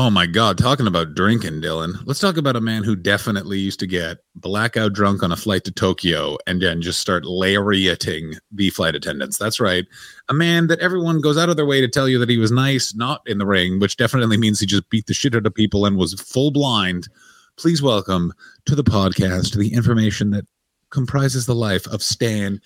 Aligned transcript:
Oh 0.00 0.10
my 0.10 0.26
God, 0.26 0.56
talking 0.58 0.86
about 0.86 1.16
drinking, 1.16 1.60
Dylan. 1.60 1.94
Let's 2.04 2.20
talk 2.20 2.36
about 2.36 2.54
a 2.54 2.60
man 2.60 2.84
who 2.84 2.94
definitely 2.94 3.58
used 3.58 3.80
to 3.80 3.86
get 3.88 4.18
blackout 4.36 4.92
drunk 4.92 5.24
on 5.24 5.32
a 5.32 5.36
flight 5.36 5.64
to 5.64 5.72
Tokyo 5.72 6.38
and 6.46 6.62
then 6.62 6.80
just 6.80 7.00
start 7.00 7.24
lariating 7.24 8.34
the 8.52 8.70
flight 8.70 8.94
attendants. 8.94 9.38
That's 9.38 9.58
right. 9.58 9.86
A 10.28 10.34
man 10.34 10.68
that 10.68 10.78
everyone 10.78 11.20
goes 11.20 11.36
out 11.36 11.48
of 11.48 11.56
their 11.56 11.66
way 11.66 11.80
to 11.80 11.88
tell 11.88 12.08
you 12.08 12.16
that 12.20 12.28
he 12.28 12.38
was 12.38 12.52
nice, 12.52 12.94
not 12.94 13.22
in 13.26 13.38
the 13.38 13.46
ring, 13.46 13.80
which 13.80 13.96
definitely 13.96 14.36
means 14.36 14.60
he 14.60 14.66
just 14.66 14.88
beat 14.88 15.06
the 15.06 15.14
shit 15.14 15.34
out 15.34 15.46
of 15.46 15.52
people 15.52 15.84
and 15.84 15.96
was 15.96 16.14
full 16.14 16.52
blind. 16.52 17.08
Please 17.56 17.82
welcome 17.82 18.32
to 18.66 18.76
the 18.76 18.84
podcast 18.84 19.58
the 19.58 19.74
information 19.74 20.30
that 20.30 20.46
comprises 20.90 21.46
the 21.46 21.56
life 21.56 21.88
of 21.88 22.04
Stan. 22.04 22.60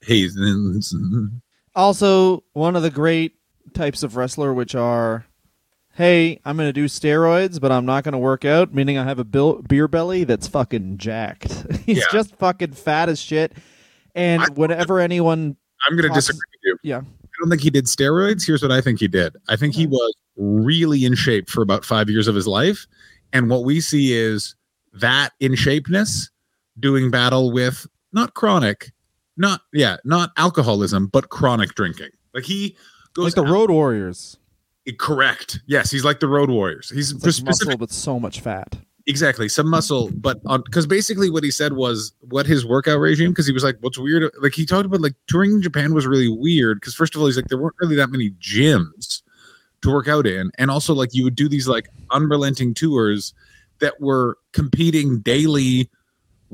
He's 0.00 0.34
Also, 1.76 2.42
one 2.54 2.74
of 2.74 2.82
the 2.82 2.90
great 2.90 3.34
types 3.74 4.02
of 4.02 4.16
wrestler, 4.16 4.52
which 4.54 4.74
are, 4.74 5.26
hey, 5.94 6.40
I'm 6.44 6.56
going 6.56 6.68
to 6.68 6.72
do 6.72 6.86
steroids, 6.86 7.60
but 7.60 7.70
I'm 7.72 7.84
not 7.86 8.04
going 8.04 8.12
to 8.12 8.18
work 8.18 8.44
out, 8.44 8.72
meaning 8.74 8.98
I 8.98 9.04
have 9.04 9.18
a 9.18 9.24
bil- 9.24 9.62
beer 9.62 9.88
belly 9.88 10.24
that's 10.24 10.46
fucking 10.48 10.98
jacked. 10.98 11.66
He's 11.86 11.98
Yeah. 11.98 12.04
just 12.12 12.36
fucking 12.36 12.72
fat 12.72 13.08
as 13.08 13.20
shit. 13.20 13.52
And 14.14 14.42
I- 14.42 14.48
whenever 14.54 15.00
anyone, 15.00 15.56
I'm 15.88 15.96
going 15.96 16.08
to 16.08 16.14
disagree 16.14 16.40
with 16.52 16.78
you. 16.82 16.90
yeah, 16.90 16.98
I 16.98 17.26
don't 17.40 17.50
think 17.50 17.60
he 17.62 17.70
did 17.70 17.84
steroids. 17.86 18.46
Here's 18.46 18.62
what 18.62 18.72
I 18.72 18.80
think 18.80 19.00
he 19.00 19.08
did. 19.08 19.36
I 19.48 19.56
think 19.56 19.74
he 19.74 19.86
was 19.86 20.14
really 20.36 21.04
in 21.04 21.14
shape 21.14 21.50
for 21.50 21.62
about 21.62 21.84
five 21.84 22.08
years 22.08 22.26
of 22.28 22.34
his 22.34 22.46
life. 22.46 22.86
And 23.32 23.50
what 23.50 23.64
we 23.64 23.80
see 23.80 24.12
is 24.14 24.54
that 24.94 25.30
in 25.40 25.52
shapeness 25.52 26.30
doing 26.78 27.10
battle 27.10 27.52
with 27.52 27.86
not 28.12 28.34
chronic, 28.34 28.92
not, 29.36 29.60
yeah, 29.72 29.96
not 30.04 30.30
alcoholism, 30.36 31.08
but 31.08 31.28
chronic 31.28 31.74
drinking. 31.74 32.10
Like 32.32 32.44
he 32.44 32.76
goes 33.14 33.24
like 33.24 33.34
the 33.34 33.42
out- 33.44 33.48
Road 33.52 33.70
Warriors. 33.70 34.36
correct. 34.98 35.60
Yes, 35.66 35.90
he's 35.90 36.04
like 36.04 36.20
the 36.20 36.28
road 36.28 36.50
warriors. 36.50 36.90
He's 36.90 37.10
It's 37.12 37.24
like 37.24 37.32
specific, 37.32 37.66
muscle 37.68 37.78
with 37.78 37.92
so 37.92 38.20
much 38.20 38.40
fat. 38.40 38.76
exactly 39.06 39.48
some 39.48 39.68
muscle, 39.68 40.10
but 40.14 40.40
on 40.46 40.62
because 40.62 40.86
basically 40.86 41.30
what 41.30 41.42
he 41.44 41.50
said 41.50 41.72
was 41.74 42.12
what 42.20 42.44
his 42.46 42.66
workout 42.66 42.98
regime. 43.00 43.30
Because 43.30 43.46
he 43.46 43.52
was 43.52 43.64
like, 43.64 43.76
what's 43.80 43.98
weird? 43.98 44.30
Like 44.42 44.52
he 44.54 44.66
talked 44.66 44.84
about 44.86 45.00
like 45.00 45.14
touring 45.26 45.52
in 45.52 45.62
Japan 45.62 45.94
was 45.94 46.06
really 46.06 46.28
weird. 46.28 46.80
Because 46.80 46.94
first 46.94 47.14
of 47.14 47.20
all, 47.20 47.26
he's 47.26 47.36
like 47.36 47.48
there 47.48 47.58
weren't 47.58 47.76
really 47.80 47.96
that 47.96 48.10
many 48.10 48.30
gyms 48.40 49.22
to 49.82 49.90
work 49.90 50.08
out 50.08 50.26
in, 50.26 50.50
and 50.58 50.70
also 50.70 50.92
like 50.94 51.14
you 51.14 51.24
would 51.24 51.34
do 51.34 51.48
these 51.48 51.66
like 51.68 51.88
unrelenting 52.10 52.74
tours 52.74 53.32
that 53.80 54.00
were 54.00 54.38
competing 54.52 55.18
daily 55.20 55.88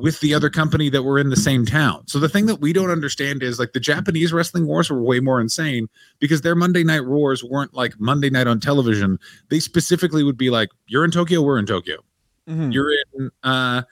with 0.01 0.21
the 0.21 0.35
other 0.35 0.51
company 0.51 0.89
that 0.91 1.03
were 1.03 1.19
in 1.19 1.31
the 1.31 1.37
same 1.37 1.65
town. 1.67 2.07
So 2.07 2.19
the 2.19 2.29
thing 2.29 2.47
that 2.47 2.57
we 2.61 2.73
don't 2.73 2.91
understand 2.91 3.43
is 3.43 3.59
like 3.59 3.73
the 3.73 3.81
Japanese 3.81 4.33
wrestling 4.33 4.67
wars 4.67 4.91
were 4.91 5.03
way 5.03 5.21
more 5.21 5.41
insane 5.41 5.89
because 6.19 6.41
their 6.41 6.55
Monday 6.55 6.85
night 6.85 7.07
wars 7.07 7.45
weren't 7.45 7.75
like 7.75 7.99
Monday 8.01 8.31
night 8.31 8.47
on 8.47 8.61
television. 8.61 9.19
They 9.49 9.61
specifically 9.61 10.23
would 10.25 10.37
be 10.37 10.51
like, 10.51 10.71
"You're 10.87 11.05
in 11.05 11.11
Tokyo, 11.11 11.43
we're 11.43 11.59
in 11.59 11.67
Tokyo. 11.67 11.99
Mhm. 12.49 12.73
You're 12.73 12.93
in 13.15 13.31
uh 13.43 13.83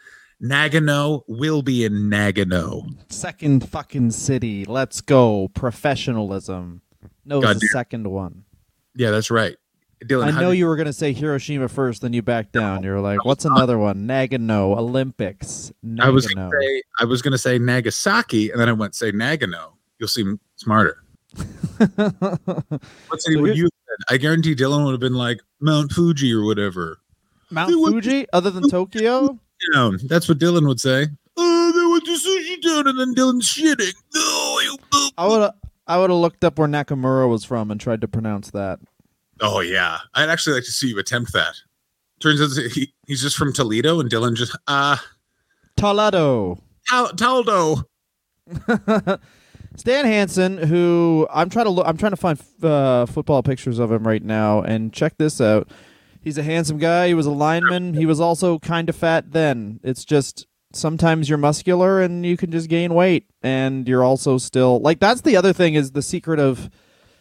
Nagano, 0.42 1.22
we'll 1.28 1.62
be 1.62 1.84
in 1.84 2.10
Nagano." 2.10 2.88
Second 3.10 3.68
fucking 3.68 4.10
city. 4.12 4.64
Let's 4.64 5.00
go. 5.00 5.48
Professionalism. 5.48 6.82
No, 7.24 7.40
the 7.40 7.60
second 7.72 8.08
one. 8.08 8.44
Yeah, 8.94 9.10
that's 9.10 9.30
right. 9.30 9.56
Dylan, 10.04 10.32
I 10.32 10.40
know 10.40 10.50
did- 10.50 10.58
you 10.58 10.66
were 10.66 10.76
going 10.76 10.86
to 10.86 10.92
say 10.92 11.12
Hiroshima 11.12 11.68
first, 11.68 12.02
then 12.02 12.12
you 12.12 12.22
backed 12.22 12.52
down. 12.52 12.82
You 12.84 12.90
were 12.92 13.00
like, 13.00 13.24
what's 13.24 13.44
not. 13.44 13.56
another 13.56 13.78
one? 13.78 14.06
Nagano, 14.06 14.76
Olympics. 14.78 15.72
Nagano. 15.84 16.00
I 16.02 16.10
was 16.10 16.26
gonna 16.26 16.50
say 16.60 16.82
I 17.00 17.04
was 17.04 17.22
gonna 17.22 17.38
say 17.38 17.58
Nagasaki, 17.58 18.50
and 18.50 18.60
then 18.60 18.68
I 18.68 18.72
went 18.72 18.94
say 18.94 19.10
Nagano. 19.12 19.72
You'll 19.98 20.08
seem 20.08 20.38
smarter. 20.56 21.02
What 23.08 23.20
So 23.20 23.40
would 23.40 23.56
you 23.56 23.64
said? 23.68 23.96
I 24.14 24.16
guarantee 24.16 24.54
Dylan 24.54 24.84
would 24.84 24.92
have 24.92 25.00
been 25.00 25.14
like 25.14 25.40
Mount 25.60 25.92
Fuji 25.92 26.32
or 26.32 26.44
whatever. 26.44 26.98
Mount 27.50 27.70
They 27.70 27.76
went- 27.76 27.94
Fuji, 27.94 28.26
other 28.32 28.50
than 28.50 28.68
Tokyo? 28.68 29.38
Yeah, 29.74 29.90
that's 30.04 30.28
what 30.28 30.38
Dylan 30.38 30.66
would 30.68 30.80
say. 30.80 31.08
Oh, 31.36 31.72
they 31.72 31.92
went 31.92 32.04
to 32.04 32.12
Sushi 32.12 32.62
Town 32.62 32.86
and 32.88 32.98
then 32.98 33.14
Dylan's 33.14 33.48
shitting. 33.52 33.94
No, 34.14 34.60
you- 34.62 35.10
I 35.18 35.26
would 35.26 35.50
I 35.86 35.98
would 35.98 36.10
have 36.10 36.18
looked 36.18 36.44
up 36.44 36.58
where 36.58 36.68
Nakamura 36.68 37.28
was 37.28 37.44
from 37.44 37.70
and 37.70 37.80
tried 37.80 38.00
to 38.02 38.08
pronounce 38.08 38.50
that. 38.50 38.78
Oh 39.40 39.60
yeah, 39.60 39.98
I'd 40.14 40.28
actually 40.28 40.54
like 40.54 40.64
to 40.64 40.72
see 40.72 40.88
you 40.88 40.98
attempt 40.98 41.32
that. 41.32 41.54
Turns 42.20 42.40
out 42.40 42.50
he, 42.72 42.92
he's 43.06 43.22
just 43.22 43.36
from 43.36 43.52
Toledo, 43.52 44.00
and 44.00 44.10
Dylan 44.10 44.34
just 44.34 44.56
uh 44.66 44.96
Toledo. 45.76 46.58
Tal- 46.88 47.12
Taldo. 47.12 47.84
Stan 49.76 50.04
Hansen, 50.06 50.58
who 50.58 51.28
I'm 51.30 51.50
trying 51.50 51.66
to 51.66 51.70
look, 51.70 51.86
I'm 51.86 51.96
trying 51.96 52.12
to 52.12 52.16
find 52.16 52.42
uh, 52.62 53.06
football 53.06 53.42
pictures 53.42 53.78
of 53.78 53.92
him 53.92 54.06
right 54.06 54.22
now, 54.22 54.62
and 54.62 54.92
check 54.92 55.16
this 55.18 55.40
out. 55.40 55.68
He's 56.20 56.36
a 56.38 56.42
handsome 56.42 56.78
guy. 56.78 57.08
He 57.08 57.14
was 57.14 57.26
a 57.26 57.30
lineman. 57.30 57.94
He 57.94 58.04
was 58.06 58.20
also 58.20 58.58
kind 58.58 58.88
of 58.88 58.96
fat 58.96 59.30
then. 59.30 59.78
It's 59.84 60.04
just 60.04 60.46
sometimes 60.72 61.28
you're 61.28 61.38
muscular 61.38 62.02
and 62.02 62.26
you 62.26 62.36
can 62.36 62.50
just 62.50 62.68
gain 62.68 62.92
weight, 62.94 63.26
and 63.42 63.86
you're 63.86 64.02
also 64.02 64.36
still 64.38 64.80
like 64.80 64.98
that's 64.98 65.20
the 65.20 65.36
other 65.36 65.52
thing 65.52 65.74
is 65.74 65.92
the 65.92 66.02
secret 66.02 66.40
of 66.40 66.70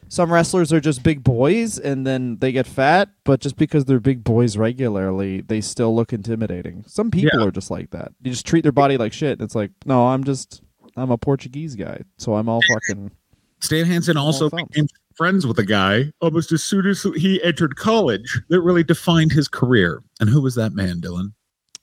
some 0.10 0.32
wrestlers 0.32 0.72
are 0.72 0.80
just 0.80 1.04
big 1.04 1.24
boys 1.24 1.78
and 1.78 2.06
then 2.06 2.38
they 2.40 2.52
get 2.52 2.68
fat, 2.68 3.10
but 3.24 3.40
just 3.40 3.58
because 3.58 3.86
they're 3.86 4.00
big 4.00 4.24
boys 4.24 4.58
regularly, 4.58 5.42
they 5.42 5.62
still 5.62 5.96
look 5.96 6.14
intimidating. 6.14 6.84
Some 6.88 7.12
people 7.12 7.44
are 7.44 7.52
just 7.52 7.72
like 7.72 7.90
that. 7.92 8.12
You 8.22 8.32
just 8.32 8.46
treat 8.46 8.62
their 8.62 8.72
body 8.72 8.98
like 8.98 9.14
shit. 9.14 9.42
It's 9.42 9.56
like, 9.56 9.72
no, 9.86 10.08
I'm 10.08 10.24
just 10.24 10.62
I'm 10.96 11.12
a 11.12 11.18
Portuguese 11.18 11.76
guy, 11.76 12.02
so 12.18 12.36
I'm 12.36 12.50
all 12.50 12.62
fucking. 12.62 13.12
Stan 13.60 13.86
Hansen 13.86 14.18
also 14.18 14.50
became 14.50 14.88
friends 15.16 15.48
with 15.48 15.58
a 15.60 15.66
guy 15.66 16.12
almost 16.22 16.52
as 16.52 16.64
soon 16.64 16.86
as 16.86 17.04
he 17.16 17.42
entered 17.44 17.76
college 17.76 18.40
that 18.50 18.62
really 18.62 18.84
defined 18.84 19.32
his 19.32 19.48
career. 19.48 20.04
And 20.20 20.30
who 20.30 20.42
was 20.42 20.56
that 20.56 20.74
man, 20.74 21.02
Dylan? 21.02 21.34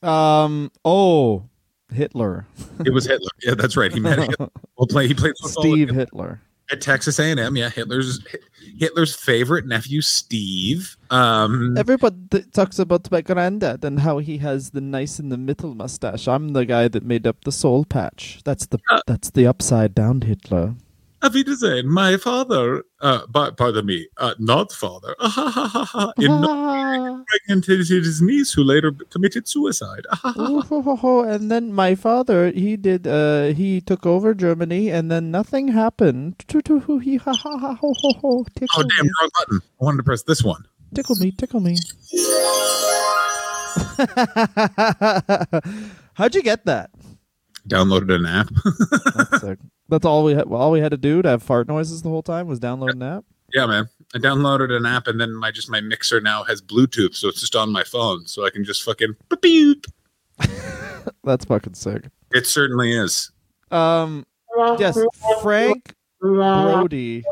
Um. 0.09 0.71
Oh, 0.85 1.49
Hitler. 1.93 2.47
It 2.85 2.93
was 2.93 3.07
Hitler. 3.07 3.31
Yeah, 3.43 3.55
that's 3.55 3.77
right. 3.77 3.93
He 3.93 4.01
met 4.01 4.19
Hitler. 4.19 4.49
Well, 4.77 4.87
play. 4.87 5.07
He 5.09 5.15
played 5.15 5.35
Steve 5.37 5.91
Hitler. 5.91 6.41
At 6.71 6.81
Texas 6.81 7.19
A&M. 7.19 7.57
Yeah, 7.57 7.69
Hitler's 7.71 8.25
Hitler's 8.79 9.15
favorite 9.15 9.67
nephew, 9.67 10.01
Steve. 10.01 10.97
Um, 11.11 11.77
Everybody 11.77 12.17
th- 12.31 12.51
talks 12.53 12.79
about 12.79 13.11
my 13.11 13.21
granddad 13.21 13.85
and 13.85 14.01
how 14.01 14.19
he 14.19 14.39
has 14.39 14.71
the 14.71 14.81
nice 14.81 15.21
in 15.21 15.29
the 15.29 15.37
middle 15.37 15.75
mustache. 15.75 16.27
I'm 16.27 16.49
the 16.51 16.65
guy 16.65 16.89
that 16.89 17.05
made 17.05 17.27
up 17.27 17.45
the 17.45 17.53
soul 17.53 17.85
patch. 17.85 18.41
That's 18.45 18.67
the 18.67 18.79
Uh, 18.91 19.01
that's 19.07 19.31
the 19.31 19.47
upside 19.47 19.95
down 19.95 20.23
Hitler. 20.23 20.75
Auf 21.25 21.33
Wiedersehen. 21.35 21.89
My 21.89 22.17
father, 22.19 22.85
uh, 23.01 23.23
but 23.31 23.57
pardon 23.57 23.87
me, 23.87 24.09
uh, 24.19 24.35
not 24.39 24.73
father, 24.73 25.15
Ha 25.19 25.29
ha 25.29 25.51
ha 25.69 25.85
ha! 25.85 26.13
in 26.19 26.31
Ah, 26.31 27.23
pregnant 27.27 27.65
his 27.67 28.21
niece 28.21 28.53
who 28.53 28.63
later 28.63 28.93
committed 29.11 29.49
suicide. 29.49 30.05
ooh, 30.37 30.61
ho, 30.61 30.83
ho, 30.83 30.97
ho. 30.97 31.21
and 31.23 31.51
then 31.51 31.73
my 31.73 31.95
father, 31.95 32.51
he 32.51 32.77
did. 32.77 33.07
Uh, 33.07 33.55
he 33.55 33.81
took 33.81 34.05
over 34.05 34.35
Germany, 34.35 34.91
and 34.91 35.11
then 35.11 35.31
nothing 35.31 35.69
happened. 35.69 36.45
Ha, 36.53 36.61
ha, 37.25 37.57
ha, 37.59 37.77
Oh 37.83 38.83
damn, 38.83 39.07
wrong 39.07 39.31
button. 39.39 39.63
I 39.81 39.85
wanted 39.85 39.97
to 39.99 40.03
press 40.03 40.23
this 40.25 40.43
one. 40.45 40.67
tickle 40.95 41.17
me, 41.17 41.31
tickle 41.33 41.61
me. 41.61 41.77
How'd 46.15 46.35
you 46.35 46.43
get 46.43 46.65
that? 46.67 46.91
Downloaded 47.69 48.13
an 48.15 48.27
app. 48.27 48.49
That's 49.89 50.07
all 50.07 50.25
we 50.25 50.35
had. 50.35 50.45
All 50.45 50.71
we 50.71 50.81
had 50.81 50.91
to 50.93 50.97
do 50.97 51.23
to 51.23 51.29
have 51.29 51.43
fart 51.43 51.69
noises 51.69 52.03
the 52.03 52.09
whole 52.09 52.23
time 52.23 52.47
was 52.47 52.59
download 52.59 52.93
an 52.93 53.03
app. 53.03 53.25
yeah, 53.53 53.67
man. 53.67 53.89
I 54.15 54.19
downloaded 54.19 54.71
an 54.71 54.87
app 54.87 55.07
and 55.09 55.21
then 55.21 55.35
my 55.35 55.51
just 55.51 55.69
my 55.69 55.81
mixer 55.81 56.21
now 56.21 56.45
has 56.45 56.63
Bluetooth, 56.63 57.15
so 57.15 57.29
it's 57.29 57.41
just 57.41 57.57
on 57.57 57.73
my 57.73 57.85
phone, 57.85 58.27
so 58.27 58.47
I 58.47 58.51
can 58.51 58.65
just 58.65 58.83
fucking 58.83 59.15
beep. 59.43 59.87
That's 61.25 61.45
fucking 61.45 61.75
sick. 61.75 62.05
It 62.33 62.47
certainly 62.47 62.93
is. 62.93 63.31
Um, 63.71 64.25
yes, 64.79 64.99
Frank 65.43 65.95
Brody, 66.21 67.25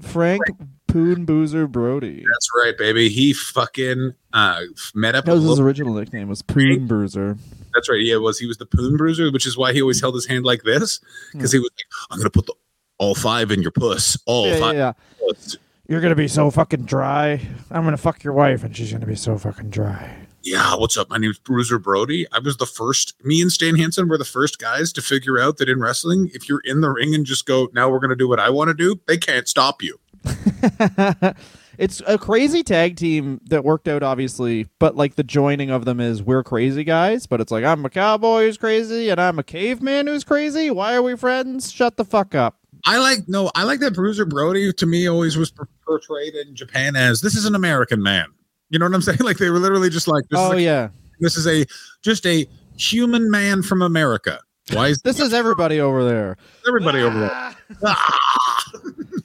Frank 0.00 0.42
Poon 0.86 1.24
Boozer 1.24 1.66
Brody. 1.66 2.24
That's 2.30 2.48
right, 2.56 2.76
baby. 2.78 3.08
He 3.08 3.32
fucking 3.32 4.14
uh 4.32 4.60
met 4.94 5.14
up 5.14 5.24
That 5.26 5.34
was 5.34 5.44
his 5.44 5.60
original 5.60 5.94
nickname. 5.94 6.28
Was 6.28 6.42
Poon 6.42 6.86
Boozer. 6.86 7.36
That's 7.78 7.88
right. 7.88 8.00
Yeah, 8.00 8.14
it 8.14 8.22
was 8.22 8.40
he 8.40 8.46
was 8.46 8.56
the 8.56 8.66
Poon 8.66 8.96
Bruiser, 8.96 9.30
which 9.30 9.46
is 9.46 9.56
why 9.56 9.72
he 9.72 9.80
always 9.80 10.00
held 10.00 10.16
his 10.16 10.26
hand 10.26 10.44
like 10.44 10.64
this 10.64 10.98
because 11.32 11.52
he 11.52 11.60
was 11.60 11.70
like, 11.70 11.86
"I'm 12.10 12.18
gonna 12.18 12.28
put 12.28 12.46
the 12.46 12.54
all 12.98 13.14
five 13.14 13.52
in 13.52 13.62
your 13.62 13.70
puss, 13.70 14.18
all 14.26 14.46
Yeah, 14.48 14.54
yeah, 14.54 14.60
five." 14.60 14.74
yeah. 14.74 14.92
puss." 15.20 15.56
You're 15.86 16.00
gonna 16.00 16.16
be 16.16 16.26
so 16.26 16.50
fucking 16.50 16.86
dry. 16.86 17.40
I'm 17.70 17.84
gonna 17.84 17.96
fuck 17.96 18.24
your 18.24 18.32
wife, 18.32 18.64
and 18.64 18.76
she's 18.76 18.90
gonna 18.90 19.06
be 19.06 19.14
so 19.14 19.38
fucking 19.38 19.70
dry. 19.70 20.26
Yeah, 20.42 20.74
what's 20.74 20.96
up? 20.96 21.08
My 21.08 21.18
name's 21.18 21.38
Bruiser 21.38 21.78
Brody. 21.78 22.26
I 22.32 22.40
was 22.40 22.56
the 22.56 22.66
first. 22.66 23.14
Me 23.22 23.40
and 23.40 23.52
Stan 23.52 23.76
Hansen 23.76 24.08
were 24.08 24.18
the 24.18 24.24
first 24.24 24.58
guys 24.58 24.92
to 24.94 25.00
figure 25.02 25.38
out 25.38 25.58
that 25.58 25.68
in 25.68 25.78
wrestling, 25.80 26.32
if 26.34 26.48
you're 26.48 26.62
in 26.64 26.80
the 26.80 26.90
ring 26.90 27.14
and 27.14 27.24
just 27.24 27.46
go, 27.46 27.70
"Now 27.74 27.88
we're 27.88 28.00
gonna 28.00 28.16
do 28.16 28.28
what 28.28 28.40
I 28.40 28.50
want 28.50 28.68
to 28.68 28.74
do," 28.74 28.98
they 29.06 29.18
can't 29.18 29.46
stop 29.46 29.82
you. 29.84 30.00
it's 31.78 32.02
a 32.06 32.18
crazy 32.18 32.62
tag 32.62 32.96
team 32.96 33.40
that 33.46 33.64
worked 33.64 33.86
out, 33.86 34.02
obviously, 34.02 34.66
but 34.80 34.96
like 34.96 35.14
the 35.14 35.22
joining 35.22 35.70
of 35.70 35.84
them 35.84 36.00
is 36.00 36.22
we're 36.22 36.42
crazy 36.42 36.82
guys, 36.84 37.26
but 37.26 37.40
it's 37.40 37.52
like 37.52 37.64
I'm 37.64 37.84
a 37.84 37.90
cowboy 37.90 38.42
who's 38.42 38.58
crazy 38.58 39.08
and 39.10 39.20
I'm 39.20 39.38
a 39.38 39.44
caveman 39.44 40.08
who's 40.08 40.24
crazy. 40.24 40.70
Why 40.70 40.94
are 40.94 41.02
we 41.02 41.16
friends? 41.16 41.72
Shut 41.72 41.96
the 41.96 42.04
fuck 42.04 42.34
up. 42.34 42.58
I 42.84 42.98
like 42.98 43.28
no, 43.28 43.50
I 43.54 43.62
like 43.62 43.80
that 43.80 43.94
Bruiser 43.94 44.24
Brody. 44.24 44.72
To 44.72 44.86
me, 44.86 45.08
always 45.08 45.36
was 45.36 45.52
portrayed 45.86 46.34
in 46.34 46.54
Japan 46.54 46.96
as 46.96 47.20
this 47.20 47.36
is 47.36 47.44
an 47.44 47.54
American 47.54 48.02
man. 48.02 48.26
You 48.70 48.78
know 48.78 48.86
what 48.86 48.94
I'm 48.94 49.02
saying? 49.02 49.20
Like 49.20 49.38
they 49.38 49.50
were 49.50 49.58
literally 49.58 49.90
just 49.90 50.08
like, 50.08 50.24
this 50.30 50.40
oh 50.40 50.56
yeah, 50.56 50.88
this 51.20 51.36
is 51.36 51.46
a 51.46 51.64
just 52.02 52.26
a 52.26 52.46
human 52.76 53.30
man 53.30 53.62
from 53.62 53.82
America. 53.82 54.40
Why 54.72 54.88
is 54.88 54.98
this 55.04 55.20
is 55.20 55.32
everybody 55.32 55.80
over 55.80 56.04
there. 56.04 56.36
everybody 56.66 57.00
over 57.02 57.18
there? 57.20 57.54
Ah! 57.84 58.64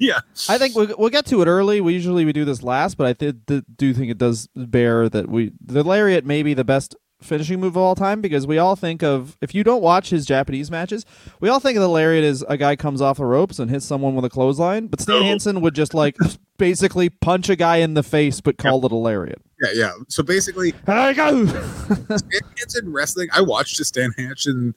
yeah, 0.08 0.20
I 0.50 0.58
think 0.58 0.76
we'll, 0.76 0.94
we'll 0.98 1.10
get 1.10 1.26
to 1.28 1.42
it 1.42 1.48
early. 1.48 1.82
We 1.82 1.94
usually 1.94 2.26
we 2.26 2.34
do 2.34 2.46
this 2.46 2.62
last, 2.64 2.98
but 2.98 3.08
I 3.08 3.14
th- 3.14 3.36
th- 3.48 3.64
do 3.76 3.94
think 3.94 4.12
it 4.12 4.18
does 4.18 4.48
bear 4.56 5.10
that 5.10 5.30
we 5.30 5.52
the 5.64 5.84
lariat 5.84 6.26
may 6.26 6.44
be 6.44 6.54
the 6.54 6.64
best 6.64 6.96
finishing 7.22 7.58
move 7.62 7.78
of 7.78 7.82
all 7.82 7.96
time 7.96 8.20
because 8.20 8.46
we 8.46 8.58
all 8.58 8.76
think 8.76 9.02
of 9.02 9.38
if 9.42 9.56
you 9.56 9.64
don't 9.64 9.82
watch 9.82 10.10
his 10.10 10.26
Japanese 10.26 10.70
matches, 10.70 11.06
we 11.40 11.48
all 11.48 11.60
think 11.62 11.78
of 11.78 11.82
the 11.82 11.88
lariat 11.88 12.24
as 12.26 12.44
a 12.50 12.58
guy 12.58 12.76
comes 12.76 13.02
off 13.02 13.16
the 13.18 13.24
ropes 13.26 13.60
and 13.60 13.72
hits 13.72 13.86
someone 13.86 14.14
with 14.14 14.26
a 14.26 14.30
clothesline, 14.30 14.88
but 14.88 15.00
Stan 15.00 15.20
No. 15.22 15.24
Hansen 15.24 15.62
would 15.62 15.74
just 15.74 15.94
like 15.94 16.18
basically 16.58 17.10
punch 17.10 17.48
a 17.48 17.56
guy 17.56 17.78
in 17.78 17.94
the 17.94 18.04
face 18.04 18.42
but 18.42 18.58
call 18.58 18.86
it 18.86 18.92
a 18.92 18.96
lariat. 18.96 19.42
yeah, 19.62 19.70
yeah. 19.74 19.92
So 20.10 20.22
basically, 20.22 20.74
There 20.86 21.10
you 21.12 21.16
go. 21.16 21.46
Stan 21.46 22.42
Hansen 22.58 22.92
wrestling. 22.92 23.30
I 23.34 23.40
watched 23.42 23.78
the 23.78 23.86
Stan 23.86 24.12
Hansen, 24.18 24.76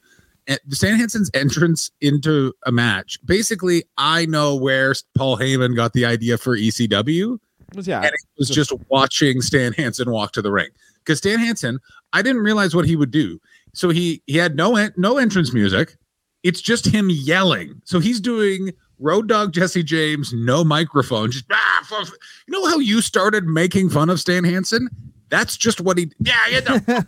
Stan 0.71 0.97
Hansen's 0.97 1.31
entrance 1.35 1.91
into 2.01 2.53
a 2.65 2.73
match. 2.73 3.19
Basically, 3.25 3.85
I 3.99 4.27
know 4.27 4.55
where 4.55 4.95
Paul 5.17 5.37
Heyman 5.37 5.75
got 5.75 5.93
the 5.93 6.05
idea 6.05 6.39
for 6.39 6.57
ECW, 6.57 7.39
yeah, 7.83 7.99
and 7.99 8.07
it 8.07 8.21
was 8.39 8.49
just 8.49 8.73
watching 8.89 9.41
Stan 9.41 9.73
Hansen 9.73 10.11
walk 10.11 10.33
to 10.33 10.43
the 10.43 10.53
ring. 10.53 10.69
Because 11.05 11.19
Stan 11.19 11.39
Hansen, 11.39 11.79
I 12.13 12.23
didn't 12.23 12.43
realize 12.43 12.75
what 12.75 12.85
he 12.85 12.97
would 12.97 13.11
do. 13.11 13.41
So 13.75 13.91
he 13.91 14.23
he 14.27 14.37
had 14.37 14.57
no 14.57 14.77
en- 14.77 14.95
no 14.97 15.19
entrance 15.19 15.53
music. 15.53 15.97
It's 16.43 16.61
just 16.61 16.87
him 16.87 17.11
yelling. 17.11 17.81
So 17.85 17.99
he's 17.99 18.21
doing 18.21 18.73
Road 18.99 19.29
Dog 19.29 19.53
Jesse 19.53 19.83
James, 19.83 20.33
no 20.33 20.65
microphone. 20.65 21.31
Just 21.31 21.45
ah, 21.51 21.87
f- 21.91 22.13
you 22.47 22.53
know 22.53 22.67
how 22.67 22.79
you 22.79 23.03
started 23.03 23.45
making 23.45 23.91
fun 23.91 24.11
of 24.11 24.21
Stan 24.21 24.45
Hansen? 24.45 24.89
That's 25.29 25.57
just 25.57 25.81
what 25.81 25.99
he. 25.99 26.11
Yeah, 26.21 26.37
get 26.51 26.65
the 26.65 26.81
fuck 26.81 26.89
away, 26.89 26.97
fuck 26.97 27.07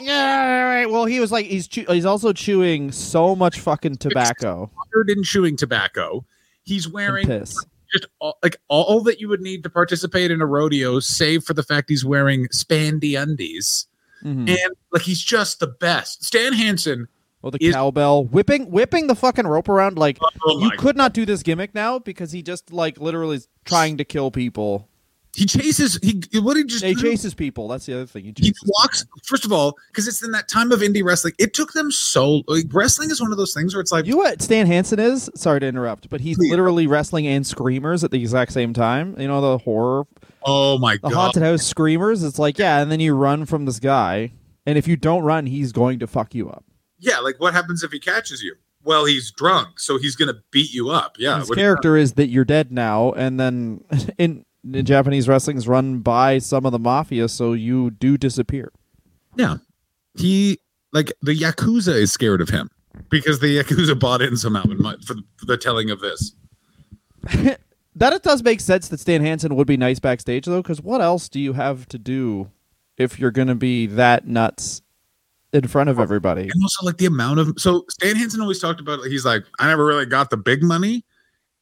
Yeah, 0.00 0.58
all 0.60 0.64
right. 0.66 0.86
Well, 0.90 1.04
he 1.06 1.20
was 1.20 1.32
like 1.32 1.46
he's 1.46 1.66
chew- 1.68 1.86
he's 1.88 2.04
also 2.04 2.32
chewing 2.32 2.92
so 2.92 3.34
much 3.34 3.60
fucking 3.60 3.96
tobacco 3.96 4.70
covered 4.92 5.10
in 5.10 5.22
chewing 5.22 5.56
tobacco. 5.56 6.24
He's 6.64 6.84
and 6.86 6.94
wearing 6.94 7.26
piss. 7.26 7.54
just 7.92 8.06
all, 8.18 8.38
like 8.42 8.56
all 8.68 9.02
that 9.04 9.20
you 9.20 9.28
would 9.28 9.40
need 9.40 9.62
to 9.62 9.70
participate 9.70 10.30
in 10.30 10.40
a 10.40 10.46
rodeo, 10.46 11.00
save 11.00 11.44
for 11.44 11.54
the 11.54 11.62
fact 11.62 11.88
he's 11.88 12.04
wearing 12.04 12.46
spandy 12.48 13.20
undies, 13.20 13.86
Mhm. 14.22 14.48
and 14.50 14.72
like 14.92 15.02
he's 15.02 15.22
just 15.22 15.60
the 15.60 15.66
best. 15.68 16.24
Stan 16.24 16.52
Hansen. 16.52 17.08
Well, 17.42 17.52
the 17.52 17.64
is- 17.64 17.74
cowbell 17.74 18.24
whipping 18.24 18.70
whipping 18.70 19.06
the 19.06 19.14
fucking 19.14 19.46
rope 19.46 19.68
around 19.68 19.96
like 19.98 20.18
Oh 20.44 20.58
you 20.60 20.68
my! 20.70 20.76
could 20.76 20.96
not 20.96 21.12
do 21.14 21.24
this 21.24 21.42
gimmick 21.42 21.74
now 21.74 21.98
because 21.98 22.32
he 22.32 22.42
just 22.42 22.72
like 22.72 22.98
literally 23.00 23.36
is 23.36 23.48
trying 23.64 23.96
to 23.98 24.04
kill 24.04 24.30
people. 24.30 24.88
He 25.36 25.44
chases. 25.44 25.98
He 26.02 26.22
what 26.40 26.56
he 26.56 26.64
just 26.64 26.82
He 26.84 26.94
chases 26.94 27.34
people. 27.34 27.68
That's 27.68 27.84
the 27.84 27.94
other 27.94 28.06
thing. 28.06 28.24
He, 28.24 28.32
He 28.36 28.52
walks. 28.66 29.04
First 29.24 29.44
of 29.44 29.52
all, 29.52 29.76
because 29.88 30.08
it's 30.08 30.22
in 30.22 30.30
that 30.30 30.48
time 30.48 30.72
of 30.72 30.80
indie 30.80 31.04
wrestling, 31.04 31.34
it 31.38 31.52
took 31.52 31.72
them 31.72 31.90
so. 31.90 32.42
Like 32.46 32.64
wrestling 32.72 33.10
is 33.10 33.20
one 33.20 33.32
of 33.32 33.38
those 33.38 33.52
things 33.52 33.74
where 33.74 33.80
it's 33.82 33.92
like, 33.92 34.06
You 34.06 34.12
know 34.12 34.18
what 34.18 34.40
Stan 34.40 34.66
Hansen 34.66 34.98
is? 34.98 35.28
Sorry 35.34 35.60
to 35.60 35.66
interrupt, 35.66 36.08
but 36.08 36.20
he's 36.20 36.38
Please. 36.38 36.50
literally 36.50 36.86
wrestling 36.86 37.26
and 37.26 37.46
screamers 37.46 38.02
at 38.02 38.10
the 38.10 38.20
exact 38.20 38.52
same 38.52 38.72
time. 38.72 39.14
You 39.20 39.28
know 39.28 39.40
the 39.42 39.58
horror, 39.58 40.06
oh 40.44 40.78
my 40.78 40.94
the 40.94 41.10
god, 41.10 41.12
haunted 41.14 41.42
house 41.42 41.62
screamers. 41.64 42.22
It's 42.22 42.38
like 42.38 42.58
yeah, 42.58 42.80
and 42.80 42.90
then 42.90 43.00
you 43.00 43.14
run 43.14 43.44
from 43.44 43.66
this 43.66 43.78
guy, 43.78 44.32
and 44.64 44.78
if 44.78 44.88
you 44.88 44.96
don't 44.96 45.22
run, 45.22 45.44
he's 45.46 45.72
going 45.72 45.98
to 45.98 46.06
fuck 46.06 46.34
you 46.34 46.48
up. 46.48 46.64
yeah. 46.98 47.18
Like 47.18 47.38
what 47.40 47.52
happens 47.52 47.82
if 47.82 47.92
he 47.92 47.98
catches 47.98 48.42
you? 48.42 48.54
Well, 48.84 49.04
he's 49.04 49.32
drunk, 49.32 49.80
so 49.80 49.98
he's 49.98 50.14
gonna 50.16 50.40
beat 50.52 50.72
you 50.72 50.90
up. 50.90 51.16
Yeah, 51.18 51.40
His 51.40 51.50
character 51.50 51.96
is 51.96 52.12
that 52.14 52.28
you're 52.28 52.44
dead 52.44 52.70
now, 52.72 53.12
and 53.12 53.38
then 53.38 53.84
in 54.18 54.44
Japanese 54.72 55.28
wrestling 55.28 55.56
is 55.56 55.68
run 55.68 56.00
by 56.00 56.38
some 56.38 56.66
of 56.66 56.72
the 56.72 56.78
mafia, 56.78 57.28
so 57.28 57.52
you 57.52 57.90
do 57.90 58.16
disappear. 58.16 58.72
Yeah. 59.36 59.56
He 60.14 60.58
like 60.92 61.12
the 61.22 61.36
Yakuza 61.36 61.94
is 61.94 62.12
scared 62.12 62.40
of 62.40 62.48
him 62.48 62.70
because 63.10 63.40
the 63.40 63.58
Yakuza 63.58 63.98
bought 63.98 64.22
in 64.22 64.36
somehow 64.36 64.64
in 64.64 64.80
my, 64.80 64.96
for, 65.04 65.14
for 65.36 65.46
the 65.46 65.56
telling 65.56 65.90
of 65.90 66.00
this. 66.00 66.32
That 67.96 68.12
it 68.12 68.22
does 68.22 68.42
make 68.42 68.60
sense 68.60 68.88
that 68.88 69.00
Stan 69.00 69.22
Hansen 69.22 69.56
would 69.56 69.66
be 69.66 69.78
nice 69.78 69.98
backstage 69.98 70.44
though, 70.44 70.60
because 70.60 70.82
what 70.82 71.00
else 71.00 71.30
do 71.30 71.40
you 71.40 71.54
have 71.54 71.88
to 71.88 71.98
do 71.98 72.50
if 72.98 73.18
you're 73.18 73.30
going 73.30 73.48
to 73.48 73.54
be 73.54 73.86
that 73.86 74.26
nuts 74.26 74.82
in 75.54 75.66
front 75.66 75.88
of 75.88 75.98
everybody? 75.98 76.42
And 76.42 76.62
also 76.62 76.84
like 76.84 76.98
the 76.98 77.06
amount 77.06 77.40
of 77.40 77.54
so 77.56 77.86
Stan 77.88 78.16
Hansen 78.16 78.42
always 78.42 78.60
talked 78.60 78.80
about 78.80 79.02
he's 79.04 79.24
like, 79.24 79.44
I 79.58 79.68
never 79.68 79.86
really 79.86 80.04
got 80.04 80.28
the 80.28 80.36
big 80.36 80.62
money. 80.62 81.05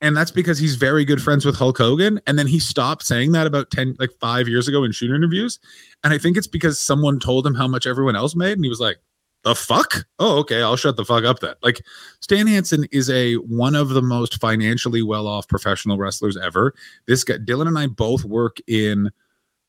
And 0.04 0.14
that's 0.14 0.30
because 0.30 0.58
he's 0.58 0.74
very 0.74 1.02
good 1.04 1.22
friends 1.22 1.46
with 1.46 1.56
Hulk 1.56 1.78
Hogan. 1.78 2.20
And 2.26 2.38
then 2.38 2.46
he 2.46 2.58
stopped 2.58 3.06
saying 3.06 3.32
that 3.32 3.46
about 3.46 3.70
10, 3.70 3.96
like 3.98 4.10
five 4.20 4.46
years 4.46 4.68
ago 4.68 4.84
in 4.84 4.92
shoot 4.92 5.10
interviews. 5.10 5.58
And 6.04 6.12
I 6.12 6.18
think 6.18 6.36
it's 6.36 6.46
because 6.46 6.78
someone 6.78 7.18
told 7.18 7.46
him 7.46 7.54
how 7.54 7.66
much 7.66 7.86
everyone 7.86 8.14
else 8.14 8.36
made. 8.36 8.52
And 8.52 8.64
he 8.64 8.68
was 8.68 8.80
like, 8.80 8.98
the 9.44 9.54
fuck? 9.54 10.04
Oh, 10.18 10.38
okay. 10.40 10.60
I'll 10.60 10.76
shut 10.76 10.96
the 10.96 11.06
fuck 11.06 11.24
up 11.24 11.40
then. 11.40 11.54
Like 11.62 11.80
Stan 12.20 12.46
Hansen 12.46 12.84
is 12.92 13.08
a 13.08 13.36
one 13.36 13.74
of 13.74 13.90
the 13.90 14.02
most 14.02 14.40
financially 14.40 15.02
well-off 15.02 15.48
professional 15.48 15.96
wrestlers 15.96 16.36
ever. 16.36 16.74
This 17.06 17.24
guy, 17.24 17.38
Dylan 17.38 17.68
and 17.68 17.78
I 17.78 17.86
both 17.86 18.24
work 18.24 18.58
in 18.66 19.10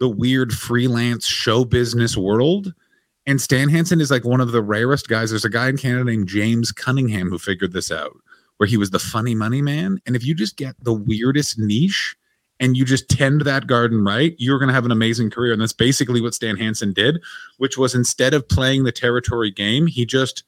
the 0.02 0.10
weird 0.10 0.52
freelance 0.52 1.26
show 1.26 1.64
business 1.64 2.18
world. 2.18 2.74
And 3.26 3.40
Stan 3.40 3.70
Hansen 3.70 4.02
is 4.02 4.12
like 4.12 4.26
one 4.26 4.42
of 4.42 4.52
the 4.52 4.62
rarest 4.62 5.08
guys. 5.08 5.30
There's 5.30 5.46
a 5.46 5.50
guy 5.50 5.70
in 5.70 5.78
Canada 5.78 6.04
named 6.04 6.28
James 6.28 6.74
Cunningham 6.74 7.30
who 7.30 7.40
figured 7.40 7.72
this 7.72 7.90
out, 7.90 8.18
where 8.57 8.68
he 8.68 8.78
was 8.78 8.92
the 8.92 9.00
funny 9.00 9.36
money 9.36 9.62
man. 9.62 10.00
And 10.06 10.16
if 10.16 10.25
you 10.25 10.34
just 10.34 10.57
get 10.57 10.75
the 10.84 10.94
weirdest 10.94 11.60
niche 11.60 12.16
and 12.60 12.78
you 12.78 12.86
just 12.86 13.10
tend 13.10 13.42
that 13.42 13.68
garden 13.68 14.04
right, 14.04 14.34
you're 14.38 14.60
going 14.60 14.69
to 14.69 14.74
have 14.74 14.86
an 14.86 14.92
amazing 14.92 15.30
career. 15.30 15.52
And 15.52 15.62
that's 15.62 15.74
basically 15.74 16.22
what 16.22 16.34
Stan 16.34 16.56
Hansen 16.56 16.94
did, 16.94 17.22
which 17.57 17.78
was 17.78 17.94
instead 17.94 18.34
of 18.34 18.48
playing 18.48 18.84
the 18.86 18.92
territory 18.94 19.52
game, 19.52 19.88
he 19.88 20.06
just 20.06 20.44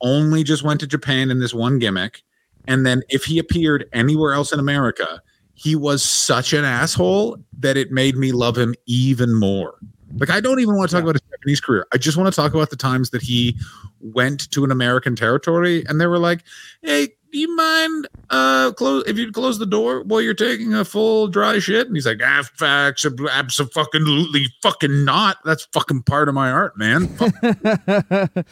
only 0.00 0.42
just 0.44 0.62
went 0.62 0.80
to 0.80 0.86
Japan 0.86 1.30
in 1.30 1.40
this 1.40 1.52
one 1.54 1.78
gimmick. 1.78 2.22
And 2.66 2.86
then 2.86 3.02
if 3.08 3.24
he 3.24 3.38
appeared 3.38 3.88
anywhere 3.92 4.32
else 4.32 4.52
in 4.52 4.58
America, 4.58 5.20
he 5.54 5.76
was 5.76 6.02
such 6.02 6.52
an 6.52 6.64
asshole 6.64 7.36
that 7.58 7.76
it 7.76 7.90
made 7.92 8.16
me 8.16 8.32
love 8.32 8.56
him 8.56 8.74
even 8.86 9.34
more. 9.34 9.74
Like 10.16 10.30
I 10.30 10.40
don't 10.40 10.60
even 10.60 10.76
want 10.76 10.90
to 10.90 10.96
talk 10.96 11.04
Yeah. 11.04 11.10
about 11.10 11.14
his 11.22 11.30
Japanese 11.30 11.60
career. 11.60 11.86
I 11.92 11.98
just 11.98 12.16
want 12.16 12.32
to 12.32 12.36
talk 12.36 12.54
about 12.54 12.70
the 12.70 12.76
times 12.76 13.10
that 13.10 13.22
he 13.22 13.56
went 14.00 14.50
to 14.52 14.64
an 14.64 14.70
American 14.70 15.14
territory 15.16 15.84
and 15.86 16.00
they 16.00 16.06
were 16.06 16.18
like, 16.18 16.42
"Hey, 16.82 17.14
do 17.32 17.38
you 17.38 17.54
mind 17.56 18.08
uh 18.30 18.72
close 18.72 19.04
if 19.06 19.18
you 19.18 19.32
close 19.32 19.58
the 19.58 19.66
door 19.66 20.02
while 20.02 20.20
you're 20.20 20.34
taking 20.34 20.74
a 20.74 20.84
full 20.84 21.28
dry 21.28 21.58
shit?" 21.58 21.86
And 21.86 21.96
he's 21.96 22.06
like, 22.06 22.20
"Ah, 22.24 22.42
facts, 22.54 23.04
absolutely 23.04 24.46
fucking 24.62 25.04
not. 25.04 25.38
That's 25.44 25.64
fucking 25.72 26.02
part 26.02 26.28
of 26.28 26.34
my 26.34 26.50
art, 26.50 26.76
man." 26.76 27.08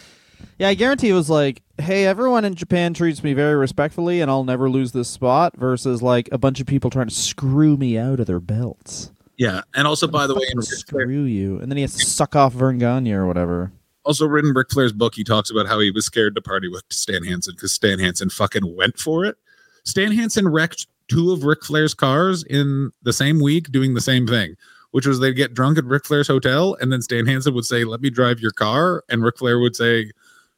yeah, 0.58 0.68
I 0.68 0.74
guarantee 0.74 1.08
it 1.10 1.14
was 1.14 1.30
like, 1.30 1.62
hey, 1.78 2.06
everyone 2.06 2.44
in 2.44 2.54
Japan 2.54 2.92
treats 2.94 3.22
me 3.22 3.32
very 3.32 3.54
respectfully, 3.54 4.20
and 4.20 4.30
I'll 4.30 4.44
never 4.44 4.68
lose 4.68 4.92
this 4.92 5.08
spot. 5.08 5.56
Versus 5.56 6.02
like 6.02 6.28
a 6.32 6.38
bunch 6.38 6.60
of 6.60 6.66
people 6.66 6.90
trying 6.90 7.08
to 7.08 7.14
screw 7.14 7.76
me 7.76 7.96
out 7.98 8.20
of 8.20 8.26
their 8.26 8.40
belts. 8.40 9.12
yeah, 9.38 9.62
and 9.74 9.86
also 9.86 10.06
by 10.06 10.26
the 10.26 10.34
way, 10.34 10.42
in 10.50 10.60
Fucking 10.60 10.70
Ric 10.70 10.88
Flair- 10.88 11.04
screw 11.04 11.22
you, 11.24 11.58
and 11.58 11.70
then 11.70 11.76
he 11.76 11.82
has 11.82 11.94
to 11.96 12.04
suck 12.04 12.36
off 12.36 12.52
Verne 12.52 12.78
Gagne 12.78 13.12
or 13.12 13.26
whatever. 13.26 13.72
Also 14.04 14.26
written 14.26 14.52
Ric 14.54 14.70
Flair's 14.70 14.92
book, 14.92 15.14
he 15.14 15.24
talks 15.24 15.50
about 15.50 15.66
how 15.66 15.78
he 15.78 15.90
was 15.90 16.06
scared 16.06 16.34
to 16.34 16.42
party 16.42 16.68
with 16.68 16.84
Stan 16.90 17.24
Hansen 17.24 17.54
because 17.54 17.72
Stan 17.72 17.98
Hansen 17.98 18.30
fucking 18.30 18.76
went 18.76 18.98
for 18.98 19.24
it. 19.24 19.36
Stan 19.84 20.12
Hansen 20.12 20.48
wrecked 20.48 20.86
two 21.08 21.32
of 21.32 21.44
Ric 21.44 21.64
Flair's 21.64 21.94
cars 21.94 22.44
in 22.44 22.92
the 23.02 23.12
same 23.12 23.40
week 23.40 23.70
doing 23.70 23.94
the 23.94 24.00
same 24.00 24.26
thing, 24.26 24.54
which 24.92 25.06
was 25.06 25.20
they'd 25.20 25.34
get 25.34 25.54
drunk 25.54 25.76
at 25.78 25.84
Ric 25.84 26.06
Flair's 26.06 26.28
hotel, 26.28 26.76
and 26.80 26.92
then 26.92 27.02
Stan 27.02 27.26
Hansen 27.26 27.54
would 27.54 27.64
say, 27.64 27.84
Let 27.84 28.00
me 28.00 28.10
drive 28.10 28.40
your 28.40 28.52
car. 28.52 29.04
And 29.08 29.22
Ric 29.22 29.38
Flair 29.38 29.58
would 29.58 29.76
say, 29.76 30.10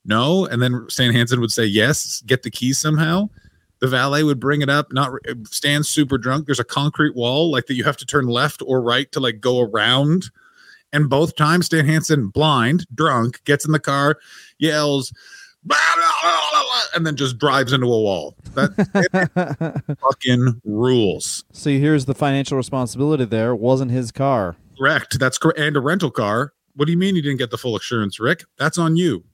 No. 0.04 0.46
And 0.46 0.62
then 0.62 0.86
Stan 0.88 1.12
Hansen 1.12 1.40
would 1.40 1.52
say, 1.52 1.64
Yes, 1.64 2.22
get 2.26 2.42
the 2.42 2.50
keys 2.50 2.78
somehow. 2.78 3.28
The 3.80 3.88
valet 3.88 4.22
would 4.22 4.38
bring 4.38 4.62
it 4.62 4.70
up, 4.70 4.92
not 4.92 5.10
Stan's 5.46 5.88
super 5.88 6.16
drunk. 6.16 6.46
There's 6.46 6.60
a 6.60 6.64
concrete 6.64 7.16
wall 7.16 7.50
like 7.50 7.66
that 7.66 7.74
you 7.74 7.82
have 7.82 7.96
to 7.96 8.06
turn 8.06 8.28
left 8.28 8.62
or 8.64 8.80
right 8.80 9.10
to 9.10 9.18
like 9.18 9.40
go 9.40 9.60
around. 9.60 10.30
And 10.92 11.08
both 11.08 11.36
times, 11.36 11.66
Stan 11.66 11.86
Hansen, 11.86 12.28
blind, 12.28 12.86
drunk, 12.94 13.42
gets 13.44 13.64
in 13.64 13.72
the 13.72 13.80
car, 13.80 14.18
yells, 14.58 15.12
"Blah, 15.64 15.76
blah, 15.94 16.12
blah, 16.22 16.40
blah, 16.50 16.62
blah," 16.62 16.80
and 16.94 17.06
then 17.06 17.16
just 17.16 17.38
drives 17.38 17.72
into 17.72 17.86
a 17.86 17.88
wall. 17.88 18.36
That 18.54 19.96
fucking 20.00 20.60
rules. 20.64 21.44
See, 21.52 21.78
here's 21.78 22.04
the 22.04 22.14
financial 22.14 22.56
responsibility. 22.56 23.24
There 23.24 23.54
wasn't 23.54 23.90
his 23.90 24.12
car. 24.12 24.56
Correct. 24.78 25.18
That's 25.18 25.38
correct. 25.38 25.58
And 25.58 25.76
a 25.76 25.80
rental 25.80 26.10
car. 26.10 26.52
What 26.74 26.86
do 26.86 26.92
you 26.92 26.98
mean 26.98 27.16
you 27.16 27.22
didn't 27.22 27.38
get 27.38 27.50
the 27.50 27.58
full 27.58 27.74
insurance, 27.76 28.18
Ric? 28.18 28.44
That's 28.58 28.78
on 28.78 28.96
you. 28.96 29.24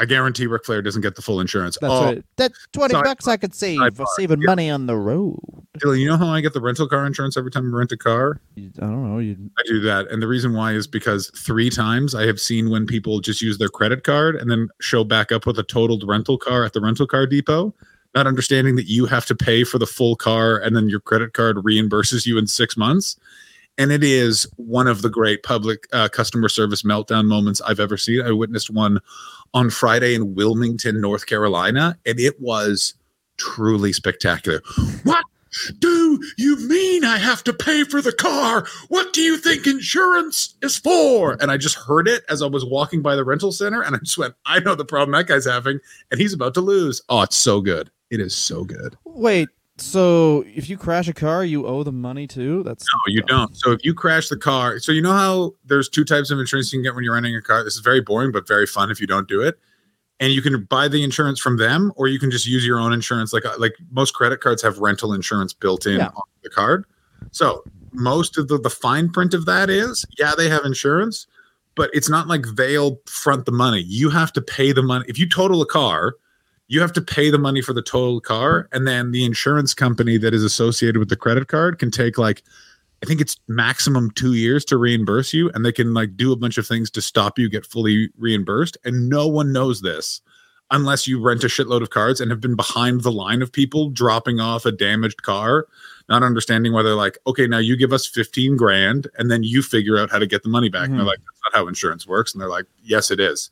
I 0.00 0.04
guarantee 0.04 0.46
Ric 0.46 0.64
Flair 0.64 0.80
doesn't 0.80 1.02
get 1.02 1.16
the 1.16 1.22
full 1.22 1.40
insurance. 1.40 1.76
That's 1.80 1.92
oh, 1.92 2.04
right. 2.04 2.24
That 2.36 2.52
twenty 2.72 2.92
Side- 2.92 3.04
bucks 3.04 3.26
I 3.26 3.36
could 3.36 3.54
save 3.54 3.80
for 3.96 4.06
saving 4.16 4.42
money 4.44 4.70
on 4.70 4.86
the 4.86 4.96
road. 4.96 5.40
Dylan, 5.78 5.98
you 5.98 6.06
know 6.08 6.16
how 6.16 6.28
I 6.28 6.40
get 6.40 6.52
the 6.52 6.60
rental 6.60 6.86
car 6.86 7.04
insurance 7.04 7.36
every 7.36 7.50
time 7.50 7.74
I 7.74 7.76
rent 7.76 7.90
a 7.92 7.96
car? 7.96 8.40
You- 8.54 8.70
I 8.78 8.82
don't 8.82 9.12
know. 9.12 9.18
You 9.18 9.36
I 9.58 9.62
do 9.66 9.80
that. 9.80 10.08
And 10.10 10.22
the 10.22 10.28
reason 10.28 10.52
why 10.54 10.72
is 10.72 10.86
because 10.86 11.30
three 11.36 11.68
times 11.68 12.14
I 12.14 12.26
have 12.26 12.38
seen 12.38 12.70
when 12.70 12.86
people 12.86 13.20
just 13.20 13.42
use 13.42 13.58
their 13.58 13.68
credit 13.68 14.04
card 14.04 14.36
and 14.36 14.50
then 14.50 14.68
show 14.80 15.02
back 15.02 15.32
up 15.32 15.46
with 15.46 15.58
a 15.58 15.64
totaled 15.64 16.04
rental 16.06 16.38
car 16.38 16.64
at 16.64 16.72
the 16.72 16.80
rental 16.80 17.06
car 17.06 17.26
depot. 17.26 17.74
not 18.14 18.26
understanding 18.26 18.76
that 18.76 18.86
you 18.86 19.06
have 19.06 19.26
to 19.26 19.34
pay 19.34 19.64
for 19.64 19.78
the 19.78 19.86
full 19.86 20.16
car 20.16 20.58
and 20.58 20.74
then 20.74 20.88
your 20.88 21.00
credit 21.00 21.32
card 21.34 21.56
reimburses 21.56 22.26
you 22.26 22.38
in 22.38 22.46
six 22.46 22.76
months. 22.76 23.16
And 23.76 23.92
it 23.92 24.02
is 24.02 24.44
one 24.56 24.88
of 24.88 25.02
the 25.02 25.08
great 25.08 25.44
public 25.44 25.86
uh, 25.92 26.08
customer 26.08 26.48
service 26.48 26.82
meltdown 26.82 27.26
moments 27.26 27.60
I've 27.60 27.78
ever 27.78 27.96
seen. 27.96 28.22
I 28.22 28.32
witnessed 28.32 28.70
one 28.70 28.98
on 29.54 29.70
Friday 29.70 30.14
in 30.14 30.34
Wilmington, 30.34 31.00
North 31.00 31.26
Carolina, 31.26 31.98
and 32.06 32.18
it 32.20 32.40
was 32.40 32.94
truly 33.36 33.92
spectacular. 33.92 34.62
What 35.04 35.24
do 35.78 36.20
you 36.36 36.56
mean 36.68 37.04
I 37.04 37.18
have 37.18 37.42
to 37.44 37.52
pay 37.52 37.84
for 37.84 38.02
the 38.02 38.12
car? 38.12 38.66
What 38.88 39.12
do 39.12 39.20
you 39.22 39.38
think 39.38 39.66
insurance 39.66 40.54
is 40.62 40.76
for? 40.76 41.36
And 41.40 41.50
I 41.50 41.56
just 41.56 41.76
heard 41.76 42.06
it 42.06 42.24
as 42.28 42.42
I 42.42 42.46
was 42.46 42.64
walking 42.64 43.02
by 43.02 43.16
the 43.16 43.24
rental 43.24 43.52
center, 43.52 43.82
and 43.82 43.96
I 43.96 43.98
just 44.00 44.18
went, 44.18 44.34
I 44.44 44.60
know 44.60 44.74
the 44.74 44.84
problem 44.84 45.12
that 45.12 45.26
guy's 45.26 45.46
having, 45.46 45.80
and 46.10 46.20
he's 46.20 46.34
about 46.34 46.54
to 46.54 46.60
lose. 46.60 47.00
Oh, 47.08 47.22
it's 47.22 47.36
so 47.36 47.60
good. 47.60 47.90
It 48.10 48.20
is 48.20 48.34
so 48.34 48.64
good. 48.64 48.96
Wait, 49.04 49.48
so 49.80 50.44
if 50.46 50.68
you 50.68 50.76
crash 50.76 51.08
a 51.08 51.14
car, 51.14 51.44
you 51.44 51.66
owe 51.66 51.82
the 51.82 51.92
money 51.92 52.26
too? 52.26 52.62
That's 52.62 52.84
No, 52.92 53.00
you 53.12 53.22
don't. 53.22 53.56
So 53.56 53.72
if 53.72 53.84
you 53.84 53.94
crash 53.94 54.28
the 54.28 54.36
car, 54.36 54.78
so 54.78 54.92
you 54.92 55.00
know 55.02 55.12
how 55.12 55.52
there's 55.64 55.88
two 55.88 56.04
types 56.04 56.30
of 56.30 56.38
insurance 56.38 56.72
you 56.72 56.78
can 56.78 56.84
get 56.84 56.94
when 56.94 57.04
you're 57.04 57.14
renting 57.14 57.34
a 57.36 57.42
car. 57.42 57.62
This 57.64 57.74
is 57.74 57.80
very 57.80 58.00
boring, 58.00 58.32
but 58.32 58.46
very 58.46 58.66
fun 58.66 58.90
if 58.90 59.00
you 59.00 59.06
don't 59.06 59.28
do 59.28 59.40
it. 59.40 59.58
And 60.20 60.32
you 60.32 60.42
can 60.42 60.64
buy 60.64 60.88
the 60.88 61.04
insurance 61.04 61.38
from 61.38 61.58
them, 61.58 61.92
or 61.96 62.08
you 62.08 62.18
can 62.18 62.30
just 62.30 62.46
use 62.46 62.66
your 62.66 62.80
own 62.80 62.92
insurance. 62.92 63.32
Like 63.32 63.44
uh, 63.46 63.54
like 63.58 63.74
most 63.92 64.14
credit 64.14 64.40
cards 64.40 64.62
have 64.62 64.78
rental 64.78 65.12
insurance 65.12 65.52
built 65.52 65.86
in 65.86 65.98
Yeah. 65.98 66.08
on 66.08 66.22
the 66.42 66.50
card. 66.50 66.84
So 67.30 67.62
most 67.92 68.36
of 68.36 68.48
the 68.48 68.58
the 68.58 68.70
fine 68.70 69.10
print 69.10 69.32
of 69.34 69.46
that 69.46 69.70
is 69.70 70.04
yeah 70.18 70.32
they 70.36 70.48
have 70.48 70.64
insurance, 70.64 71.26
but 71.76 71.88
it's 71.92 72.08
not 72.08 72.26
like 72.26 72.44
they'll 72.56 73.00
front 73.06 73.44
the 73.46 73.52
money. 73.52 73.82
You 73.82 74.10
have 74.10 74.32
to 74.32 74.42
pay 74.42 74.72
the 74.72 74.82
money 74.82 75.04
if 75.08 75.18
you 75.18 75.28
total 75.28 75.62
a 75.62 75.66
car. 75.66 76.14
You 76.68 76.80
have 76.82 76.92
to 76.92 77.00
pay 77.02 77.30
the 77.30 77.38
money 77.38 77.62
for 77.62 77.72
the 77.72 77.82
total 77.82 78.20
car, 78.20 78.68
and 78.72 78.86
then 78.86 79.10
the 79.10 79.24
insurance 79.24 79.72
company 79.74 80.18
that 80.18 80.34
is 80.34 80.44
associated 80.44 80.98
with 80.98 81.08
the 81.08 81.16
credit 81.16 81.48
card 81.48 81.78
can 81.78 81.90
take 81.90 82.18
like 82.18 82.42
I 83.02 83.06
think 83.06 83.20
it's 83.20 83.36
maximum 83.46 84.10
two 84.10 84.34
years 84.34 84.64
to 84.66 84.76
reimburse 84.76 85.32
you, 85.32 85.50
and 85.54 85.64
they 85.64 85.70
can 85.72 85.94
like 85.94 86.16
do 86.16 86.32
a 86.32 86.36
bunch 86.36 86.58
of 86.58 86.66
things 86.66 86.90
to 86.90 87.00
stop 87.00 87.38
you 87.38 87.48
get 87.48 87.64
fully 87.64 88.10
reimbursed. 88.18 88.76
And 88.84 89.08
no 89.08 89.26
one 89.28 89.52
knows 89.52 89.80
this 89.82 90.20
unless 90.70 91.06
you 91.06 91.18
rent 91.22 91.42
a 91.44 91.46
shitload 91.46 91.80
of 91.80 91.88
cards 91.90 92.20
and 92.20 92.30
have 92.30 92.40
been 92.42 92.56
behind 92.56 93.00
the 93.02 93.12
line 93.12 93.40
of 93.40 93.50
people 93.52 93.88
dropping 93.88 94.38
off 94.40 94.66
a 94.66 94.72
damaged 94.72 95.22
car, 95.22 95.66
not 96.10 96.22
understanding 96.22 96.72
why 96.74 96.82
they're 96.82 96.94
like, 96.94 97.16
okay, 97.26 97.46
now 97.46 97.56
you 97.58 97.74
give 97.74 97.90
us 97.92 98.06
15 98.06 98.56
grand 98.58 99.08
and 99.16 99.30
then 99.30 99.42
you 99.42 99.62
figure 99.62 99.96
out 99.96 100.10
how 100.10 100.18
to 100.18 100.26
get 100.26 100.42
the 100.42 100.48
money 100.50 100.68
back. 100.68 100.86
And 100.86 100.94
Mhm. 100.94 100.96
they're 100.98 101.06
like, 101.06 101.20
that's 101.20 101.40
not 101.54 101.58
how 101.58 101.68
insurance 101.68 102.06
works. 102.06 102.34
And 102.34 102.40
they're 102.42 102.50
like, 102.50 102.66
yes, 102.82 103.10
it 103.10 103.18
is. 103.20 103.48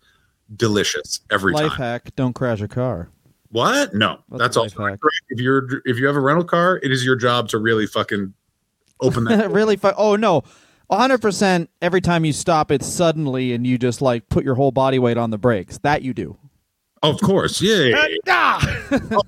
Delicious 0.55 1.21
every 1.31 1.53
time. 1.53 1.62
life 1.65 1.73
time. 1.73 1.81
hack. 1.81 2.17
Don't 2.17 2.35
crash 2.35 2.61
a 2.61 2.69
car. 2.69 3.11
What? 3.50 3.95
No, 3.95 4.21
That's 4.29 4.41
that's, 4.41 4.57
a 4.57 4.61
also 4.61 4.83
life 4.83 5.00
correct. 5.00 5.21
If 5.31 5.41
you're 5.41 5.67
if 5.85 5.99
you 5.99 6.07
have 6.07 6.17
a 6.17 6.21
rental 6.21 6.45
car, 6.45 6.79
it 6.83 6.93
is 6.93 7.05
your 7.05 7.17
job 7.17 7.49
to 7.49 7.59
really 7.59 7.87
fucking 7.87 8.35
open 9.00 9.25
that. 9.25 9.50
really? 9.53 9.76
Fu- 9.76 9.93
oh 9.97 10.17
no, 10.17 10.43
hundred 10.91 11.19
percent. 11.23 11.71
Every 11.81 12.00
time 12.00 12.25
you 12.25 12.33
stop 12.33 12.71
it 12.71 12.83
suddenly, 12.83 13.53
and 13.53 13.67
you 13.67 13.79
just 13.79 14.03
like 14.03 14.29
put 14.29 14.45
your 14.45 14.55
whole 14.57 14.73
body 14.73 14.99
weight 14.99 15.17
on 15.17 15.31
the 15.31 15.38
brakes. 15.38 15.79
That 15.79 16.03
you 16.03 16.12
do. 16.15 16.37
Oh, 17.03 17.11
of 17.11 17.21
course, 17.21 17.61
yeah, 17.61 17.76
yeah, 17.76 18.07
yeah, 18.09 18.17
Ah! 18.29 18.83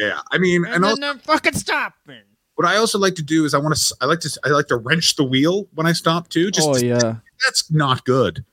yeah. 0.00 0.20
I 0.30 0.38
mean, 0.38 0.64
and 0.66 0.84
also, 0.84 1.02
I'm 1.02 1.18
fucking 1.20 1.54
stopping. 1.54 2.22
what 2.56 2.66
I 2.66 2.76
also 2.76 2.98
like 2.98 3.14
to 3.14 3.22
do 3.22 3.44
is 3.44 3.54
I 3.54 3.58
want 3.58 3.76
to 3.76 3.96
I 4.00 4.06
like 4.06 4.20
to 4.20 4.40
I 4.44 4.48
like 4.48 4.66
to 4.68 4.76
wrench 4.76 5.16
the 5.16 5.24
wheel 5.24 5.68
when 5.74 5.86
I 5.86 5.92
stop 5.92 6.28
too. 6.28 6.50
Just 6.50 6.68
oh 6.68 6.76
yeah. 6.76 7.16
that's 7.44 7.70
not 7.70 8.04
good. 8.04 8.44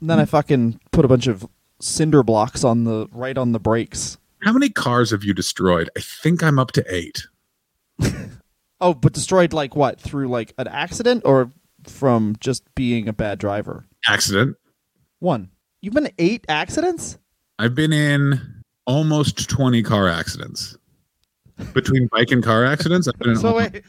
And 0.00 0.08
then 0.10 0.18
I 0.18 0.24
fucking 0.24 0.80
put 0.92 1.04
a 1.04 1.08
bunch 1.08 1.26
of 1.26 1.46
cinder 1.80 2.22
blocks 2.22 2.64
on 2.64 2.84
the 2.84 3.06
right 3.12 3.36
on 3.36 3.52
the 3.52 3.60
brakes. 3.60 4.18
How 4.42 4.52
many 4.52 4.70
cars 4.70 5.10
have 5.10 5.22
you 5.24 5.34
destroyed? 5.34 5.90
I 5.96 6.00
think 6.00 6.42
I'm 6.42 6.58
up 6.58 6.72
to 6.72 6.84
eight. 6.94 7.26
Oh, 8.82 8.94
but 8.94 9.12
destroyed 9.12 9.52
like 9.52 9.76
what? 9.76 10.00
Through 10.00 10.28
like 10.28 10.54
an 10.56 10.66
accident 10.66 11.24
or 11.26 11.52
from 11.84 12.34
just 12.40 12.64
being 12.74 13.08
a 13.08 13.12
bad 13.12 13.38
driver? 13.38 13.84
Accident. 14.08 14.56
One. 15.18 15.50
You've 15.82 15.92
been 15.92 16.06
in 16.06 16.12
eight 16.18 16.46
accidents? 16.48 17.18
I've 17.58 17.74
been 17.74 17.92
in 17.92 18.40
almost 18.86 19.50
20 19.50 19.82
car 19.82 20.08
accidents. 20.08 20.78
Between 21.74 22.08
bike 22.10 22.30
and 22.30 22.42
car 22.42 22.64
accidents, 22.64 23.06
I've 23.06 23.18
been 23.18 23.32
in 23.32 23.36
So 23.38 23.48
almost- 23.48 23.72
wait. 23.74 23.82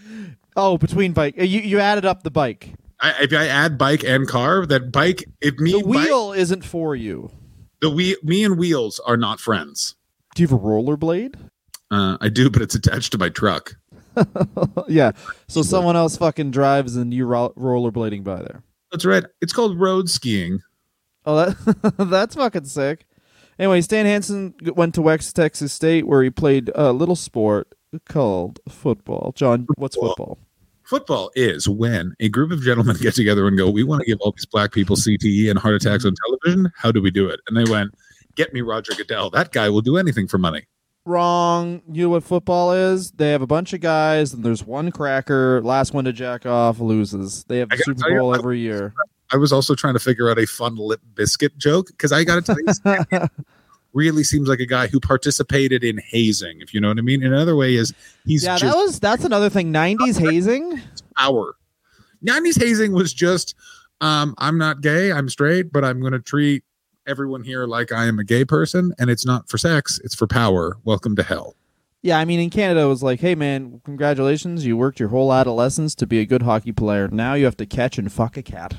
Oh, 0.58 0.78
between 0.78 1.14
bike. 1.14 1.36
You 1.38 1.46
you 1.62 1.80
added 1.80 2.04
up 2.04 2.24
the 2.24 2.32
bike. 2.32 2.74
I, 3.02 3.14
if 3.24 3.34
I 3.34 3.48
add 3.48 3.78
bike 3.78 4.04
and 4.04 4.28
car, 4.28 4.66
that 4.68 4.92
bike, 4.92 5.24
if 5.42 5.56
me, 5.58 5.72
The 5.74 5.80
bike- 5.84 6.06
wheel 6.08 6.34
isn't 6.34 6.64
for 6.64 6.96
you. 6.96 7.32
the 7.82 7.90
wheel, 7.90 8.16
me 8.24 8.44
and 8.44 8.58
wheels 8.58 9.00
are 9.06 9.18
not 9.18 9.40
friends. 9.40 9.96
Do 10.36 10.44
you 10.44 10.48
have 10.48 10.58
a 10.58 10.62
rollerblade? 10.62 11.36
Uh, 11.90 12.18
I 12.22 12.30
do, 12.30 12.50
but 12.50 12.62
it's 12.62 12.76
attached 12.76 13.12
to 13.14 13.18
my 13.18 13.30
truck. 13.30 13.76
yeah. 14.88 15.12
So 15.48 15.62
someone 15.62 15.96
else 15.96 16.16
fucking 16.18 16.52
drives 16.52 16.96
and 16.96 17.14
you 17.14 17.26
ro- 17.26 17.54
rollerblading 17.58 18.24
by 18.24 18.38
there. 18.38 18.64
That's 18.92 19.06
right. 19.06 19.24
It's 19.42 19.54
called 19.54 19.80
road 19.80 20.10
skiing. 20.10 20.60
Oh, 21.26 21.36
that 21.36 21.96
that's 22.10 22.36
fucking 22.36 22.66
sick. 22.66 23.06
Anyway, 23.60 23.82
Stan 23.82 24.06
Hansen 24.06 24.54
went 24.76 24.96
to 24.96 25.02
West 25.02 25.36
Texas 25.36 25.72
State 25.74 26.08
where 26.08 26.24
he 26.24 26.30
played 26.30 26.72
a 26.76 26.92
little 26.94 27.16
sport 27.16 27.74
called 28.08 28.60
football. 28.70 29.34
John, 29.36 29.68
what's 29.76 29.96
Football. 29.96 30.40
Football? 30.92 31.32
Is 31.36 31.68
when 31.70 32.14
a 32.20 32.28
group 32.30 32.52
of 32.52 32.62
gentlemen 32.62 32.98
get 33.00 33.16
together 33.16 33.48
and 33.48 33.58
go, 33.58 33.70
"We 33.70 33.84
want 33.84 34.02
to 34.02 34.06
give 34.06 34.20
all 34.20 34.34
these 34.34 34.46
black 34.46 34.74
people 34.74 34.96
CTE 34.98 35.50
and 35.50 35.58
heart 35.58 35.76
attacks 35.76 36.06
on 36.06 36.14
television. 36.28 36.72
How 36.76 36.92
do 36.92 37.02
we 37.02 37.10
do 37.10 37.28
it?" 37.30 37.40
And 37.48 37.56
they 37.56 37.64
went, 37.72 37.96
"Get 38.36 38.54
me 38.54 38.60
Roger 38.62 38.94
Goodell. 38.94 39.30
That 39.30 39.52
guy 39.54 39.70
will 39.70 39.82
do 39.82 39.96
anything 39.98 40.28
for 40.28 40.38
money." 40.38 40.68
Wrong. 41.06 41.82
You 41.92 42.04
know 42.04 42.10
what 42.10 42.24
football 42.24 42.74
is? 42.74 43.10
They 43.12 43.32
have 43.32 43.42
a 43.42 43.48
bunch 43.48 43.74
of 43.74 43.80
guys 43.80 44.34
and 44.34 44.44
there's 44.44 44.64
one 44.64 44.92
cracker. 44.92 45.60
Last 45.64 45.96
one 45.96 46.06
to 46.06 46.14
jack 46.14 46.46
off 46.46 46.80
loses. 46.80 47.44
They 47.46 47.58
have 47.58 47.70
the 47.70 47.78
Super 47.78 48.10
you, 48.12 48.20
Bowl 48.20 48.36
I- 48.36 48.38
every 48.38 48.60
year. 48.60 48.94
I 49.34 49.38
was 49.38 49.52
also 49.54 49.74
trying 49.76 49.94
to 49.94 50.00
figure 50.00 50.30
out 50.30 50.38
a 50.38 50.46
fun 50.46 50.76
lip 50.76 51.00
biscuit 51.16 51.58
joke 51.58 51.88
because 51.88 52.12
I 52.12 52.24
got 52.26 52.44
to 52.46 52.54
tell 52.54 52.58
you, 52.60 53.28
really 53.94 54.24
seems 54.24 54.48
like 54.48 54.60
a 54.60 54.66
guy 54.66 54.88
who 54.88 55.00
participated 55.00 55.84
in 55.84 56.00
hazing. 56.00 56.62
If 56.62 56.74
you 56.74 56.82
know 56.82 56.90
what 56.90 56.98
I 56.98 57.02
mean. 57.02 57.24
Another 57.24 57.56
way 57.56 57.76
is 57.76 57.94
he's 58.26 58.44
yeah, 58.44 58.58
just 58.58 58.74
that 58.74 58.78
was 58.78 59.00
that's 59.00 59.26
another 59.26 59.50
thing. 59.50 59.74
'90s 59.74 60.20
hazing. 60.20 60.82
power. 61.18 61.56
90s 62.26 62.62
hazing 62.62 62.94
was 62.94 63.14
just 63.14 63.56
um, 64.00 64.36
I'm 64.38 64.58
not 64.58 64.82
gay, 64.82 65.12
I'm 65.12 65.30
straight, 65.30 65.72
but 65.72 65.86
I'm 65.86 66.02
going 66.02 66.14
to 66.14 66.20
treat 66.20 66.64
everyone 67.08 67.44
here 67.44 67.66
like 67.66 67.92
I 67.92 68.06
am 68.06 68.20
a 68.20 68.24
gay 68.24 68.46
person, 68.46 68.94
and 69.00 69.10
it's 69.10 69.26
not 69.26 69.50
for 69.50 69.58
sex, 69.58 70.00
it's 70.04 70.16
for 70.16 70.28
power. 70.28 70.78
Welcome 70.84 71.16
to 71.16 71.24
hell. 71.24 71.56
Yeah, 72.02 72.18
I 72.18 72.26
mean, 72.26 72.40
in 72.40 72.50
Canada, 72.50 72.82
it 72.82 72.88
was 72.88 73.04
like, 73.04 73.20
hey, 73.20 73.36
man, 73.36 73.80
congratulations. 73.86 74.66
You 74.66 74.76
worked 74.76 75.00
your 75.00 75.10
whole 75.10 75.32
adolescence 75.32 75.94
to 75.96 76.08
be 76.08 76.20
a 76.20 76.26
good 76.26 76.42
hockey 76.42 76.72
player. 76.72 77.08
Now 77.08 77.36
you 77.36 77.46
have 77.46 77.58
to 77.58 77.68
catch 77.68 78.00
and 78.00 78.12
fuck 78.12 78.38
a 78.38 78.42
cat. 78.42 78.74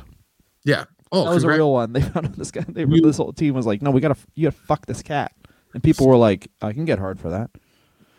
Yeah. 0.64 0.84
Oh, 1.12 1.24
that 1.24 1.34
was 1.34 1.44
a 1.44 1.48
real 1.48 1.72
one. 1.72 1.92
They 1.92 2.00
found 2.00 2.26
out 2.26 2.36
this 2.36 2.50
guy. 2.50 2.64
They, 2.66 2.84
this 2.84 3.18
whole 3.18 3.32
team 3.32 3.54
was 3.54 3.66
like, 3.66 3.82
no, 3.82 3.90
we 3.90 4.00
gotta, 4.00 4.16
you 4.34 4.48
gotta 4.50 4.56
fuck 4.66 4.86
this 4.86 5.02
cat. 5.02 5.32
And 5.74 5.82
people 5.82 6.06
were 6.06 6.16
like, 6.16 6.50
I 6.60 6.72
can 6.72 6.84
get 6.84 6.98
hard 6.98 7.20
for 7.20 7.30
that. 7.30 7.50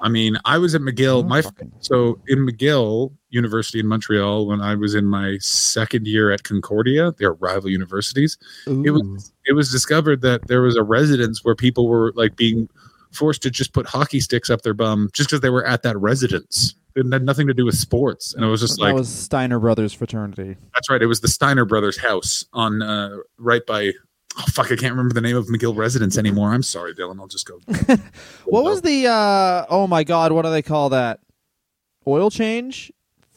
I 0.01 0.09
mean, 0.09 0.37
I 0.43 0.57
was 0.57 0.75
at 0.75 0.81
McGill. 0.81 1.23
Oh, 1.23 1.23
My 1.23 1.41
fucking- 1.41 1.71
so 1.79 2.19
in 2.27 2.39
McGill 2.45 3.13
University 3.29 3.79
in 3.79 3.87
Montreal 3.87 4.45
when 4.47 4.59
I 4.61 4.75
was 4.75 4.95
in 4.95 5.05
my 5.05 5.37
second 5.39 6.07
year 6.07 6.29
at 6.31 6.43
Concordia, 6.43 7.13
they're 7.17 7.33
rival 7.33 7.69
universities. 7.69 8.37
It 8.67 8.91
was 8.91 9.31
it 9.45 9.53
was 9.53 9.71
discovered 9.71 10.21
that 10.21 10.47
there 10.47 10.61
was 10.61 10.75
a 10.75 10.83
residence 10.83 11.43
where 11.45 11.55
people 11.55 11.87
were 11.87 12.11
like 12.15 12.35
being 12.35 12.69
forced 13.13 13.41
to 13.43 13.49
just 13.49 13.73
put 13.73 13.85
hockey 13.85 14.19
sticks 14.19 14.49
up 14.49 14.61
their 14.61 14.73
bum 14.73 15.09
just 15.13 15.29
because 15.29 15.41
they 15.41 15.49
were 15.49 15.65
at 15.65 15.83
that 15.83 15.97
residence. 15.97 16.75
It 16.95 17.11
had 17.11 17.23
nothing 17.23 17.47
to 17.47 17.53
do 17.53 17.65
with 17.65 17.75
sports, 17.75 18.33
and 18.35 18.45
it 18.45 18.47
was 18.47 18.61
just 18.61 18.77
that 18.77 18.83
like 18.83 18.93
was 18.93 19.09
Steiner 19.09 19.59
Brothers 19.59 19.93
fraternity. 19.93 20.55
That's 20.75 20.89
right. 20.89 21.01
It 21.01 21.07
was 21.07 21.21
the 21.21 21.27
Steiner 21.27 21.65
brothers' 21.65 21.97
house 21.97 22.45
on 22.53 22.81
uh, 22.83 23.17
right 23.37 23.65
by. 23.65 23.93
Oh 24.37 24.43
fuck! 24.51 24.67
I 24.71 24.75
can't 24.75 24.91
remember 24.93 25.13
the 25.13 25.21
name 25.21 25.35
of 25.35 25.47
McGill 25.47 25.75
residence 25.75 26.17
anymore. 26.17 26.53
I'm 26.53 26.63
sorry, 26.63 26.93
Dylan. 26.93 27.19
I'll 27.19 27.27
just 27.27 27.47
go. 27.47 27.59
What 28.45 28.63
was 28.63 28.81
the? 28.81 29.07
uh 29.07 29.65
Oh 29.69 29.87
my 29.87 30.03
God, 30.03 30.31
what 30.31 30.43
do 30.43 30.51
they 30.51 30.61
call 30.61 30.89
that? 30.89 31.19
Oil 32.07 32.29
change? 32.29 32.91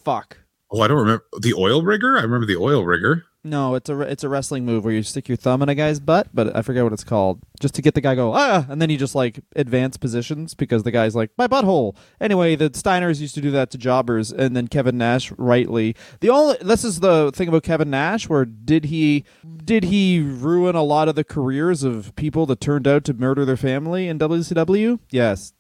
Fuck. 0.04 0.38
Oh, 0.70 0.80
I 0.80 0.88
don't 0.88 0.98
remember 0.98 1.24
the 1.40 1.54
oil 1.54 1.82
rigger. 1.82 2.18
I 2.18 2.22
remember 2.22 2.46
the 2.46 2.56
oil 2.56 2.84
rigger. 2.84 3.24
No, 3.46 3.76
it's 3.76 3.88
a 3.88 4.00
it's 4.00 4.24
a 4.24 4.28
wrestling 4.28 4.64
move 4.64 4.84
where 4.84 4.92
you 4.92 5.04
stick 5.04 5.28
your 5.28 5.36
thumb 5.36 5.62
in 5.62 5.68
a 5.68 5.74
guy's 5.76 6.00
butt, 6.00 6.28
but 6.34 6.54
I 6.56 6.62
forget 6.62 6.82
what 6.82 6.92
it's 6.92 7.04
called. 7.04 7.40
Just 7.60 7.74
to 7.76 7.82
get 7.82 7.94
the 7.94 8.00
guy 8.00 8.16
go 8.16 8.32
ah, 8.34 8.66
and 8.68 8.82
then 8.82 8.90
you 8.90 8.98
just 8.98 9.14
like 9.14 9.38
advance 9.54 9.96
positions 9.96 10.52
because 10.54 10.82
the 10.82 10.90
guy's 10.90 11.14
like 11.14 11.30
my 11.38 11.46
butthole. 11.46 11.96
Anyway, 12.20 12.56
the 12.56 12.70
Steiners 12.70 13.20
used 13.20 13.36
to 13.36 13.40
do 13.40 13.52
that 13.52 13.70
to 13.70 13.78
jobbers, 13.78 14.32
and 14.32 14.56
then 14.56 14.66
Kevin 14.66 14.98
Nash 14.98 15.30
rightly. 15.38 15.94
The 16.18 16.28
only 16.28 16.56
this 16.60 16.82
is 16.82 16.98
the 16.98 17.30
thing 17.32 17.46
about 17.46 17.62
Kevin 17.62 17.88
Nash, 17.88 18.28
where 18.28 18.44
did 18.44 18.86
he 18.86 19.24
did 19.64 19.84
he 19.84 20.20
ruin 20.20 20.74
a 20.74 20.82
lot 20.82 21.08
of 21.08 21.14
the 21.14 21.24
careers 21.24 21.84
of 21.84 22.14
people 22.16 22.46
that 22.46 22.60
turned 22.60 22.88
out 22.88 23.04
to 23.04 23.14
murder 23.14 23.44
their 23.44 23.56
family 23.56 24.08
in 24.08 24.18
WCW? 24.18 24.98
Yes, 25.10 25.52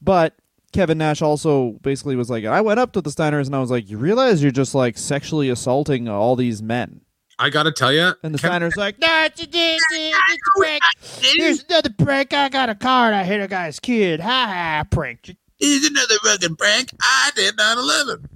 but 0.00 0.36
Kevin 0.72 0.98
Nash 0.98 1.20
also 1.20 1.72
basically 1.82 2.16
was 2.16 2.30
like, 2.30 2.44
I 2.44 2.60
went 2.60 2.80
up 2.80 2.92
to 2.92 3.00
the 3.00 3.10
Steiners 3.10 3.46
and 3.46 3.54
I 3.54 3.60
was 3.60 3.70
like, 3.70 3.90
you 3.90 3.98
realize 3.98 4.42
you're 4.42 4.50
just 4.50 4.74
like 4.74 4.96
sexually 4.96 5.50
assaulting 5.50 6.08
all 6.08 6.34
these 6.34 6.62
men. 6.62 7.01
I 7.38 7.50
gotta 7.50 7.72
tell 7.72 7.92
you, 7.92 8.12
And 8.22 8.34
the 8.34 8.38
signer's 8.38 8.76
like, 8.76 8.98
"No, 8.98 9.08
it's 9.24 9.40
a, 9.40 9.44
it's 9.44 9.52
a, 9.92 10.08
it's 10.10 10.42
a 10.56 10.60
prank. 10.60 10.82
Here's 11.36 11.64
another 11.64 11.90
prank. 11.98 12.32
I 12.34 12.48
got 12.48 12.68
a 12.68 12.74
car 12.74 13.06
and 13.06 13.16
I 13.16 13.24
hit 13.24 13.40
a 13.40 13.48
guy's 13.48 13.80
kid. 13.80 14.20
Ha 14.20 14.46
ha, 14.46 14.84
prank. 14.90 15.34
Here's 15.58 15.84
another 15.84 16.14
fucking 16.22 16.56
prank. 16.56 16.90
I 17.00 17.30
did 17.34 17.56
9/11. 17.56 18.28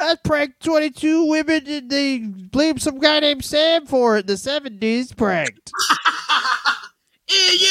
I 0.00 0.16
pranked 0.24 0.62
22 0.64 1.26
women 1.26 1.66
and 1.66 1.90
they 1.90 2.18
blamed 2.18 2.80
some 2.82 2.98
guy 2.98 3.20
named 3.20 3.44
Sam 3.44 3.86
for 3.86 4.16
it 4.18 4.26
the 4.26 4.34
70s. 4.34 5.16
Pranked. 5.16 5.70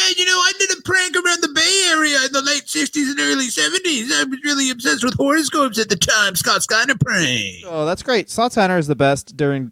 Yeah, 0.10 0.16
you 0.18 0.26
know, 0.26 0.38
I 0.38 0.52
did 0.58 0.72
a 0.78 0.82
prank 0.82 1.16
around 1.16 1.42
the 1.42 1.50
Bay 1.54 1.90
Area 1.92 2.18
in 2.26 2.32
the 2.32 2.42
late 2.42 2.66
60s 2.66 3.12
and 3.12 3.20
early 3.20 3.48
70s. 3.48 4.12
I 4.12 4.26
was 4.30 4.40
really 4.44 4.70
obsessed 4.70 5.04
with 5.04 5.14
horoscopes 5.16 5.80
at 5.80 5.90
the 5.90 5.96
time. 5.96 6.36
Scott 6.36 6.64
Steiner 6.64 6.96
prank. 7.00 7.64
Oh, 7.66 7.86
that's 7.86 8.04
great. 8.04 8.30
Scott 8.30 8.52
Steiner 8.52 8.78
is 8.78 8.88
the 8.88 8.96
best 8.96 9.38
during. 9.38 9.72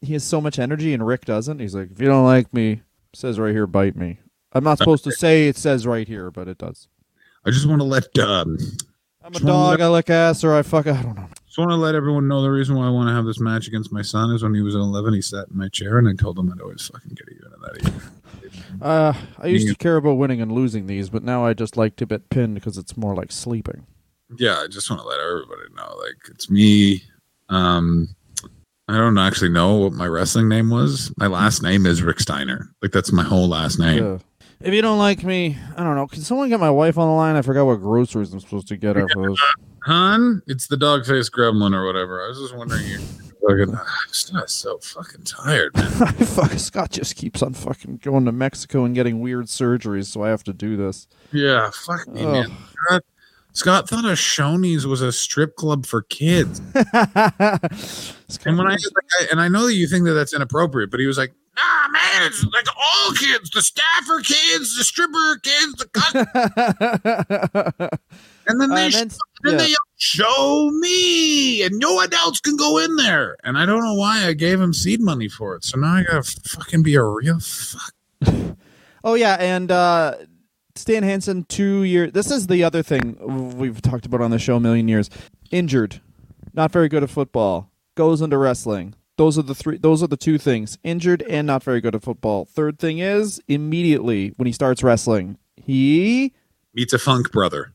He 0.00 0.12
has 0.12 0.24
so 0.24 0.40
much 0.40 0.58
energy 0.58 0.92
and 0.92 1.06
Rick 1.06 1.24
doesn't. 1.24 1.58
He's 1.58 1.74
like, 1.74 1.90
if 1.90 2.00
you 2.00 2.06
don't 2.06 2.24
like 2.24 2.52
me, 2.52 2.82
says 3.14 3.38
right 3.38 3.52
here, 3.52 3.66
bite 3.66 3.96
me. 3.96 4.18
I'm 4.52 4.64
not 4.64 4.78
supposed 4.78 5.04
to 5.04 5.12
say 5.12 5.48
it 5.48 5.56
says 5.56 5.86
right 5.86 6.06
here, 6.06 6.30
but 6.30 6.48
it 6.48 6.58
does. 6.58 6.88
I 7.44 7.50
just 7.50 7.66
want 7.66 7.80
to 7.80 7.84
let 7.84 8.16
um, 8.18 8.58
I'm 9.24 9.34
a 9.34 9.40
dog. 9.40 9.80
I 9.80 9.88
lick 9.88 10.10
ass 10.10 10.44
or 10.44 10.54
I 10.54 10.62
fuck. 10.62 10.86
I 10.86 11.02
don't 11.02 11.16
know. 11.16 11.28
just 11.46 11.58
want 11.58 11.70
to 11.70 11.76
let 11.76 11.94
everyone 11.94 12.28
know 12.28 12.42
the 12.42 12.50
reason 12.50 12.76
why 12.76 12.86
I 12.86 12.90
want 12.90 13.08
to 13.08 13.14
have 13.14 13.24
this 13.24 13.40
match 13.40 13.66
against 13.66 13.92
my 13.92 14.02
son 14.02 14.30
is 14.34 14.42
when 14.42 14.54
he 14.54 14.62
was 14.62 14.74
11, 14.74 15.14
he 15.14 15.22
sat 15.22 15.48
in 15.48 15.56
my 15.56 15.68
chair 15.68 15.98
and 15.98 16.08
I 16.08 16.14
told 16.14 16.38
him 16.38 16.52
I'd 16.52 16.60
always 16.60 16.86
fucking 16.86 17.14
get 17.14 17.28
even 17.34 17.52
at 17.52 17.60
that. 17.60 17.88
Even. 17.88 18.02
Uh, 18.80 19.12
I 19.38 19.46
used 19.46 19.68
to 19.68 19.74
care 19.74 19.96
about 19.96 20.14
winning 20.14 20.40
and 20.40 20.52
losing 20.52 20.86
these, 20.86 21.10
but 21.10 21.22
now 21.22 21.44
I 21.44 21.54
just 21.54 21.76
like 21.76 21.96
to 21.96 22.06
bet 22.06 22.28
pinned 22.30 22.54
because 22.54 22.78
it's 22.78 22.96
more 22.96 23.14
like 23.14 23.32
sleeping. 23.32 23.86
Yeah, 24.38 24.58
I 24.58 24.66
just 24.66 24.90
want 24.90 25.02
to 25.02 25.08
let 25.08 25.20
everybody 25.20 25.62
know, 25.76 25.96
like 25.98 26.16
it's 26.28 26.50
me. 26.50 27.02
Um, 27.48 28.08
I 28.88 28.98
don't 28.98 29.18
actually 29.18 29.50
know 29.50 29.76
what 29.76 29.92
my 29.92 30.06
wrestling 30.06 30.48
name 30.48 30.70
was. 30.70 31.12
My 31.16 31.26
last 31.26 31.62
name 31.62 31.86
is 31.86 32.02
Rick 32.02 32.20
Steiner. 32.20 32.70
Like 32.82 32.92
that's 32.92 33.12
my 33.12 33.22
whole 33.22 33.48
last 33.48 33.78
name. 33.78 34.04
Yeah. 34.04 34.18
If 34.60 34.72
you 34.72 34.80
don't 34.80 34.98
like 34.98 35.22
me, 35.22 35.56
I 35.76 35.82
don't 35.82 35.96
know. 35.96 36.06
Can 36.06 36.22
someone 36.22 36.48
get 36.48 36.60
my 36.60 36.70
wife 36.70 36.96
on 36.96 37.08
the 37.08 37.14
line? 37.14 37.36
I 37.36 37.42
forgot 37.42 37.66
what 37.66 37.76
groceries 37.76 38.32
I'm 38.32 38.40
supposed 38.40 38.68
to 38.68 38.76
get 38.76 38.96
her 38.96 39.06
for 39.08 39.30
this. 39.30 39.38
Hun, 39.84 40.42
it's 40.46 40.66
the 40.66 40.76
dog 40.76 41.04
face 41.04 41.28
gremlin 41.28 41.74
or 41.74 41.86
whatever. 41.86 42.24
I 42.24 42.28
was 42.28 42.38
just 42.38 42.56
wondering. 42.56 42.82
Fucking, 43.46 43.74
I'm 44.34 44.48
so 44.48 44.78
fucking 44.78 45.22
tired. 45.22 45.72
Fuck, 45.78 46.52
Scott 46.52 46.90
just 46.90 47.16
keeps 47.16 47.42
on 47.42 47.54
fucking 47.54 47.98
going 47.98 48.24
to 48.24 48.32
Mexico 48.32 48.84
and 48.84 48.94
getting 48.94 49.20
weird 49.20 49.46
surgeries, 49.46 50.06
so 50.06 50.22
I 50.22 50.30
have 50.30 50.44
to 50.44 50.52
do 50.52 50.76
this. 50.76 51.06
Yeah, 51.32 51.70
fuck 51.70 52.08
me, 52.08 52.22
Ugh. 52.24 52.32
man. 52.32 52.56
Scott, 52.86 53.04
Scott 53.52 53.88
thought 53.88 54.04
a 54.04 54.08
Shoney's 54.08 54.86
was 54.86 55.00
a 55.00 55.12
strip 55.12 55.56
club 55.56 55.86
for 55.86 56.02
kids, 56.02 56.60
and 56.74 56.84
when 58.58 58.66
I, 58.66 58.72
like, 58.72 58.80
I 59.20 59.26
and 59.30 59.40
I 59.40 59.48
know 59.48 59.66
that 59.66 59.74
you 59.74 59.86
think 59.86 60.04
that 60.06 60.12
that's 60.12 60.34
inappropriate, 60.34 60.90
but 60.90 61.00
he 61.00 61.06
was 61.06 61.18
like, 61.18 61.32
"Nah, 61.56 61.88
man, 61.88 62.22
it's 62.26 62.44
like 62.44 62.66
all 62.76 63.12
kids, 63.12 63.50
the 63.50 63.62
staffer 63.62 64.20
kids, 64.20 64.76
the 64.76 64.84
stripper 64.84 65.40
kids, 65.42 65.74
the 65.74 65.88
cut." 67.82 68.00
And 68.46 68.60
then 68.60 68.70
they 68.70 68.86
Uh, 68.86 68.90
then- 68.90 69.10
then 69.42 69.52
yeah. 69.52 69.58
they 69.58 69.74
show 69.96 70.70
me, 70.80 71.62
and 71.62 71.78
no 71.78 72.00
adults 72.00 72.40
can 72.40 72.56
go 72.56 72.78
in 72.78 72.96
there. 72.96 73.36
And 73.44 73.58
I 73.58 73.66
don't 73.66 73.82
know 73.84 73.94
why 73.94 74.26
I 74.26 74.32
gave 74.32 74.60
him 74.60 74.72
seed 74.72 75.00
money 75.00 75.28
for 75.28 75.54
it. 75.56 75.64
So 75.64 75.78
now 75.78 75.94
I 75.94 76.02
gotta 76.04 76.22
fucking 76.22 76.82
be 76.82 76.94
a 76.94 77.04
real 77.04 77.38
fuck. 77.40 77.92
Oh 79.04 79.14
yeah, 79.14 79.34
and 79.38 79.70
uh, 79.70 80.16
Stan 80.74 81.04
Hansen, 81.04 81.44
two 81.44 81.84
years. 81.84 82.10
This 82.10 82.28
is 82.32 82.48
the 82.48 82.64
other 82.64 82.82
thing 82.82 83.56
we've 83.56 83.80
talked 83.80 84.04
about 84.04 84.20
on 84.20 84.32
the 84.32 84.38
show 84.40 84.56
a 84.56 84.60
million 84.60 84.88
years. 84.88 85.08
Injured, 85.52 86.00
not 86.54 86.72
very 86.72 86.88
good 86.88 87.04
at 87.04 87.10
football. 87.10 87.70
Goes 87.94 88.20
into 88.20 88.36
wrestling. 88.36 88.94
Those 89.16 89.38
are 89.38 89.42
the 89.42 89.54
three. 89.54 89.78
Those 89.78 90.02
are 90.02 90.08
the 90.08 90.16
two 90.16 90.38
things: 90.38 90.76
injured 90.82 91.22
and 91.22 91.46
not 91.46 91.62
very 91.62 91.80
good 91.80 91.94
at 91.94 92.02
football. 92.02 92.46
Third 92.46 92.80
thing 92.80 92.98
is 92.98 93.40
immediately 93.46 94.32
when 94.38 94.46
he 94.46 94.52
starts 94.52 94.82
wrestling, 94.82 95.38
he 95.56 96.32
Meets 96.74 96.92
a 96.92 96.98
funk 96.98 97.30
brother. 97.30 97.72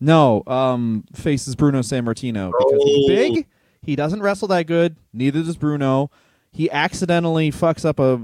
No 0.00 0.42
um 0.46 1.04
faces 1.14 1.54
Bruno 1.56 1.80
Sammartino 1.80 2.50
because 2.58 2.82
he's 2.84 3.04
Oh. 3.04 3.08
big. 3.08 3.46
He 3.82 3.96
doesn't 3.96 4.20
wrestle 4.22 4.48
that 4.48 4.66
good. 4.66 4.96
Neither 5.12 5.42
does 5.42 5.56
Bruno. 5.56 6.10
He 6.52 6.70
accidentally 6.70 7.50
fucks 7.50 7.84
up 7.84 7.98
a. 7.98 8.20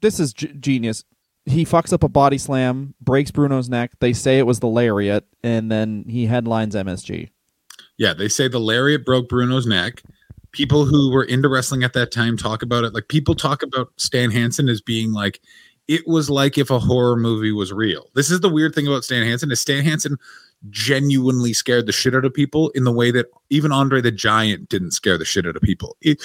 This 0.00 0.20
is 0.20 0.32
g- 0.34 0.52
genius. 0.60 1.04
He 1.44 1.64
fucks 1.64 1.92
up 1.92 2.02
a 2.02 2.08
body 2.08 2.38
slam, 2.38 2.94
breaks 3.00 3.30
Bruno's 3.30 3.68
neck. 3.68 3.92
They 4.00 4.12
say 4.12 4.38
it 4.38 4.46
was 4.46 4.60
the 4.60 4.66
lariat, 4.66 5.24
and 5.44 5.70
then 5.70 6.04
he 6.08 6.26
headlines 6.26 6.74
MSG. 6.74 7.30
Yeah, 7.98 8.12
they 8.14 8.28
say 8.28 8.48
the 8.48 8.58
lariat 8.58 9.04
broke 9.06 9.28
Bruno's 9.28 9.66
neck. 9.66 10.02
People 10.52 10.84
who 10.86 11.10
were 11.10 11.24
into 11.24 11.48
wrestling 11.48 11.82
at 11.84 11.92
that 11.92 12.10
time 12.10 12.36
talk 12.36 12.62
about 12.62 12.84
it. 12.84 12.92
Like 12.94 13.08
people 13.08 13.34
talk 13.34 13.62
about 13.62 13.92
Stan 13.96 14.30
Hansen 14.30 14.68
as 14.68 14.80
being 14.80 15.12
like, 15.12 15.40
it 15.88 16.06
was 16.06 16.28
like 16.28 16.58
if 16.58 16.70
a 16.70 16.78
horror 16.80 17.16
movie 17.16 17.52
was 17.52 17.72
real. 17.72 18.08
This 18.14 18.30
is 18.30 18.40
the 18.40 18.48
weird 18.48 18.74
thing 18.74 18.86
about 18.86 19.04
Stan 19.04 19.24
Hansen 19.24 19.50
is 19.52 19.60
Stan 19.60 19.84
Hansen 19.84 20.16
genuinely 20.70 21.52
scared 21.52 21.86
the 21.86 21.92
shit 21.92 22.14
out 22.14 22.24
of 22.24 22.34
people 22.34 22.70
in 22.70 22.84
the 22.84 22.92
way 22.92 23.10
that 23.10 23.26
even 23.50 23.72
Andre 23.72 24.00
the 24.00 24.10
Giant 24.10 24.68
didn't 24.68 24.92
scare 24.92 25.18
the 25.18 25.24
shit 25.24 25.46
out 25.46 25.56
of 25.56 25.62
people. 25.62 25.96
It, 26.00 26.22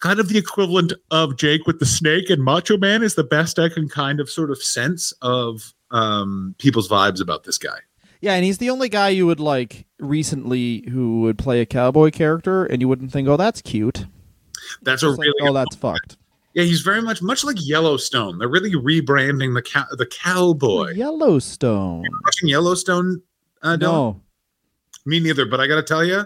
kind 0.00 0.20
of 0.20 0.28
the 0.28 0.38
equivalent 0.38 0.92
of 1.10 1.36
Jake 1.36 1.66
with 1.66 1.80
the 1.80 1.86
snake 1.86 2.30
and 2.30 2.42
Macho 2.42 2.76
Man 2.76 3.02
is 3.02 3.14
the 3.14 3.24
best 3.24 3.58
I 3.58 3.68
can 3.68 3.88
kind 3.88 4.20
of 4.20 4.30
sort 4.30 4.50
of 4.50 4.62
sense 4.62 5.12
of 5.22 5.74
um, 5.90 6.54
people's 6.58 6.88
vibes 6.88 7.20
about 7.20 7.44
this 7.44 7.58
guy. 7.58 7.78
Yeah, 8.20 8.34
and 8.34 8.44
he's 8.44 8.58
the 8.58 8.70
only 8.70 8.88
guy 8.88 9.10
you 9.10 9.26
would 9.26 9.40
like 9.40 9.86
recently 10.00 10.84
who 10.90 11.20
would 11.20 11.38
play 11.38 11.60
a 11.60 11.66
cowboy 11.66 12.10
character, 12.10 12.64
and 12.64 12.80
you 12.80 12.88
wouldn't 12.88 13.12
think, 13.12 13.28
"Oh, 13.28 13.36
that's 13.36 13.62
cute." 13.62 14.06
That's 14.82 15.02
a 15.04 15.10
like, 15.10 15.20
really 15.20 15.50
oh, 15.50 15.52
that's 15.52 15.76
fucked. 15.76 16.16
Yeah, 16.54 16.64
he's 16.64 16.80
very 16.80 17.00
much 17.00 17.22
much 17.22 17.44
like 17.44 17.56
Yellowstone. 17.60 18.38
They're 18.38 18.48
really 18.48 18.72
rebranding 18.72 19.54
the 19.54 19.62
cow 19.62 19.84
the 19.92 20.06
cowboy. 20.06 20.94
Yellowstone. 20.94 22.04
Watching 22.24 22.48
Yellowstone, 22.48 23.22
uh, 23.62 23.76
Dylan? 23.76 23.80
No, 23.80 24.20
me 25.06 25.20
neither. 25.20 25.46
But 25.46 25.60
I 25.60 25.66
got 25.66 25.76
to 25.76 25.82
tell 25.82 26.04
you, 26.04 26.22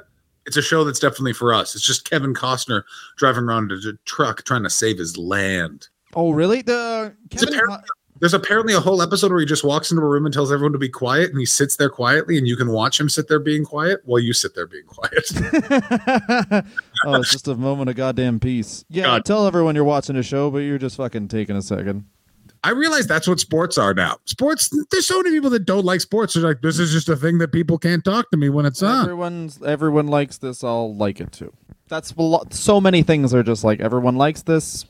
it's 0.47 0.57
a 0.57 0.63
show 0.63 0.85
that's 0.85 0.99
definitely 0.99 1.33
for 1.35 1.53
us. 1.55 1.75
It's 1.75 1.85
just 1.85 2.09
Kevin 2.09 2.35
Costner 2.35 2.83
driving 3.17 3.45
around 3.45 3.71
in 3.73 3.79
a 3.89 3.93
truck 4.05 4.45
trying 4.45 4.63
to 4.65 4.71
save 4.71 4.99
his 4.99 5.17
land. 5.17 5.89
Oh, 6.15 6.31
really? 6.33 6.63
The 6.63 7.15
Kevin, 7.31 7.49
apparently- 7.55 7.79
There's 8.21 8.35
apparently 8.35 8.75
a 8.75 8.81
whole 8.81 9.03
episode 9.03 9.31
where 9.33 9.41
he 9.41 9.47
just 9.47 9.65
walks 9.65 9.91
into 9.91 10.03
a 10.03 10.09
room 10.09 10.27
and 10.27 10.33
tells 10.33 10.53
everyone 10.53 10.73
to 10.73 10.79
be 10.79 10.89
quiet, 10.89 11.31
and 11.31 11.39
he 11.41 11.47
sits 11.47 11.77
there 11.77 11.89
quietly, 11.91 12.39
and 12.39 12.47
you 12.47 12.57
can 12.57 12.71
watch 12.71 13.01
him 13.01 13.09
sit 13.09 13.27
there 13.29 13.39
being 13.41 13.65
quiet 13.65 14.01
while 14.05 14.21
you 14.21 14.33
sit 14.33 14.55
there 14.55 14.67
being 14.67 14.85
quiet. 14.87 15.25
oh, 17.07 17.15
it's 17.15 17.31
just 17.33 17.49
a 17.49 17.55
moment 17.55 17.91
of 17.91 17.97
goddamn 17.97 18.39
peace. 18.41 18.85
Yeah, 18.89 19.05
God. 19.05 19.25
tell 19.25 19.47
everyone 19.47 19.75
you're 19.75 19.85
watching 19.85 20.17
a 20.17 20.23
show, 20.23 20.51
but 20.51 20.59
you're 20.59 20.79
just 20.79 20.97
fucking 20.97 21.29
taking 21.29 21.57
a 21.57 21.63
second. 21.63 22.05
I 22.65 22.71
realize 22.71 23.07
that's 23.07 23.27
what 23.27 23.41
sports 23.41 23.77
are 23.77 23.93
now. 23.93 24.19
Sports. 24.25 24.71
There's 24.91 25.07
so 25.07 25.19
many 25.21 25.31
people 25.35 25.51
that 25.51 25.65
don't 25.65 25.85
like 25.85 26.01
sports. 26.01 26.35
They're 26.35 26.45
like, 26.45 26.63
this 26.63 26.79
is 26.79 26.93
just 26.93 27.09
a 27.09 27.17
thing 27.17 27.39
that 27.39 27.51
people 27.53 27.77
can't 27.77 28.05
talk 28.05 28.31
to 28.31 28.37
me 28.37 28.49
when 28.51 28.67
it's 28.67 28.83
on. 28.83 29.03
Everyone's 29.03 29.61
everyone 29.63 30.07
likes 30.07 30.39
this. 30.39 30.63
I'll 30.63 30.95
like 30.95 31.21
it 31.21 31.33
too. 31.33 31.53
That's 31.89 32.15
so 32.51 32.81
many 32.81 33.03
things 33.03 33.35
are 33.35 33.43
just 33.43 33.65
like 33.65 33.81
everyone 33.81 34.17
likes 34.17 34.43
this. 34.43 34.87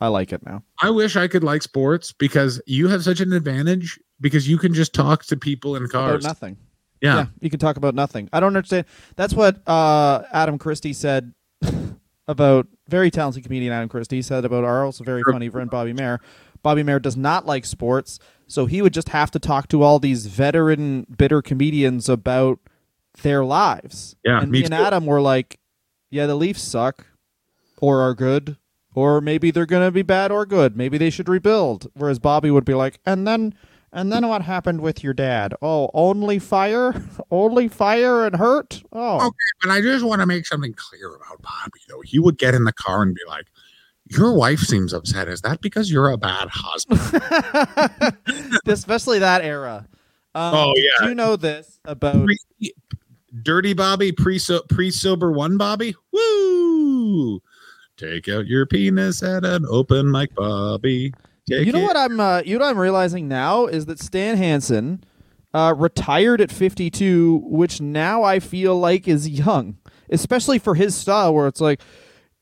I 0.00 0.08
like 0.08 0.32
it 0.32 0.44
now. 0.46 0.62
I 0.80 0.90
wish 0.90 1.16
I 1.16 1.26
could 1.26 1.42
like 1.42 1.62
sports 1.62 2.12
because 2.12 2.60
you 2.66 2.88
have 2.88 3.02
such 3.02 3.20
an 3.20 3.32
advantage 3.32 3.98
because 4.20 4.48
you 4.48 4.56
can 4.56 4.72
just 4.72 4.94
talk 4.94 5.24
to 5.24 5.36
people 5.36 5.74
in 5.74 5.84
About 5.84 5.92
cars. 5.92 6.24
nothing. 6.24 6.56
Yeah. 7.00 7.26
you 7.40 7.50
can 7.50 7.58
talk 7.58 7.76
about 7.76 7.94
nothing. 7.94 8.28
I 8.32 8.40
don't 8.40 8.54
understand. 8.56 8.84
That's 9.16 9.32
what 9.34 9.66
uh, 9.66 10.22
Adam 10.32 10.58
Christie 10.58 10.92
said 10.92 11.32
about 12.28 12.68
very 12.88 13.10
talented 13.10 13.42
comedian 13.42 13.72
Adam 13.72 13.88
Christie 13.88 14.22
said 14.22 14.44
about 14.44 14.64
our 14.64 14.84
also 14.84 15.02
very 15.02 15.22
funny 15.28 15.48
friend 15.48 15.70
Bobby 15.70 15.92
Mair. 15.92 16.20
Bobby 16.62 16.82
Mair 16.82 16.98
does 17.00 17.16
not 17.16 17.46
like 17.46 17.64
sports, 17.64 18.18
so 18.46 18.66
he 18.66 18.82
would 18.82 18.94
just 18.94 19.10
have 19.10 19.30
to 19.32 19.38
talk 19.38 19.68
to 19.68 19.82
all 19.82 19.98
these 19.98 20.26
veteran, 20.26 21.06
bitter 21.16 21.42
comedians 21.42 22.08
about 22.08 22.58
their 23.22 23.44
lives. 23.44 24.16
Yeah, 24.24 24.40
and 24.40 24.50
me 24.50 24.60
me 24.60 24.64
and 24.64 24.74
too. 24.74 24.80
Adam 24.82 25.06
were 25.06 25.20
like, 25.20 25.58
"Yeah, 26.10 26.26
the 26.26 26.34
Leafs 26.34 26.62
suck, 26.62 27.06
or 27.80 28.00
are 28.00 28.14
good, 28.14 28.56
or 28.94 29.20
maybe 29.20 29.50
they're 29.50 29.66
gonna 29.66 29.90
be 29.90 30.02
bad 30.02 30.30
or 30.32 30.46
good. 30.46 30.76
Maybe 30.76 30.98
they 30.98 31.10
should 31.10 31.28
rebuild." 31.28 31.90
Whereas 31.94 32.18
Bobby 32.18 32.50
would 32.50 32.64
be 32.64 32.74
like, 32.74 33.00
"And 33.06 33.26
then." 33.26 33.54
And 33.92 34.12
then 34.12 34.28
what 34.28 34.42
happened 34.42 34.82
with 34.82 35.02
your 35.02 35.12
dad? 35.12 35.52
Oh, 35.60 35.90
only 35.94 36.38
fire? 36.38 36.94
Only 37.32 37.66
fire 37.66 38.24
and 38.24 38.36
hurt? 38.36 38.84
Oh. 38.92 39.16
Okay, 39.16 39.36
but 39.60 39.70
I 39.72 39.80
just 39.80 40.04
want 40.04 40.20
to 40.20 40.26
make 40.26 40.46
something 40.46 40.72
clear 40.74 41.08
about 41.08 41.42
Bobby, 41.42 41.80
though. 41.88 42.00
He 42.02 42.20
would 42.20 42.38
get 42.38 42.54
in 42.54 42.62
the 42.62 42.72
car 42.72 43.02
and 43.02 43.12
be 43.16 43.20
like, 43.26 43.46
Your 44.10 44.32
wife 44.34 44.60
seems 44.60 44.92
upset. 44.92 45.28
Is 45.28 45.40
that 45.42 45.60
because 45.60 45.90
you're 45.90 46.10
a 46.10 46.16
bad 46.16 46.48
husband? 46.50 47.00
Especially 48.66 49.18
that 49.20 49.42
era. 49.44 49.86
Um, 50.34 50.54
Oh, 50.54 50.72
yeah. 50.76 51.08
you 51.08 51.14
know 51.14 51.36
this 51.36 51.78
about 51.84 52.24
Pre- 52.24 52.72
Dirty 53.42 53.72
Bobby, 53.72 54.10
pre 54.12 54.40
pre 54.68 54.90
sober 54.90 55.30
one 55.32 55.56
Bobby? 55.56 55.94
Woo! 56.12 57.40
Take 57.96 58.28
out 58.28 58.46
your 58.46 58.66
penis 58.66 59.22
at 59.22 59.44
an 59.44 59.64
open 59.68 60.10
mic, 60.10 60.34
Bobby. 60.34 61.12
Take 61.48 61.66
You 61.66 61.72
know 61.72 61.80
it- 61.80 61.84
what 61.84 61.96
I'm 61.96 62.18
uh, 62.20 62.42
you 62.44 62.58
know 62.58 62.64
what 62.64 62.70
I'm 62.72 62.78
realizing 62.78 63.28
now 63.28 63.66
is 63.66 63.86
that 63.86 64.00
Stan 64.00 64.36
Hansen 64.36 65.04
uh, 65.54 65.74
retired 65.76 66.40
at 66.40 66.50
52, 66.52 67.42
which 67.44 67.80
now 67.80 68.22
I 68.22 68.38
feel 68.40 68.78
like 68.78 69.06
is 69.08 69.28
young, 69.28 69.78
especially 70.10 70.58
for 70.58 70.74
his 70.74 70.94
style 70.94 71.34
where 71.34 71.46
it's 71.48 71.60
like 71.60 71.80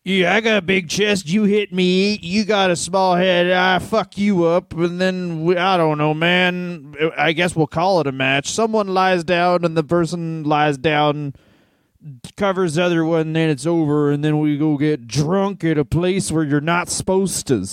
Yeah, 0.08 0.34
I 0.34 0.40
got 0.40 0.56
a 0.56 0.62
big 0.62 0.88
chest. 0.88 1.28
You 1.28 1.44
hit 1.44 1.70
me. 1.70 2.18
You 2.22 2.46
got 2.46 2.70
a 2.70 2.76
small 2.76 3.14
head. 3.14 3.50
I 3.50 3.78
fuck 3.78 4.16
you 4.16 4.44
up, 4.44 4.72
and 4.72 4.98
then 4.98 5.44
we, 5.44 5.54
I 5.54 5.76
don't 5.76 5.98
know, 5.98 6.14
man. 6.14 6.94
I 7.14 7.32
guess 7.32 7.54
we'll 7.54 7.66
call 7.66 8.00
it 8.00 8.06
a 8.06 8.12
match. 8.12 8.50
Someone 8.50 8.88
lies 8.88 9.22
down, 9.22 9.66
and 9.66 9.76
the 9.76 9.84
person 9.84 10.44
lies 10.44 10.78
down, 10.78 11.34
covers 12.38 12.76
the 12.76 12.84
other 12.84 13.04
one, 13.04 13.20
and 13.20 13.36
then 13.36 13.50
it's 13.50 13.66
over, 13.66 14.10
and 14.10 14.24
then 14.24 14.38
we 14.38 14.56
go 14.56 14.78
get 14.78 15.06
drunk 15.06 15.62
at 15.62 15.76
a 15.76 15.84
place 15.84 16.32
where 16.32 16.42
you're 16.42 16.62
not 16.62 16.88
supposed 16.88 17.46
to. 17.48 17.68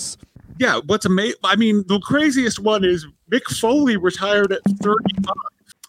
Yeah, 0.58 0.80
what's 0.84 1.06
amazing? 1.06 1.38
I 1.42 1.56
mean, 1.56 1.84
the 1.88 2.00
craziest 2.00 2.58
one 2.58 2.84
is 2.84 3.06
Mick 3.32 3.44
Foley 3.44 3.96
retired 3.96 4.52
at 4.52 4.60
35. 4.82 5.34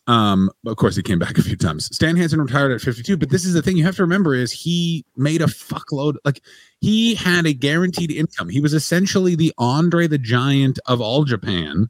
Um, 0.07 0.49
of 0.65 0.77
course, 0.77 0.95
he 0.95 1.03
came 1.03 1.19
back 1.19 1.37
a 1.37 1.43
few 1.43 1.57
times. 1.57 1.93
Stan 1.93 2.15
Hansen 2.15 2.41
retired 2.41 2.71
at 2.71 2.79
52, 2.79 3.17
but 3.17 3.29
this 3.29 3.43
is 3.43 3.53
the 3.53 3.61
thing 3.61 3.75
you 3.75 3.83
have 3.83 3.97
to 3.97 4.03
remember 4.03 4.33
is 4.33 4.53
he 4.53 5.05
made 5.17 5.41
a 5.41 5.47
fuckload. 5.47 6.15
Like 6.23 6.41
he 6.79 7.13
had 7.15 7.45
a 7.45 7.53
guaranteed 7.53 8.11
income. 8.11 8.47
He 8.47 8.61
was 8.61 8.73
essentially 8.73 9.35
the 9.35 9.53
Andre 9.57 10.07
the 10.07 10.17
Giant 10.17 10.79
of 10.85 11.01
all 11.01 11.25
Japan. 11.25 11.89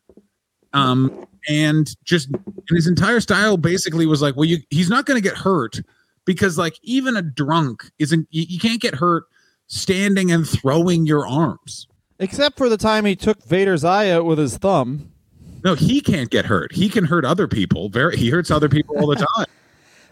Um, 0.73 1.27
and 1.47 1.95
just 2.03 2.29
and 2.29 2.75
his 2.75 2.87
entire 2.87 3.19
style 3.19 3.55
basically 3.55 4.07
was 4.07 4.21
like, 4.21 4.35
well, 4.35 4.45
you 4.45 4.57
he's 4.71 4.89
not 4.89 5.05
going 5.05 5.21
to 5.21 5.27
get 5.27 5.37
hurt 5.37 5.79
because 6.25 6.57
like 6.57 6.77
even 6.81 7.15
a 7.15 7.21
drunk 7.21 7.89
isn't. 7.99 8.27
You, 8.31 8.45
you 8.49 8.59
can't 8.59 8.81
get 8.81 8.95
hurt 8.95 9.25
standing 9.67 10.31
and 10.31 10.47
throwing 10.47 11.05
your 11.05 11.27
arms. 11.27 11.87
Except 12.19 12.57
for 12.57 12.67
the 12.67 12.77
time 12.77 13.05
he 13.05 13.15
took 13.15 13.43
Vader's 13.45 13.83
eye 13.83 14.09
out 14.09 14.25
with 14.25 14.39
his 14.39 14.57
thumb. 14.57 15.11
No, 15.63 15.75
he 15.75 16.01
can't 16.01 16.29
get 16.29 16.45
hurt. 16.45 16.73
He 16.73 16.89
can 16.89 17.05
hurt 17.05 17.25
other 17.25 17.47
people. 17.47 17.89
Very, 17.89 18.17
he 18.17 18.29
hurts 18.29 18.51
other 18.51 18.69
people 18.69 18.97
all 18.97 19.07
the 19.07 19.15
time. 19.37 19.45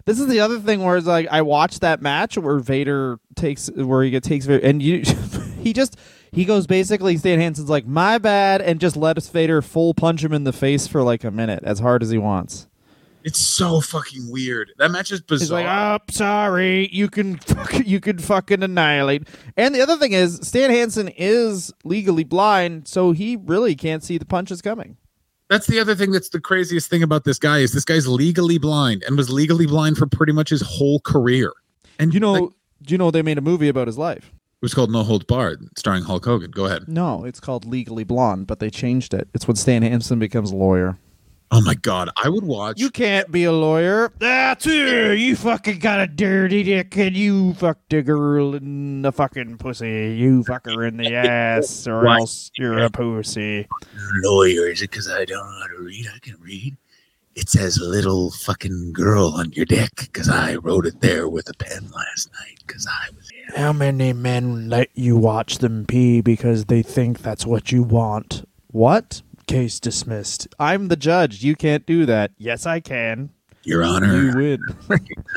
This 0.06 0.20
is 0.20 0.28
the 0.28 0.40
other 0.40 0.60
thing 0.60 0.84
where 0.84 0.98
it's 0.98 1.08
like 1.08 1.28
I 1.32 1.42
watched 1.42 1.82
that 1.82 2.02
match 2.02 2.38
where 2.38 2.60
Vader 2.60 3.20
takes 3.36 3.72
where 3.72 4.04
he 4.04 4.12
gets 4.12 4.28
takes 4.28 4.46
Vader 4.46 4.66
and 4.66 4.82
you 4.82 5.04
he 5.62 5.74
just 5.74 5.98
he 6.32 6.46
goes 6.46 6.68
basically 6.68 7.18
Stan 7.18 7.40
Hansen's 7.40 7.70
like 7.70 7.88
my 7.88 8.20
bad 8.20 8.62
and 8.62 8.80
just 8.80 8.96
lets 8.96 9.28
Vader 9.30 9.64
full 9.64 9.96
punch 9.96 10.24
him 10.24 10.32
in 10.32 10.44
the 10.44 10.54
face 10.54 10.86
for 10.86 11.02
like 11.02 11.24
a 11.24 11.32
minute 11.32 11.64
as 11.64 11.80
hard 11.80 12.04
as 12.04 12.12
he 12.12 12.20
wants. 12.20 12.68
It's 13.24 13.40
so 13.40 13.82
fucking 13.82 14.30
weird. 14.30 14.72
That 14.78 14.92
match 14.92 15.12
is 15.12 15.20
bizarre. 15.22 15.60
He's 15.60 15.66
like, 15.66 15.66
"Oh, 15.66 15.98
sorry, 16.12 16.88
you 16.94 17.10
can 17.10 17.40
you 17.84 18.00
can 18.00 18.20
fucking 18.20 18.62
annihilate." 18.62 19.28
And 19.58 19.74
the 19.74 19.82
other 19.82 19.98
thing 19.98 20.12
is, 20.12 20.40
Stan 20.44 20.70
Hansen 20.70 21.08
is 21.08 21.74
legally 21.84 22.24
blind, 22.24 22.88
so 22.88 23.14
he 23.14 23.36
really 23.36 23.74
can't 23.74 24.04
see 24.04 24.20
the 24.20 24.26
punches 24.26 24.62
coming. 24.62 24.98
That's 25.50 25.68
the 25.68 25.80
other 25.80 25.94
thing 25.96 26.12
that's 26.12 26.30
the 26.30 26.40
craziest 26.42 26.90
thing 26.90 27.04
about 27.04 27.24
this 27.24 27.38
guy 27.38 27.60
is 27.60 27.72
this 27.72 27.86
guy's 27.86 28.08
legally 28.08 28.58
blind 28.58 29.04
and 29.04 29.16
was 29.16 29.30
legally 29.30 29.68
blind 29.68 29.98
for 29.98 30.08
pretty 30.08 30.34
much 30.34 30.50
his 30.50 30.62
whole 30.62 31.00
career. 31.02 31.54
And 32.00 32.14
You 32.14 32.20
know, 32.20 32.34
like, 32.34 32.50
do 32.82 32.94
you 32.94 32.98
know 32.98 33.12
they 33.12 33.22
made 33.22 33.38
a 33.38 33.42
movie 33.42 33.68
about 33.70 33.88
his 33.88 33.98
life? 33.98 34.26
it 34.28 34.62
was 34.66 34.74
called 34.74 34.92
No 34.92 35.04
Holds 35.04 35.26
Barred, 35.26 35.68
starring 35.78 36.04
Hulk 36.04 36.26
Hogan. 36.26 36.50
Go 36.50 36.66
ahead. 36.66 36.88
No, 36.88 37.24
it's 37.26 37.40
called 37.40 37.66
Legally 37.66 38.04
Blonde, 38.04 38.48
but 38.48 38.60
they 38.60 38.72
changed 38.72 39.14
it. 39.14 39.28
It's 39.34 39.48
when 39.48 39.56
Stan 39.56 39.84
Hansen 39.84 40.18
becomes 40.18 40.52
a 40.52 40.56
lawyer. 40.56 40.98
Oh 41.52 41.62
my 41.62 41.76
god, 41.76 42.10
I 42.22 42.28
would 42.28 42.44
watch. 42.44 42.80
You 42.80 42.90
can't 42.90 43.32
be 43.32 43.44
a 43.44 43.52
lawyer. 43.52 44.12
That's 44.18 44.66
it. 44.66 45.20
You 45.20 45.36
fucking 45.36 45.80
got 45.80 46.02
a 46.02 46.08
dirty 46.08 46.64
dick 46.64 46.98
and 46.98 47.16
you 47.16 47.54
fucked 47.54 47.94
a 47.94 48.02
girl 48.02 48.56
in 48.56 49.04
the 49.04 49.12
fucking 49.12 49.58
pussy. 49.60 50.16
You 50.18 50.44
fuck 50.44 50.66
her 50.66 50.84
in 50.84 50.98
the 50.98 51.14
ass 51.16 51.88
or 51.88 52.08
else 52.08 52.52
you're 52.58 52.80
a 52.80 52.90
pussy. 52.90 53.68
lawyer. 54.24 54.68
Is 54.70 54.82
it 54.82 54.90
because 54.90 55.10
I 55.10 55.24
don't 55.26 55.46
know 55.46 55.60
how 55.62 55.68
to 55.68 55.84
read? 55.84 56.08
I 56.14 56.20
can 56.20 56.36
read. 56.42 56.76
It 57.36 57.50
says 57.50 57.78
little 57.80 58.32
fucking 58.32 58.94
girl 58.94 59.28
on 59.36 59.52
your 59.52 59.66
dick 59.66 59.92
because 59.98 60.30
I 60.30 60.56
wrote 60.56 60.86
it 60.86 61.02
there 61.02 61.28
with 61.28 61.50
a 61.50 61.54
pen 61.54 61.90
last 61.92 62.32
night 62.40 62.60
because 62.66 62.88
I 62.88 63.10
was. 63.16 63.30
How 63.56 63.72
many 63.72 64.14
men 64.14 64.70
let 64.70 64.90
you 64.96 65.16
watch 65.16 65.60
them 65.60 65.86
pee 65.86 66.22
because 66.22 66.66
they 66.66 66.82
think 66.82 67.20
that's 67.20 67.46
what 67.46 67.72
you 67.72 67.84
want? 67.84 68.48
What? 68.72 69.22
Case 69.48 69.80
dismissed. 69.80 70.48
I'm 70.60 70.88
the 70.88 70.96
judge. 70.96 71.44
You 71.44 71.56
can't 71.56 71.86
do 71.86 72.06
that. 72.08 72.32
Yes, 72.38 72.66
I 72.66 72.80
can. 72.80 73.30
Your 73.64 73.84
Honor, 73.84 74.22
You 74.22 74.36
win. 74.36 74.60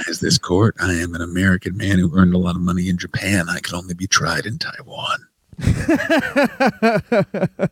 as 0.08 0.20
this 0.20 0.38
court, 0.38 0.74
I 0.80 0.92
am 0.94 1.14
an 1.14 1.20
American 1.22 1.76
man 1.76 1.98
who 1.98 2.14
earned 2.16 2.34
a 2.34 2.38
lot 2.38 2.56
of 2.56 2.62
money 2.62 2.88
in 2.88 2.98
Japan. 2.98 3.48
I 3.48 3.60
can 3.60 3.74
only 3.74 3.94
be 3.94 4.06
tried 4.06 4.46
in 4.46 4.58
Taiwan. 4.58 5.26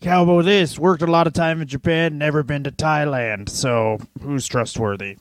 Cowboy, 0.00 0.42
this? 0.42 0.78
Worked 0.78 1.02
a 1.02 1.06
lot 1.06 1.26
of 1.26 1.32
time 1.32 1.60
in 1.60 1.68
Japan, 1.68 2.18
never 2.18 2.42
been 2.42 2.64
to 2.64 2.72
Thailand. 2.72 3.48
So 3.48 3.98
who's 4.22 4.46
trustworthy? 4.46 5.18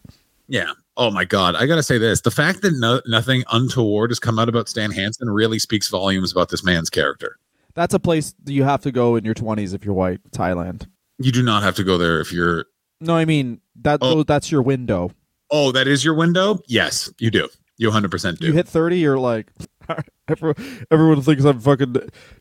Yeah. 0.47 0.71
Oh 0.97 1.11
my 1.11 1.25
God. 1.25 1.55
I 1.55 1.65
got 1.65 1.75
to 1.75 1.83
say 1.83 1.97
this. 1.97 2.21
The 2.21 2.31
fact 2.31 2.61
that 2.61 2.73
no, 2.77 3.01
nothing 3.07 3.43
untoward 3.51 4.09
has 4.11 4.19
come 4.19 4.39
out 4.39 4.49
about 4.49 4.69
Stan 4.69 4.91
Hansen 4.91 5.29
really 5.29 5.59
speaks 5.59 5.89
volumes 5.89 6.31
about 6.31 6.49
this 6.49 6.63
man's 6.63 6.89
character. 6.89 7.37
That's 7.75 7.93
a 7.93 7.99
place 7.99 8.33
that 8.43 8.53
you 8.53 8.63
have 8.63 8.81
to 8.81 8.91
go 8.91 9.15
in 9.15 9.25
your 9.25 9.35
20s 9.35 9.73
if 9.73 9.85
you're 9.85 9.93
white. 9.93 10.19
Thailand. 10.31 10.87
You 11.17 11.31
do 11.31 11.43
not 11.43 11.63
have 11.63 11.75
to 11.75 11.83
go 11.83 11.97
there 11.97 12.19
if 12.19 12.31
you're. 12.31 12.65
No, 13.01 13.15
I 13.15 13.25
mean 13.25 13.61
that. 13.81 13.99
Oh. 14.01 14.23
That's 14.23 14.51
your 14.51 14.61
window. 14.61 15.11
Oh, 15.51 15.71
that 15.71 15.87
is 15.87 16.05
your 16.05 16.13
window? 16.13 16.59
Yes, 16.67 17.11
you 17.19 17.31
do. 17.31 17.49
You 17.77 17.89
100% 17.89 18.39
do. 18.39 18.47
You 18.47 18.53
hit 18.53 18.67
30, 18.67 18.99
you're 18.99 19.17
like, 19.17 19.51
everyone, 20.29 20.85
everyone 20.91 21.21
thinks 21.21 21.43
I'm 21.43 21.59
fucking 21.59 21.95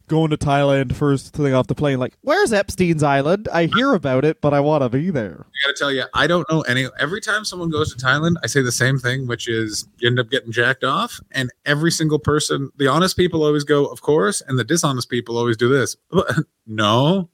going 0.09 0.31
to 0.31 0.37
Thailand 0.37 0.94
first 0.94 1.35
thing 1.35 1.55
off 1.55 1.66
the 1.66 1.74
plane. 1.74 1.98
Like, 1.98 2.14
where's 2.22 2.53
Epstein's 2.53 3.03
Island? 3.03 3.48
I 3.53 3.66
hear 3.66 3.94
about 3.94 4.24
it, 4.24 4.40
but 4.40 4.55
I 4.55 4.61
want 4.61 4.83
to 4.83 4.88
be 4.88 5.11
there. 5.11 5.46
I 5.46 5.68
got 5.68 5.77
to 5.77 5.79
tell 5.79 5.92
you, 5.92 6.05
I 6.14 6.27
don't 6.27 6.48
know 6.51 6.62
any. 6.62 6.88
Every 6.98 7.20
time 7.20 7.44
someone 7.44 7.70
goes 7.70 7.94
to 7.94 8.05
Thailand, 8.05 8.37
I 8.42 8.46
say 8.46 8.62
the 8.62 8.72
same 8.72 8.98
thing, 8.98 9.27
which 9.27 9.48
is 9.48 9.88
you 9.98 10.09
end 10.09 10.18
up 10.18 10.31
getting 10.31 10.53
jacked 10.53 10.85
off. 10.85 11.20
And 11.31 11.51
every 11.66 11.90
single 11.90 12.18
person, 12.18 12.70
the 12.77 12.88
honest 12.88 13.16
people 13.16 13.42
always 13.42 13.64
go, 13.64 13.87
of 13.87 14.03
course. 14.03 14.40
And 14.46 14.59
the 14.59 14.64
dishonest 14.64 15.09
people 15.09 15.37
always 15.37 15.57
do 15.57 15.68
this. 15.68 15.96
no. 16.66 17.29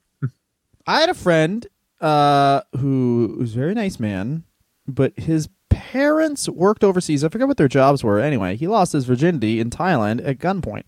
I 0.87 0.99
had 0.99 1.09
a 1.09 1.15
friend 1.15 1.65
uh, 2.01 2.61
who 2.77 3.37
was 3.39 3.55
a 3.55 3.59
very 3.59 3.73
nice 3.73 3.99
man, 3.99 4.43
but 4.87 5.17
his 5.17 5.49
parents 5.95 6.49
worked 6.49 6.83
overseas. 6.83 7.23
I 7.23 7.29
forget 7.29 7.47
what 7.47 7.55
their 7.57 7.69
jobs 7.69 8.03
were. 8.03 8.19
Anyway, 8.19 8.57
he 8.57 8.67
lost 8.67 8.91
his 8.91 9.05
virginity 9.05 9.61
in 9.61 9.69
Thailand 9.69 10.27
at 10.27 10.39
gunpoint. 10.39 10.83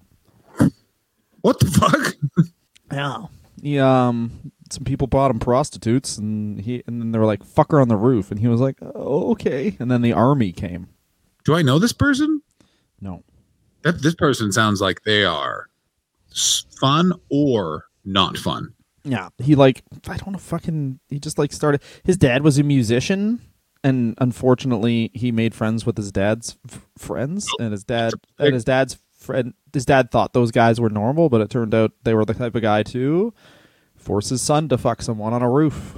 What 1.41 1.59
the 1.59 1.67
fuck? 1.67 2.15
Yeah. 2.89 3.25
He, 3.61 3.77
um, 3.79 4.53
some 4.71 4.85
people 4.85 5.07
bought 5.07 5.29
him 5.29 5.39
prostitutes, 5.39 6.17
and 6.17 6.61
he, 6.61 6.83
and 6.87 7.01
then 7.01 7.11
they 7.11 7.19
were 7.19 7.25
like, 7.25 7.43
"Fuck 7.43 7.71
her 7.71 7.81
on 7.81 7.89
the 7.89 7.97
roof," 7.97 8.31
and 8.31 8.39
he 8.39 8.47
was 8.47 8.61
like, 8.61 8.77
oh, 8.81 9.31
"Okay." 9.31 9.75
And 9.77 9.91
then 9.91 10.01
the 10.01 10.13
army 10.13 10.53
came. 10.53 10.87
Do 11.43 11.53
I 11.53 11.63
know 11.63 11.79
this 11.79 11.91
person? 11.91 12.41
No, 13.01 13.23
That 13.81 14.01
This 14.01 14.15
person 14.15 14.53
sounds 14.53 14.79
like 14.79 15.03
they 15.03 15.25
are 15.25 15.67
fun 16.79 17.11
or 17.29 17.87
not 18.05 18.37
fun. 18.37 18.73
yeah, 19.03 19.27
he 19.39 19.55
like, 19.55 19.83
I 20.07 20.15
don't 20.15 20.31
know, 20.31 20.39
fucking, 20.39 21.01
he 21.09 21.19
just 21.19 21.37
like 21.37 21.51
started. 21.51 21.81
His 22.05 22.15
dad 22.15 22.41
was 22.41 22.57
a 22.57 22.63
musician, 22.63 23.41
and 23.87 24.15
unfortunately, 24.19 25.11
he 25.13 25.31
made 25.31 25.53
friends 25.55 25.85
with 25.85 25.97
his 25.97 26.11
dad's 26.11 26.57
f- 26.69 26.85
friends, 26.97 27.47
oh, 27.59 27.63
and 27.63 27.71
his 27.71 27.83
dad, 27.83 28.13
and 28.39 28.53
his 28.53 28.63
dad's 28.65 28.97
friend, 29.13 29.53
his 29.73 29.85
dad 29.85 30.11
thought 30.11 30.33
those 30.33 30.51
guys 30.51 30.79
were 30.79 30.89
normal, 30.89 31.29
but 31.29 31.41
it 31.41 31.49
turned 31.49 31.73
out 31.73 31.91
they 32.03 32.13
were 32.13 32.25
the 32.25 32.33
type 32.33 32.55
of 32.55 32.61
guy 32.61 32.83
to 32.83 33.33
force 33.95 34.29
his 34.29 34.41
son 34.41 34.69
to 34.69 34.77
fuck 34.77 35.01
someone 35.01 35.33
on 35.33 35.41
a 35.41 35.49
roof. 35.49 35.93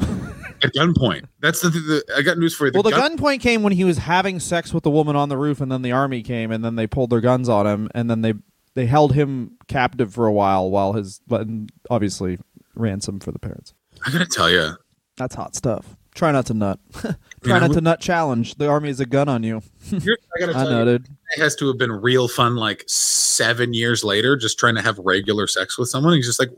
At 0.62 0.73
gunpoint. 0.73 1.25
That's 1.39 1.62
the, 1.62 1.69
the 1.69 2.04
I 2.17 2.21
got 2.21 2.38
news 2.38 2.54
for 2.56 2.65
you. 2.65 2.71
well, 2.73 2.84
the 2.84 2.91
gun- 2.91 3.17
gunpoint 3.17 3.39
came 3.39 3.63
when 3.63 3.73
he 3.73 3.84
was 3.86 3.97
having 3.99 4.39
sex 4.39 4.73
with 4.73 4.84
the 4.84 4.89
woman 4.91 5.15
on 5.15 5.30
the 5.30 5.38
roof, 5.38 5.62
and 5.62 5.71
then 5.71 5.82
the 5.84 5.91
army 5.93 6.21
came, 6.21 6.52
and 6.52 6.63
then 6.65 6.75
they 6.75 6.86
pulled 6.88 7.10
their 7.12 7.21
guns 7.21 7.47
on 7.47 7.65
him, 7.65 7.89
and 7.95 8.10
then 8.10 8.21
they 8.21 8.34
they 8.75 8.86
held 8.86 9.13
him 9.13 9.58
captive 9.67 10.13
for 10.13 10.25
a 10.28 10.32
while 10.34 10.69
while 10.69 10.93
his, 10.93 11.21
but 11.28 11.47
obviously 11.89 12.38
ransom 12.75 13.19
for 13.19 13.32
the 13.32 13.39
parents. 13.39 13.73
I 14.06 14.12
gotta 14.12 14.25
tell 14.25 14.49
you, 14.49 14.73
That's 15.17 15.36
hot 15.36 15.56
stuff. 15.56 15.95
Try 16.15 16.32
not 16.32 16.48
to 16.48 16.54
nut. 16.54 16.80
Try 16.93 17.13
Yeah, 17.45 17.60
not 17.60 17.69
we- 17.69 17.76
to 17.76 17.82
nut 17.82 18.02
challenge. 18.02 18.56
The 18.56 18.67
army 18.67 18.89
is 18.89 19.00
a 19.00 19.06
gun 19.06 19.30
on 19.30 19.43
you. 19.43 19.62
I 19.93 20.00
tell 20.00 20.63
you, 20.65 20.69
noted. 20.69 21.08
it 21.36 21.39
has 21.41 21.56
to 21.58 21.67
have 21.67 21.78
been 21.78 21.91
real 21.91 22.28
fun. 22.28 22.56
Like 22.56 22.84
seven 22.88 23.74
years 23.74 24.04
later, 24.04 24.36
just 24.36 24.60
trying 24.60 24.76
to 24.76 24.82
have 24.82 24.98
regular 25.00 25.48
sex 25.48 25.78
with 25.78 25.88
someone. 25.89 26.13
He's 26.15 26.26
just 26.26 26.39
like, 26.39 26.50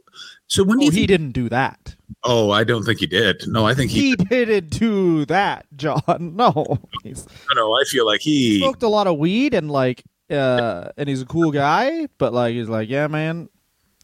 so 0.48 0.64
when 0.64 0.78
Oh, 0.80 0.82
he 0.82 0.90
think- 0.92 1.08
didn't 1.08 1.32
do 1.34 1.50
that. 1.50 1.96
oh, 2.24 2.52
I 2.52 2.64
don't 2.64 2.84
think 2.84 3.00
he 3.00 3.08
did. 3.08 3.44
No, 3.48 3.66
I 3.68 3.74
think 3.74 3.92
he. 3.92 4.10
He 4.12 4.16
didn't 4.16 4.70
do 4.70 5.26
that, 5.26 5.66
John. 5.76 6.02
No. 6.36 6.80
He's 7.04 7.28
no, 7.54 7.74
I 7.74 7.84
feel 7.86 8.06
like 8.06 8.22
he. 8.22 8.60
smoked 8.60 8.84
a 8.84 8.88
lot 8.88 9.08
of 9.08 9.18
weed 9.18 9.54
and 9.54 9.70
like 9.70 10.04
uh 10.30 10.90
and 10.98 11.10
he's 11.10 11.22
a 11.22 11.26
cool 11.26 11.52
guy, 11.52 12.08
but 12.18 12.34
like 12.34 12.54
he's 12.54 12.70
like, 12.70 12.90
Yeah, 12.90 13.08
man, 13.08 13.50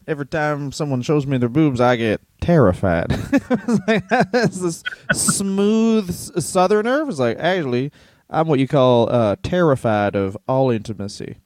every 0.08 0.26
time 0.26 0.72
someone 0.72 1.02
shows 1.02 1.26
me 1.26 1.38
their 1.38 1.48
boobs 1.48 1.80
I 1.80 1.96
get 1.96 2.20
terrified. 2.40 3.10
this 4.32 4.82
smooth 5.12 6.12
southerner 6.42 7.04
was 7.04 7.20
like, 7.20 7.38
actually, 7.38 7.92
I'm 8.30 8.48
what 8.48 8.58
you 8.58 8.66
call 8.66 9.10
uh 9.10 9.36
terrified 9.42 10.16
of 10.16 10.36
all 10.48 10.70
intimacy. 10.70 11.36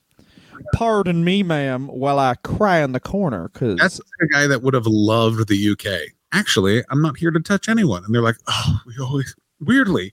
Pardon 0.75 1.25
me, 1.25 1.43
ma'am, 1.43 1.89
while 1.89 2.19
I 2.19 2.37
cry 2.37 2.83
in 2.83 2.93
the 2.93 3.01
corner 3.01 3.51
because 3.53 3.79
That's 3.79 3.99
the 3.99 4.29
guy 4.33 4.47
that 4.47 4.63
would 4.63 4.75
have 4.75 4.87
loved 4.87 5.49
the 5.49 5.71
UK. 5.71 6.13
Actually, 6.33 6.83
I'm 6.89 7.03
not 7.03 7.19
here 7.19 7.31
to 7.31 7.41
touch 7.41 7.69
anyone. 7.69 8.05
And 8.05 8.15
they're 8.15 8.23
like, 8.23 8.39
oh, 8.47 8.81
we 8.87 8.95
always 9.03 9.35
weirdly 9.61 10.13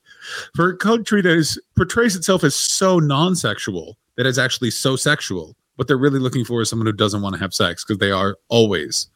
for 0.56 0.70
a 0.70 0.78
country 0.78 1.22
that 1.22 1.32
is 1.32 1.60
portrays 1.76 2.16
itself 2.16 2.44
as 2.44 2.56
so 2.56 3.00
non-sexual 3.00 3.98
that 4.16 4.28
is 4.28 4.38
actually 4.38 4.70
so 4.72 4.96
sexual. 4.96 5.56
What 5.80 5.88
they're 5.88 5.98
really 5.98 6.20
looking 6.20 6.44
for 6.44 6.60
is 6.60 6.70
someone 6.70 6.88
who 6.88 6.92
doesn't 6.92 7.22
want 7.22 7.34
to 7.36 7.40
have 7.40 7.54
sex 7.54 7.86
because 7.86 8.00
they 8.00 8.12
are 8.12 8.36
always 8.50 9.08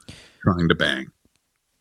trying 0.44 0.70
to 0.70 0.74
bang. 0.74 1.08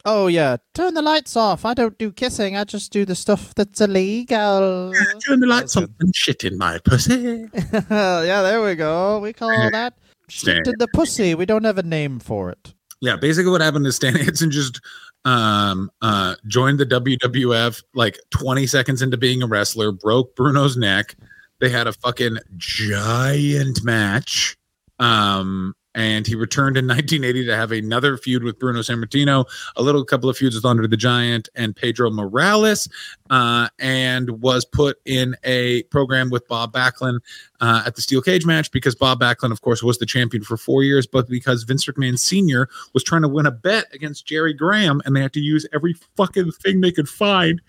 Oh 0.04 0.26
yeah, 0.26 0.56
turn 0.74 0.94
the 0.94 1.02
lights 1.02 1.36
off. 1.36 1.64
I 1.64 1.72
don't 1.72 1.96
do 1.98 2.10
kissing. 2.10 2.56
I 2.56 2.64
just 2.64 2.90
do 2.90 3.04
the 3.04 3.14
stuff 3.14 3.54
that's 3.54 3.80
illegal. 3.80 4.92
Turn 5.24 5.38
the 5.38 5.46
lights 5.46 5.76
off 5.76 5.88
and 6.00 6.16
shit 6.16 6.42
in 6.42 6.58
my 6.58 6.80
pussy. 6.84 7.48
yeah, 7.72 8.42
there 8.42 8.60
we 8.60 8.74
go. 8.74 9.20
We 9.20 9.32
call 9.32 9.50
that 9.70 9.94
Stan. 10.28 10.56
shit 10.56 10.66
in 10.66 10.78
the 10.78 10.88
pussy. 10.88 11.36
We 11.36 11.46
don't 11.46 11.62
have 11.62 11.78
a 11.78 11.84
name 11.84 12.18
for 12.18 12.50
it. 12.50 12.74
Yeah, 13.00 13.14
basically 13.14 13.52
what 13.52 13.60
happened 13.60 13.86
is 13.86 13.94
Stan 13.94 14.14
Hansen 14.16 14.50
just 14.50 14.80
um 15.24 15.92
uh 16.00 16.34
joined 16.48 16.80
the 16.80 16.86
WWF 16.86 17.84
like 17.94 18.18
20 18.30 18.66
seconds 18.66 19.00
into 19.00 19.16
being 19.16 19.44
a 19.44 19.46
wrestler, 19.46 19.92
broke 19.92 20.34
Bruno's 20.34 20.76
neck. 20.76 21.14
They 21.60 21.68
had 21.68 21.86
a 21.86 21.92
fucking 21.92 22.38
giant 22.56 23.84
match. 23.84 24.56
Um 25.02 25.74
and 25.94 26.26
he 26.26 26.34
returned 26.34 26.76
in 26.76 26.86
1980 26.88 27.46
to 27.46 27.56
have 27.56 27.72
another 27.72 28.16
feud 28.16 28.42
with 28.42 28.58
Bruno 28.58 28.80
Sammartino, 28.80 29.46
a 29.76 29.82
little 29.82 30.04
couple 30.04 30.28
of 30.28 30.36
feuds 30.36 30.54
with 30.54 30.64
Andre 30.64 30.86
the 30.86 30.96
Giant 30.96 31.48
and 31.54 31.76
Pedro 31.76 32.10
Morales, 32.10 32.88
uh, 33.30 33.68
and 33.78 34.42
was 34.42 34.64
put 34.64 34.98
in 35.04 35.36
a 35.44 35.82
program 35.84 36.30
with 36.30 36.46
Bob 36.48 36.72
Backlund 36.72 37.20
uh, 37.60 37.82
at 37.86 37.94
the 37.94 38.02
steel 38.02 38.22
cage 38.22 38.46
match 38.46 38.70
because 38.72 38.94
Bob 38.94 39.20
Backlund, 39.20 39.52
of 39.52 39.60
course, 39.60 39.82
was 39.82 39.98
the 39.98 40.06
champion 40.06 40.42
for 40.42 40.56
four 40.56 40.82
years, 40.82 41.06
but 41.06 41.28
because 41.28 41.64
Vince 41.64 41.86
McMahon 41.86 42.18
Sr. 42.18 42.68
was 42.94 43.04
trying 43.04 43.22
to 43.22 43.28
win 43.28 43.46
a 43.46 43.50
bet 43.50 43.86
against 43.92 44.26
Jerry 44.26 44.54
Graham, 44.54 45.02
and 45.04 45.14
they 45.14 45.20
had 45.20 45.32
to 45.34 45.40
use 45.40 45.66
every 45.72 45.94
fucking 46.16 46.52
thing 46.52 46.80
they 46.80 46.92
could 46.92 47.08
find 47.08 47.60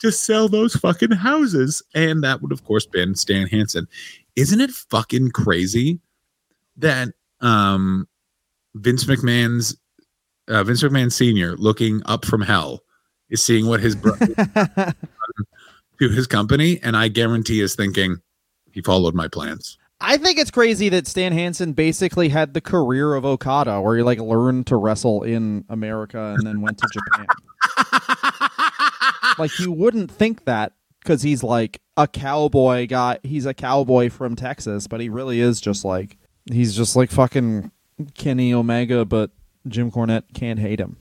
to 0.00 0.12
sell 0.12 0.48
those 0.48 0.74
fucking 0.74 1.12
houses, 1.12 1.82
and 1.94 2.22
that 2.22 2.42
would, 2.42 2.52
of 2.52 2.64
course, 2.64 2.84
been 2.84 3.14
Stan 3.14 3.46
Hansen. 3.46 3.86
Isn't 4.36 4.60
it 4.60 4.70
fucking 4.70 5.30
crazy 5.30 6.00
that 6.76 7.08
um, 7.40 8.08
Vince 8.74 9.04
McMahon's 9.04 9.76
uh, 10.48 10.64
Vince 10.64 10.82
McMahon 10.82 11.10
Sr. 11.10 11.56
looking 11.56 12.02
up 12.06 12.24
from 12.24 12.42
hell 12.42 12.80
is 13.30 13.42
seeing 13.42 13.66
what 13.66 13.80
his 13.80 13.96
brother 13.96 14.26
to 15.98 16.08
his 16.08 16.26
company, 16.26 16.78
and 16.82 16.96
I 16.96 17.08
guarantee 17.08 17.60
is 17.60 17.74
thinking 17.74 18.20
he 18.72 18.82
followed 18.82 19.14
my 19.14 19.28
plans. 19.28 19.78
I 20.00 20.18
think 20.18 20.38
it's 20.38 20.50
crazy 20.50 20.88
that 20.90 21.06
Stan 21.06 21.32
Hansen 21.32 21.72
basically 21.72 22.28
had 22.28 22.52
the 22.52 22.60
career 22.60 23.14
of 23.14 23.24
Okada, 23.24 23.80
where 23.80 23.96
he 23.96 24.02
like 24.02 24.18
learned 24.18 24.66
to 24.66 24.76
wrestle 24.76 25.22
in 25.22 25.64
America 25.68 26.34
and 26.36 26.46
then 26.46 26.60
went 26.60 26.78
to 26.78 26.88
Japan. 26.92 27.26
like 29.38 29.58
you 29.58 29.72
wouldn't 29.72 30.10
think 30.10 30.44
that 30.44 30.72
because 31.00 31.22
he's 31.22 31.42
like 31.42 31.80
a 31.96 32.06
cowboy 32.06 32.86
guy. 32.86 33.18
He's 33.22 33.46
a 33.46 33.54
cowboy 33.54 34.10
from 34.10 34.36
Texas, 34.36 34.86
but 34.86 35.00
he 35.00 35.08
really 35.08 35.40
is 35.40 35.60
just 35.60 35.84
like 35.84 36.18
he's 36.52 36.74
just 36.76 36.96
like 36.96 37.10
fucking 37.10 37.70
Kenny 38.14 38.52
Omega, 38.54 39.04
but 39.04 39.30
Jim 39.68 39.90
Cornette 39.90 40.24
can't 40.34 40.58
hate 40.58 40.80
him. 40.80 40.96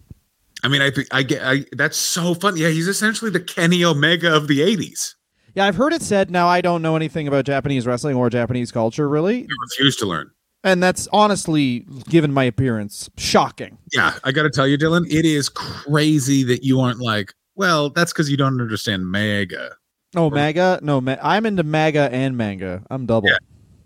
I 0.64 0.68
mean, 0.70 0.82
I 0.82 0.92
think 0.92 1.08
I 1.12 1.24
get 1.24 1.42
I, 1.44 1.66
that's 1.74 1.98
so 1.98 2.34
funny. 2.34 2.62
Yeah, 2.62 2.70
he's 2.70 2.88
essentially 2.88 3.30
the 3.32 3.40
Kenny 3.42 3.84
Omega 3.84 4.34
of 4.34 4.48
the 4.48 4.60
'80s. 4.62 5.16
Yeah, 5.56 5.66
I've 5.66 5.76
heard 5.76 5.94
it 5.94 6.02
said. 6.02 6.32
Now 6.32 6.48
I 6.48 6.62
don't 6.62 6.82
know 6.82 6.96
anything 6.96 7.28
about 7.28 7.46
Japanese 7.46 7.86
wrestling 7.86 8.16
or 8.16 8.30
Japanese 8.30 8.72
culture 8.72 9.08
really, 9.10 9.42
He 9.42 9.48
refused 9.62 10.00
to 10.00 10.06
learn. 10.06 10.32
and 10.64 10.82
that's 10.82 11.08
honestly, 11.12 11.86
given 12.10 12.32
my 12.34 12.46
appearance, 12.46 13.10
shocking. 13.18 13.78
Yeah, 13.92 14.14
I 14.24 14.32
got 14.32 14.44
to 14.44 14.50
tell 14.50 14.66
you, 14.68 14.78
Dylan, 14.78 15.06
it 15.12 15.26
is 15.26 15.50
crazy 15.50 16.44
that 16.46 16.64
you 16.64 16.80
aren't 16.80 17.00
like, 17.00 17.34
well, 17.56 17.90
that's 17.90 18.14
because 18.14 18.32
you 18.32 18.38
don't 18.38 18.60
understand 18.62 19.06
mega. 19.12 19.76
Oh, 20.16 20.30
MAGA? 20.30 20.80
No, 20.84 21.02
ma- 21.02 21.18
I'm 21.22 21.46
into 21.46 21.64
MAGA 21.64 22.10
and 22.12 22.38
manga. 22.38 22.84
I'm 22.90 23.06
double. 23.06 23.28
Yeah. 23.30 23.38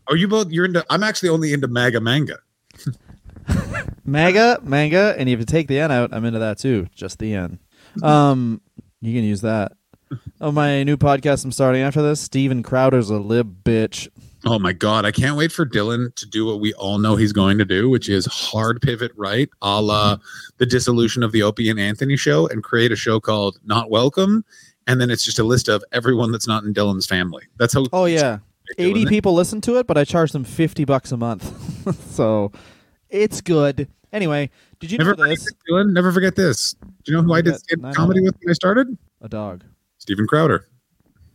Are 0.10 0.16
you 0.16 0.28
both? 0.28 0.52
You're 0.52 0.66
into. 0.66 0.86
I'm 0.90 1.04
actually 1.04 1.30
only 1.30 1.54
into 1.54 1.68
MAGA 1.68 2.02
manga. 2.02 2.40
MAGA, 4.06 4.60
manga, 4.64 5.16
and 5.18 5.28
if 5.28 5.40
you 5.40 5.46
take 5.46 5.68
the 5.68 5.80
N 5.80 5.92
out, 5.92 6.14
I'm 6.14 6.26
into 6.26 6.40
that 6.40 6.58
too. 6.58 6.88
Just 6.96 7.20
the 7.20 7.34
N. 7.34 7.60
Um, 8.02 8.62
you 9.02 9.14
can 9.14 9.24
use 9.24 9.42
that. 9.42 9.74
Oh, 10.40 10.52
my 10.52 10.84
new 10.84 10.96
podcast 10.96 11.44
I'm 11.44 11.52
starting 11.52 11.82
after 11.82 12.02
this. 12.02 12.22
Steven 12.22 12.64
Crowder's 12.64 13.10
a 13.10 13.18
lib 13.18 13.64
bitch. 13.64 14.08
Oh 14.46 14.60
my 14.60 14.72
god, 14.72 15.04
I 15.04 15.12
can't 15.12 15.36
wait 15.36 15.52
for 15.52 15.66
Dylan 15.66 16.14
to 16.16 16.26
do 16.26 16.46
what 16.46 16.62
we 16.62 16.74
all 16.76 17.00
know 17.00 17.16
he's 17.16 17.34
going 17.34 17.58
to 17.58 17.66
do, 17.66 17.90
which 17.90 18.08
is 18.08 18.26
hard 18.28 18.82
pivot 18.82 19.12
right, 19.18 19.50
a 19.62 19.82
la 19.82 20.18
the 20.58 20.66
dissolution 20.66 21.24
of 21.24 21.32
the 21.32 21.42
Opie 21.44 21.70
and 21.70 21.80
Anthony 21.80 22.16
show, 22.16 22.48
and 22.48 22.64
create 22.64 22.92
a 22.92 22.96
show 22.96 23.20
called 23.20 23.58
Not 23.66 23.90
Welcome, 23.90 24.46
and 24.86 25.02
then 25.02 25.10
it's 25.10 25.26
just 25.26 25.40
a 25.40 25.44
list 25.44 25.68
of 25.68 25.84
everyone 25.92 26.32
that's 26.32 26.48
not 26.48 26.64
in 26.64 26.74
Dylan's 26.74 27.08
family. 27.08 27.44
That's 27.58 27.74
how. 27.74 27.86
Oh 27.92 28.06
yeah, 28.06 28.40
80 28.78 29.06
people 29.06 29.34
listen 29.34 29.62
to 29.62 29.78
it, 29.78 29.88
but 29.88 29.98
I 29.98 30.04
charge 30.04 30.32
them 30.32 30.44
50 30.44 30.86
bucks 30.86 31.12
a 31.12 31.18
month. 31.18 31.54
so 32.12 32.52
it's 33.10 33.42
good. 33.42 33.88
Anyway, 34.14 34.50
did 34.80 34.92
you 34.92 34.98
Never 34.98 35.12
know 35.12 35.24
forget 35.24 35.30
this? 35.38 35.44
this, 35.46 35.54
Dylan. 35.70 35.94
Never 35.94 36.12
forget 36.12 36.36
this. 36.36 36.76
Do 37.04 37.12
you 37.12 37.18
know 37.18 37.24
who 37.24 37.34
I 37.34 37.42
did 37.42 37.56
I 37.56 37.76
know. 37.76 37.92
comedy 37.94 38.22
with 38.22 38.36
when 38.42 38.50
I 38.52 38.54
started? 38.54 38.98
A 39.22 39.30
dog. 39.30 39.64
Steven 39.98 40.28
Crowder. 40.28 40.66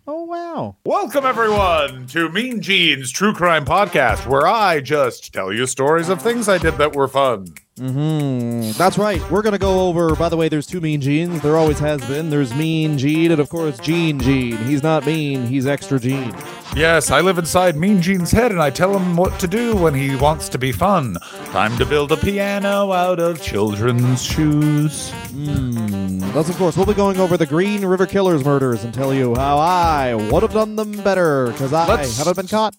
Oh 0.07 0.25
wow. 0.25 0.77
Welcome, 0.85 1.25
everyone, 1.25 2.07
to 2.09 2.29
Mean 2.31 2.61
Gene's 2.61 3.11
True 3.13 3.33
Crime 3.33 3.65
Podcast, 3.65 4.27
where 4.27 4.47
I 4.47 4.81
just 4.81 5.33
tell 5.33 5.53
you 5.53 5.67
stories 5.67 6.09
of 6.09 6.21
things 6.21 6.49
I 6.49 6.59
did 6.59 6.75
that 6.79 6.97
were 6.97 7.07
fun. 7.09 7.55
Hmm 7.79 8.71
That's 8.73 8.99
right. 8.99 9.21
We're 9.31 9.43
gonna 9.43 9.59
go 9.59 9.89
over. 9.89 10.15
By 10.15 10.29
the 10.29 10.37
way, 10.37 10.49
there's 10.49 10.67
two 10.67 10.81
Mean 10.81 11.01
Genes. 11.01 11.41
There 11.41 11.57
always 11.57 11.79
has 11.79 12.01
been. 12.07 12.29
There's 12.31 12.55
Mean 12.55 12.99
Gene, 12.99 13.31
and 13.33 13.41
of 13.41 13.49
course 13.49 13.79
Gene 13.79 14.19
Gene. 14.21 14.57
He's 14.59 14.83
not 14.83 15.07
mean. 15.07 15.47
He's 15.47 15.67
extra 15.67 15.99
Gene. 15.99 16.35
Yes, 16.77 17.11
I 17.11 17.21
live 17.21 17.39
inside 17.39 17.77
Mean 17.77 18.01
Gene's 18.01 18.31
head 18.31 18.51
and 18.51 18.61
I 18.61 18.71
tell 18.71 18.97
him 18.99 19.17
what 19.17 19.39
to 19.41 19.47
do 19.47 19.75
when 19.77 19.95
he 19.95 20.17
wants 20.17 20.49
to 20.51 20.59
be 20.59 20.73
fun. 20.73 21.17
Time 21.47 21.77
to 21.79 21.85
build 21.85 22.13
a 22.13 22.17
piano 22.17 22.93
out 22.93 23.19
of 23.21 23.43
children's 23.43 24.23
shoes. 24.23 25.11
Hmm. 25.11 26.19
That's 26.33 26.49
of 26.49 26.57
course. 26.57 26.77
We'll 26.77 26.87
be 26.87 26.95
going 26.95 27.21
over 27.21 27.37
the 27.37 27.45
Green 27.47 27.85
River 27.85 28.07
Killers 28.07 28.43
murders 28.45 28.85
and 28.85 28.95
tell 28.95 29.13
you 29.13 29.35
how 29.35 29.59
I 29.59 30.15
would 30.15 30.43
have 30.43 30.53
done 30.55 30.77
them 30.77 30.93
better 31.03 31.49
because 31.49 31.73
I 31.75 31.87
Let's- 31.87 32.17
haven't 32.19 32.37
been 32.37 32.49
caught. 32.49 32.75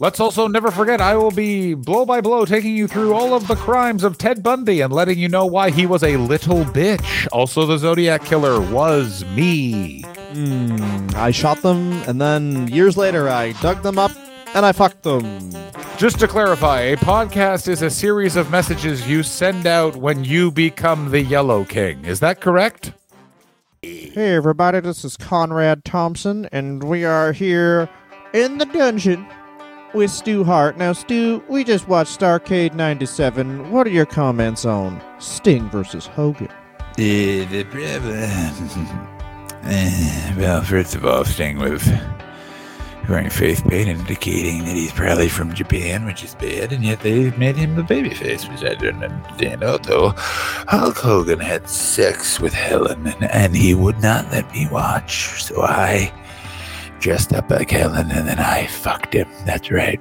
Let's 0.00 0.18
also 0.18 0.48
never 0.48 0.70
forget 0.70 1.02
I 1.02 1.14
will 1.14 1.30
be 1.30 1.74
blow 1.74 2.06
by 2.06 2.22
blow 2.22 2.46
taking 2.46 2.74
you 2.74 2.88
through 2.88 3.12
all 3.12 3.34
of 3.34 3.46
the 3.46 3.54
crimes 3.54 4.02
of 4.02 4.16
Ted 4.16 4.42
Bundy 4.42 4.80
and 4.80 4.90
letting 4.90 5.18
you 5.18 5.28
know 5.28 5.44
why 5.44 5.68
he 5.68 5.84
was 5.84 6.02
a 6.02 6.16
little 6.16 6.64
bitch. 6.64 7.28
Also, 7.32 7.66
the 7.66 7.76
Zodiac 7.76 8.24
Killer 8.24 8.62
was 8.72 9.26
me. 9.36 10.00
Hmm. 10.32 11.06
I 11.14 11.30
shot 11.32 11.60
them, 11.60 11.92
and 12.08 12.18
then 12.18 12.66
years 12.68 12.96
later, 12.96 13.28
I 13.28 13.52
dug 13.60 13.82
them 13.82 13.98
up 13.98 14.12
and 14.54 14.64
I 14.64 14.72
fucked 14.72 15.02
them. 15.02 15.50
Just 15.98 16.18
to 16.20 16.26
clarify, 16.26 16.80
a 16.80 16.96
podcast 16.96 17.68
is 17.68 17.82
a 17.82 17.90
series 17.90 18.36
of 18.36 18.50
messages 18.50 19.06
you 19.06 19.22
send 19.22 19.66
out 19.66 19.96
when 19.96 20.24
you 20.24 20.50
become 20.50 21.10
the 21.10 21.20
Yellow 21.20 21.66
King. 21.66 22.06
Is 22.06 22.20
that 22.20 22.40
correct? 22.40 22.94
Hey, 23.82 24.34
everybody, 24.34 24.80
this 24.80 25.04
is 25.04 25.18
Conrad 25.18 25.84
Thompson, 25.84 26.48
and 26.52 26.82
we 26.82 27.04
are 27.04 27.32
here 27.32 27.90
in 28.32 28.56
the 28.56 28.64
dungeon 28.64 29.26
with 29.94 30.10
Stu 30.10 30.44
Hart. 30.44 30.76
Now, 30.76 30.92
Stu, 30.92 31.42
we 31.48 31.64
just 31.64 31.88
watched 31.88 32.18
Starcade 32.18 32.74
97. 32.74 33.70
What 33.70 33.86
are 33.86 33.90
your 33.90 34.06
comments 34.06 34.64
on 34.64 35.00
Sting 35.18 35.68
versus 35.70 36.06
Hogan? 36.06 36.48
Uh. 38.02 39.10
Uh, 39.62 40.34
well, 40.38 40.62
first 40.62 40.94
of 40.94 41.04
all, 41.04 41.24
Sting 41.24 41.58
was 41.58 41.86
wearing 43.08 43.30
face 43.30 43.60
paint 43.62 43.88
indicating 43.88 44.60
that 44.60 44.76
he's 44.76 44.92
probably 44.92 45.28
from 45.28 45.52
Japan, 45.52 46.04
which 46.04 46.22
is 46.22 46.34
bad, 46.36 46.72
and 46.72 46.84
yet 46.84 47.00
they 47.00 47.30
made 47.32 47.56
him 47.56 47.74
the 47.74 47.82
babyface, 47.82 48.50
which 48.50 48.62
I 48.62 48.74
don't 48.74 49.02
understand. 49.02 49.64
Also, 49.64 50.12
Hulk 50.16 50.96
Hogan 50.96 51.40
had 51.40 51.68
sex 51.68 52.38
with 52.38 52.54
Helen, 52.54 53.08
and 53.20 53.56
he 53.56 53.74
would 53.74 54.00
not 54.00 54.30
let 54.30 54.50
me 54.52 54.68
watch, 54.70 55.42
so 55.42 55.62
I 55.62 56.12
dressed 57.00 57.32
up 57.32 57.50
like 57.50 57.70
Helen, 57.70 58.10
and 58.10 58.28
then 58.28 58.38
I 58.38 58.66
fucked 58.66 59.14
him. 59.14 59.28
That's 59.44 59.70
right. 59.70 60.00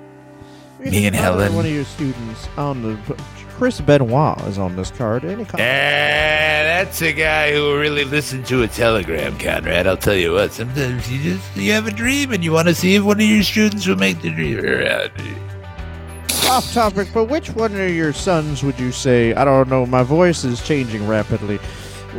Me 0.79 1.07
and 1.07 1.15
Helen. 1.15 1.55
One 1.55 1.65
of 1.65 1.71
your 1.71 1.85
students 1.85 2.47
on 2.57 2.83
the. 2.83 3.17
Chris 3.57 3.81
Benoit 3.81 4.39
is 4.47 4.57
on 4.57 4.77
this 4.77 4.89
card. 4.91 5.25
Any 5.25 5.43
comments? 5.43 5.53
Ah, 5.53 6.63
that's 6.63 7.01
a 7.01 7.11
guy 7.11 7.51
who 7.51 7.77
really 7.77 8.05
listen 8.05 8.41
to 8.43 8.63
a 8.63 8.67
telegram, 8.69 9.37
Conrad. 9.37 9.85
I'll 9.85 9.97
tell 9.97 10.15
you 10.15 10.31
what. 10.33 10.53
Sometimes 10.53 11.11
you 11.11 11.33
just 11.33 11.57
you 11.57 11.73
have 11.73 11.85
a 11.85 11.91
dream 11.91 12.31
and 12.31 12.41
you 12.41 12.53
want 12.53 12.69
to 12.69 12.75
see 12.75 12.95
if 12.95 13.03
one 13.03 13.19
of 13.19 13.25
your 13.25 13.43
students 13.43 13.85
will 13.85 13.97
make 13.97 14.21
the 14.21 14.29
dream 14.29 14.59
reality. 14.59 15.33
Off 16.49 16.73
topic, 16.73 17.09
but 17.13 17.25
which 17.25 17.49
one 17.51 17.73
of 17.73 17.89
your 17.89 18.13
sons 18.13 18.63
would 18.63 18.79
you 18.79 18.93
say? 18.93 19.33
I 19.33 19.43
don't 19.43 19.67
know. 19.67 19.85
My 19.85 20.03
voice 20.03 20.45
is 20.45 20.65
changing 20.65 21.05
rapidly. 21.05 21.57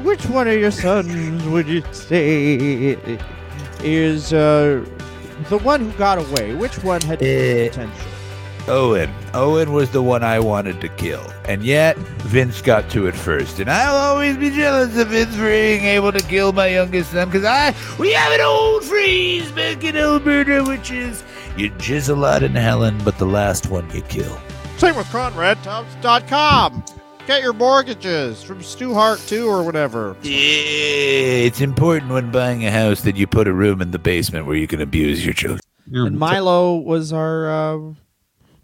Which 0.04 0.26
one 0.26 0.46
of 0.46 0.58
your 0.58 0.70
sons 0.70 1.42
would 1.46 1.66
you 1.66 1.82
say 1.92 3.18
is 3.82 4.32
uh, 4.32 4.84
the 5.48 5.58
one 5.58 5.80
who 5.90 5.92
got 5.98 6.18
away? 6.18 6.54
Which 6.54 6.82
one 6.84 7.00
had 7.02 7.22
Eh. 7.22 7.68
potential? 7.68 8.06
Owen. 8.68 9.10
Owen 9.34 9.72
was 9.72 9.90
the 9.90 10.02
one 10.02 10.22
I 10.22 10.38
wanted 10.38 10.80
to 10.82 10.88
kill, 10.90 11.24
and 11.48 11.62
yet 11.64 11.96
Vince 12.28 12.60
got 12.62 12.88
to 12.90 13.06
it 13.06 13.16
first. 13.16 13.58
And 13.58 13.70
I'll 13.70 13.96
always 13.96 14.36
be 14.36 14.50
jealous 14.50 14.96
of 14.98 15.08
Vince 15.08 15.34
for 15.34 15.46
being 15.46 15.84
able 15.84 16.12
to 16.12 16.20
kill 16.20 16.52
my 16.52 16.66
youngest 16.68 17.10
son, 17.12 17.28
because 17.28 17.44
I 17.44 17.74
we 17.98 18.12
have 18.12 18.32
an 18.32 18.40
old 18.42 18.84
phrase 18.84 19.50
back 19.52 19.82
in 19.82 19.96
Alberta, 19.96 20.62
which 20.64 20.90
is 20.92 21.24
you 21.56 21.70
jizz 21.72 22.10
a 22.10 22.14
lot 22.14 22.42
in 22.42 22.54
Helen, 22.54 22.98
but 23.04 23.18
the 23.18 23.26
last 23.26 23.70
one 23.70 23.90
you 23.94 24.02
kill. 24.02 24.38
Same 24.76 24.94
with 24.94 25.06
ConradTubs.com. 25.06 26.84
Get 27.26 27.42
your 27.42 27.52
mortgages 27.52 28.42
from 28.42 28.60
Stu 28.62 28.92
Hart 28.92 29.20
2 29.28 29.46
or 29.48 29.62
whatever. 29.62 30.16
Yeah, 30.22 30.30
it's 30.32 31.60
important 31.60 32.10
when 32.10 32.32
buying 32.32 32.64
a 32.66 32.72
house 32.72 33.02
that 33.02 33.16
you 33.16 33.26
put 33.28 33.46
a 33.46 33.52
room 33.52 33.80
in 33.80 33.92
the 33.92 34.00
basement 34.00 34.46
where 34.46 34.56
you 34.56 34.66
can 34.66 34.80
abuse 34.80 35.24
your 35.24 35.34
children. 35.34 35.60
And 35.92 36.18
Milo 36.18 36.76
was 36.78 37.12
our 37.12 37.48
uh, 37.48 37.92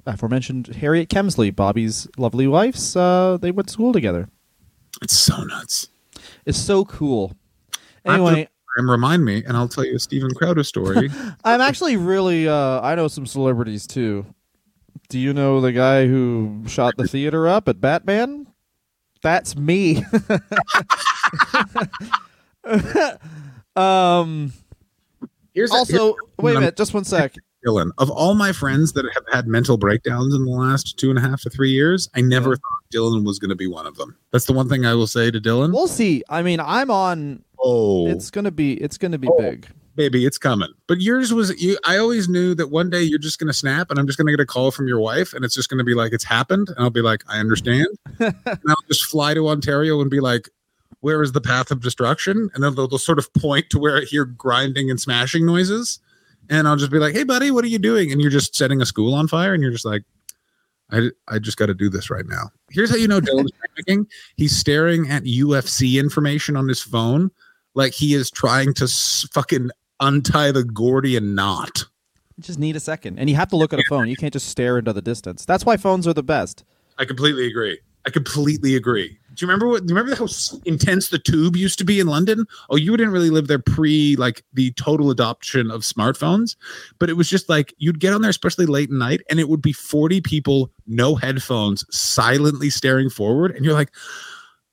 aforementioned 0.05 0.69
Harriet 0.69 1.09
Kemsley, 1.11 1.55
Bobby's 1.55 2.09
lovely 2.19 2.49
wife's. 2.49 2.97
Uh, 2.97 3.39
they 3.41 3.53
went 3.53 3.69
to 3.69 3.73
school 3.73 3.93
together. 3.93 4.29
it's 5.01 5.17
so 5.17 5.45
nuts. 5.45 5.89
It's 6.45 6.59
so 6.59 6.85
cool. 6.85 7.35
I 8.05 8.13
have 8.13 8.21
to- 8.21 8.27
Anyway, 8.27 8.49
And 8.79 8.91
remind 8.91 9.25
me, 9.25 9.45
and 9.47 9.57
I'll 9.57 9.69
tell 9.69 9.85
you 9.85 9.95
a 9.95 9.99
Steven 10.01 10.33
Crowder 10.35 10.65
story. 10.65 11.09
I'm 11.45 11.61
actually 11.61 11.97
really. 11.97 12.49
Uh, 12.49 12.81
I 12.81 12.95
know 12.97 13.07
some 13.09 13.27
celebrities 13.27 13.87
too. 13.87 14.27
Do 15.09 15.21
you 15.21 15.33
know 15.33 15.61
the 15.61 15.71
guy 15.73 16.07
who 16.09 16.65
shot 16.67 16.95
the 16.97 17.07
theater 17.07 17.47
up 17.47 17.69
at 17.69 17.81
Batman? 17.81 18.46
That's 19.23 19.57
me. 19.57 20.05
um. 23.77 24.53
Here's 25.55 25.71
a- 25.71 25.75
Also, 25.75 26.17
wait 26.39 26.55
a 26.57 26.61
minute. 26.61 26.77
Just 26.77 26.93
one 26.95 27.05
sec. 27.05 27.35
Dylan. 27.67 27.91
Of 27.99 28.11
all 28.11 28.35
my 28.35 28.53
friends 28.53 28.93
that 28.93 29.05
have 29.15 29.25
had 29.33 29.49
mental 29.49 29.77
breakdowns 29.79 30.35
in 30.35 30.45
the 30.45 30.51
last 30.51 30.99
two 30.99 31.09
and 31.11 31.19
a 31.19 31.23
half 31.23 31.41
to 31.43 31.51
three 31.51 31.71
years, 31.71 32.09
I 32.15 32.21
never 32.21 32.51
Yeah. 32.51 32.57
thought 32.57 32.85
Dylan 32.95 33.25
was 33.25 33.39
going 33.39 33.49
to 33.49 33.57
be 33.57 33.67
one 33.67 33.87
of 33.87 33.97
them. 33.97 34.17
That's 34.33 34.45
the 34.45 34.53
one 34.53 34.69
thing 34.69 34.85
I 34.87 34.95
will 34.95 35.07
say 35.07 35.31
to 35.31 35.41
Dylan. 35.41 35.73
We'll 35.73 35.89
see. 35.89 36.23
I 36.29 36.43
mean, 36.43 36.61
I'm 36.61 36.91
on. 36.91 37.43
oh, 37.59 38.07
It's 38.09 38.31
gonna 38.31 38.51
be. 38.51 38.75
It's 38.75 38.99
gonna 38.99 39.19
be 39.19 39.29
Oh. 39.29 39.39
big. 39.41 39.67
Baby, 39.97 40.27
it's 40.27 40.39
coming. 40.39 40.73
But 40.87 41.01
yours 41.01 41.33
was 41.33 41.61
you. 41.61 41.79
I 41.85 41.97
always 41.97 42.29
knew 42.29 42.55
that 42.55 42.71
one 42.71 42.91
day 42.91 43.03
you're 43.03 43.19
just 43.19 43.39
going 43.39 43.49
to 43.49 43.53
snap, 43.53 43.91
and 43.91 43.99
I'm 43.99 44.07
just 44.07 44.19
going 44.19 44.27
to 44.27 44.33
get 44.33 44.41
a 44.41 44.47
call 44.47 44.71
from 44.71 44.87
your 44.87 45.01
wife, 45.01 45.33
and 45.33 45.45
it's 45.45 45.55
just 45.55 45.69
going 45.69 45.79
to 45.79 45.85
be 45.85 45.95
like 45.95 46.13
it's 46.13 46.25
happened, 46.25 46.69
and 46.69 46.79
I'll 46.79 46.91
be 46.91 47.03
like, 47.03 47.25
I 47.29 47.39
understand, 47.39 47.89
and 48.19 48.61
I'll 48.69 48.77
just 48.89 49.05
fly 49.05 49.35
to 49.35 49.49
Ontario 49.49 50.01
and 50.01 50.11
be 50.11 50.21
like. 50.21 50.49
Where 51.01 51.23
is 51.23 51.33
the 51.33 51.43
path 51.43 51.71
of 51.71 51.83
destruction? 51.83 52.49
And 52.55 52.65
then 52.65 52.75
they'll, 52.75 52.89
they'll 52.89 52.99
sort 52.99 53.19
of 53.19 53.33
point 53.35 53.71
to 53.71 53.79
where 53.79 53.99
I 53.99 54.01
hear 54.01 54.25
grinding 54.25 54.91
and 54.91 54.99
smashing 54.99 55.47
noises. 55.47 56.01
And 56.49 56.67
I'll 56.67 56.75
just 56.77 56.91
be 56.91 56.99
like, 56.99 57.15
hey, 57.15 57.23
buddy, 57.23 57.51
what 57.53 57.65
are 57.65 57.69
you 57.69 57.79
doing? 57.79 58.11
And 58.11 58.21
you're 58.21 58.31
just 58.31 58.57
setting 58.57 58.81
a 58.81 58.87
school 58.87 59.15
on 59.15 59.29
fire. 59.29 59.55
And 59.55 59.63
you're 59.63 59.71
just 59.71 59.85
like, 59.85 60.03
I, 60.91 61.11
I 61.29 61.39
just 61.39 61.59
got 61.59 61.67
to 61.67 61.75
do 61.75 61.91
this 61.91 62.11
right 62.11 62.27
now. 62.27 62.51
Here's 62.71 62.91
how 62.91 62.97
you 62.97 63.07
know 63.07 63.21
Dylan's 63.21 63.53
panicking. 63.79 64.07
He's 64.37 64.57
staring 64.57 65.09
at 65.09 65.25
UFC 65.25 66.01
information 66.01 66.57
on 66.57 66.67
his 66.67 66.81
phone 66.81 67.31
like 67.77 67.93
he 67.93 68.15
is 68.15 68.31
trying 68.31 68.73
to 68.75 68.85
s- 68.85 69.29
fucking 69.33 69.71
untie 70.01 70.53
the 70.53 70.65
Gordian 70.65 71.35
knot. 71.35 71.85
You 72.37 72.43
just 72.43 72.59
need 72.59 72.77
a 72.77 72.81
second, 72.81 73.19
and 73.19 73.31
you 73.31 73.37
have 73.37 73.49
to 73.49 73.57
look 73.57 73.73
at 73.73 73.79
a 73.79 73.85
phone. 73.89 74.09
You 74.09 74.17
can't 74.17 74.33
just 74.33 74.49
stare 74.49 74.79
into 74.79 74.93
the 74.93 75.03
distance. 75.03 75.45
That's 75.45 75.65
why 75.65 75.77
phones 75.77 76.07
are 76.07 76.13
the 76.13 76.23
best. 76.23 76.65
I 76.99 77.05
completely 77.05 77.47
agree. 77.47 77.79
I 78.07 78.11
completely 78.11 78.77
agree. 78.77 79.19
Do 79.35 79.45
you 79.45 79.49
remember 79.49 79.69
what? 79.69 79.85
Do 79.85 79.93
you 79.93 79.99
remember 79.99 80.17
how 80.17 80.29
intense 80.65 81.09
the 81.09 81.19
tube 81.19 81.57
used 81.57 81.79
to 81.79 81.85
be 81.85 81.99
in 81.99 82.07
London? 82.07 82.47
Oh, 82.71 82.77
you 82.77 82.97
didn't 82.97 83.13
really 83.13 83.31
live 83.31 83.49
there 83.49 83.59
pre 83.59 84.17
like 84.17 84.43
the 84.53 84.71
total 84.73 85.11
adoption 85.11 85.71
of 85.71 85.83
smartphones, 85.83 86.57
but 86.99 87.11
it 87.11 87.15
was 87.15 87.29
just 87.29 87.49
like 87.49 87.75
you'd 87.79 88.01
get 88.01 88.15
on 88.15 88.23
there, 88.23 88.31
especially 88.31 88.65
late 88.65 88.91
at 88.91 88.95
night, 88.97 89.23
and 89.29 89.41
it 89.41 89.49
would 89.49 89.61
be 89.61 89.73
forty 89.73 90.21
people, 90.21 90.71
no 90.87 91.17
headphones, 91.17 91.85
silently 91.95 92.71
staring 92.71 93.11
forward, 93.11 93.51
and 93.57 93.65
you're 93.65 93.75
like, 93.75 93.91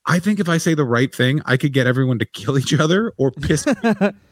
I 0.05 0.19
think 0.19 0.39
if 0.39 0.47
I 0.47 0.57
say 0.57 0.75
the 0.75 0.85
right 0.85 1.13
thing, 1.13 1.41
I 1.45 1.57
could 1.57 1.73
get 1.73 1.87
everyone 1.87 2.19
to 2.19 2.25
kill 2.25 2.57
each 2.57 2.73
other 2.73 3.13
or 3.17 3.31
piss. 3.31 3.65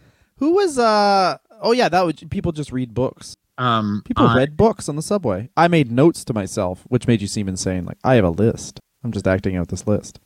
Who 0.41 0.56
was? 0.56 0.77
uh 0.77 1.38
Oh 1.63 1.71
yeah, 1.71 1.88
that 1.88 2.04
would 2.06 2.30
people 2.30 2.51
just 2.51 2.71
read 2.73 2.93
books. 2.93 3.36
um, 3.58 4.01
People 4.04 4.27
I- 4.27 4.36
read 4.36 4.58
books 4.58 4.89
on 4.89 4.95
the 4.97 5.01
subway. 5.01 5.49
I 5.56 5.67
made 5.69 5.91
notes 5.91 6.25
to 6.25 6.34
myself, 6.34 6.84
which 6.89 7.08
made 7.08 7.21
you 7.21 7.27
seem 7.27 7.47
insane. 7.47 7.86
Like 7.86 7.99
I 8.04 8.15
have 8.15 8.25
a 8.25 8.30
list. 8.32 8.80
I'm 9.04 9.12
just 9.12 9.27
acting 9.27 9.56
out 9.56 9.69
this 9.69 9.88
list. 9.88 10.19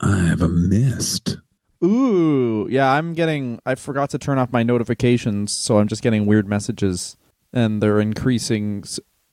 I 0.00 0.18
have 0.26 0.42
a 0.42 0.48
mist. 0.48 1.38
Ooh, 1.82 2.66
yeah, 2.70 2.92
I'm 2.92 3.14
getting. 3.14 3.58
I 3.64 3.74
forgot 3.74 4.10
to 4.10 4.18
turn 4.18 4.36
off 4.38 4.52
my 4.52 4.62
notifications, 4.62 5.50
so 5.52 5.78
I'm 5.78 5.88
just 5.88 6.02
getting 6.02 6.26
weird 6.26 6.46
messages, 6.46 7.16
and 7.54 7.82
they're 7.82 8.00
increasing. 8.00 8.84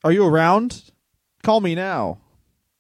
Are 0.06 0.12
you 0.14 0.26
around? 0.26 0.92
Call 1.44 1.60
me 1.60 1.76
now. 1.76 2.20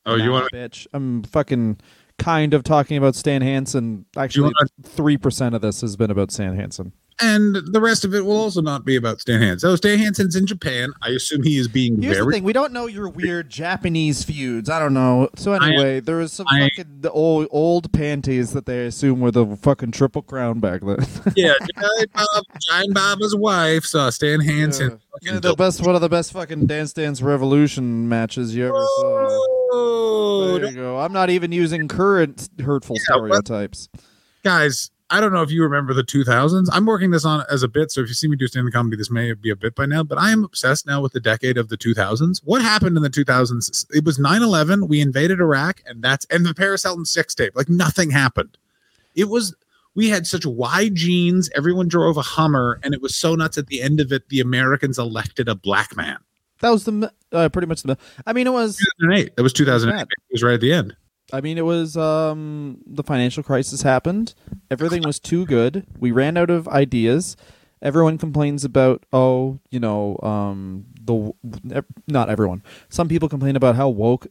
Oh, 0.06 0.16
you 0.16 0.28
Nah, 0.28 0.32
want 0.32 0.52
bitch? 0.54 0.88
I'm 0.94 1.24
fucking 1.24 1.80
kind 2.18 2.54
of 2.54 2.63
talking 2.63 2.96
about 2.96 3.16
Stan 3.16 3.42
Hansen. 3.42 4.06
Actually, 4.16 4.44
wanna- 4.44 4.70
three 4.84 5.18
percent 5.18 5.54
of 5.54 5.62
this 5.62 5.82
has 5.82 5.98
been 5.98 6.12
about 6.12 6.32
Stan 6.32 6.56
Hansen. 6.56 6.94
And 7.19 7.56
the 7.56 7.82
rest 7.82 8.06
of 8.06 8.13
it 8.13 8.23
will 8.23 8.38
also 8.38 8.62
not 8.62 8.86
be 8.86 8.95
about 8.95 9.19
Stan 9.19 9.41
Hansen. 9.41 9.69
So 9.69 9.75
Stan 9.75 9.97
Hansen's 9.97 10.36
in 10.36 10.45
Japan. 10.45 10.93
I 11.01 11.10
assume 11.10 11.41
he 11.41 11.58
is 11.58 11.67
being 11.67 11.99
Here's 11.99 12.23
the 12.23 12.32
thing: 12.32 12.43
we 12.43 12.53
don't 12.53 12.71
know 12.73 12.86
your 12.86 13.10
weird 13.10 13.49
Japanese 13.49 14.23
feuds. 14.23 14.69
I 14.69 14.77
don't 14.77 14.93
know. 14.93 15.27
So 15.36 15.53
anyway, 15.53 15.99
there 15.99 16.17
was 16.17 16.32
some 16.32 16.45
I- 16.47 16.69
fucking 16.69 17.01
the 17.01 17.10
old 17.12 17.47
old 17.49 17.91
panties 17.91 18.51
that 18.53 18.67
they 18.67 18.86
assume 18.86 19.19
were 19.19 19.32
the 19.32 19.47
fucking 19.58 19.91
triple 19.93 20.21
crown 20.21 20.60
back 20.60 20.82
then. 20.82 20.97
yeah, 21.36 21.53
Giant, 21.80 22.13
Bob, 22.13 22.43
Giant 22.69 22.93
Baba's 22.93 23.36
wife 23.36 23.84
saw 23.86 24.12
Stan 24.12 24.39
Hansen. 24.39 24.99
Yeah. 25.23 25.39
the 25.39 25.56
best 25.56 25.84
one 25.84 25.95
of 25.95 26.01
the 26.01 26.10
best 26.10 26.32
fucking 26.34 26.67
Dance 26.67 26.93
Dance 26.93 27.23
Revolution 27.23 28.08
matches 28.08 28.56
you 28.56 28.67
ever 28.67 28.86
saw. 28.99 29.27
Oh, 29.71 30.58
There 30.60 30.69
you 30.69 30.75
go. 30.75 30.99
I'm 30.99 31.13
not 31.13 31.30
even 31.32 31.51
using 31.51 31.88
current 31.88 32.47
hurtful 32.63 32.95
Yeah, 32.97 33.15
stereotypes. 33.15 33.89
guys, 34.43 34.91
I 35.10 35.22
don't 35.22 35.32
know 35.32 35.41
if 35.41 35.52
you 35.52 35.63
remember 35.63 35.93
the 35.93 36.04
2000s. 36.04 36.67
I'm 36.72 36.86
working 36.86 37.12
this 37.12 37.24
on 37.24 37.46
as 37.50 37.63
a 37.63 37.67
bit, 37.70 37.91
so 37.91 38.02
if 38.02 38.10
you 38.10 38.13
see 38.13 38.28
me 38.28 38.36
do 38.36 38.46
stand-up 38.46 38.74
comedy, 38.74 38.98
this 38.98 39.10
may 39.10 39.34
be 39.34 39.50
a 39.50 39.56
bit 39.56 39.74
by 39.74 39.86
now. 39.86 40.04
But 40.04 40.17
I 40.17 40.32
am 40.32 40.43
obsessed 40.43 40.86
now 40.86 41.02
with 41.02 41.13
the 41.13 41.22
decade 41.22 41.58
of 41.58 41.70
the 41.70 41.78
2000s. 41.78 42.41
What 42.43 42.62
happened 42.62 42.98
in 42.98 43.04
the 43.04 43.10
2000s? 43.10 43.86
It 43.96 44.04
was 44.04 44.17
9/11. 44.17 44.89
We 44.89 45.00
invaded 45.00 45.39
Iraq, 45.39 45.82
and 45.86 46.04
that's 46.04 46.26
and 46.26 46.46
the 46.46 46.54
Paris 46.54 46.84
Hilton 46.84 47.06
sex 47.06 47.34
tape. 47.34 47.54
Like 47.56 47.70
nothing 47.70 48.12
happened. 48.12 48.58
It 49.15 49.30
was. 49.30 49.56
We 49.96 50.10
had 50.10 50.28
such 50.28 50.46
wide 50.46 50.93
jeans. 50.93 51.50
Everyone 51.56 51.88
drove 51.88 52.17
a 52.17 52.22
Hummer, 52.22 52.80
and 52.84 52.93
it 52.93 53.02
was 53.02 53.15
so 53.15 53.34
nuts. 53.34 53.58
At 53.58 53.67
the 53.67 53.82
end 53.82 54.00
of 54.00 54.12
it, 54.12 54.30
the 54.30 54.41
Americans 54.41 55.00
elected 55.00 55.48
a 55.48 55.56
black 55.56 55.96
man. 55.96 56.17
That 56.60 56.70
was 56.70 56.84
the 56.84 57.12
uh, 57.32 57.50
pretty 57.50 57.67
much 57.67 57.84
the. 57.84 57.98
I 58.26 58.34
mean, 58.34 58.46
it 58.46 58.54
was. 58.54 58.78
2008. 59.00 59.36
That 59.38 59.43
was 59.43 59.54
2008. 59.54 60.02
It 60.02 60.08
was 60.32 60.43
right 60.43 60.56
at 60.56 60.62
the 60.62 60.74
end. 60.74 60.96
I 61.34 61.42
mean, 61.42 61.58
it 61.58 61.66
was. 61.66 61.98
Um, 61.98 62.80
the 62.86 63.04
financial 63.04 63.44
crisis 63.44 63.82
happened. 63.82 64.34
Everything 64.72 65.04
was 65.04 65.20
too 65.20 65.46
good. 65.46 65.86
We 66.00 66.12
ran 66.12 66.38
out 66.38 66.50
of 66.50 66.68
ideas. 66.68 67.36
Everyone 67.82 68.18
complains 68.18 68.63
about 68.63 69.06
oh, 69.13 69.60
you 69.70 69.80
know, 69.80 70.18
um, 70.24 70.86
the 71.04 71.34
not 72.08 72.30
everyone. 72.30 72.63
Some 72.90 73.08
people 73.08 73.30
complain 73.30 73.56
about 73.56 73.76
how 73.76 73.90
woke 73.90 74.28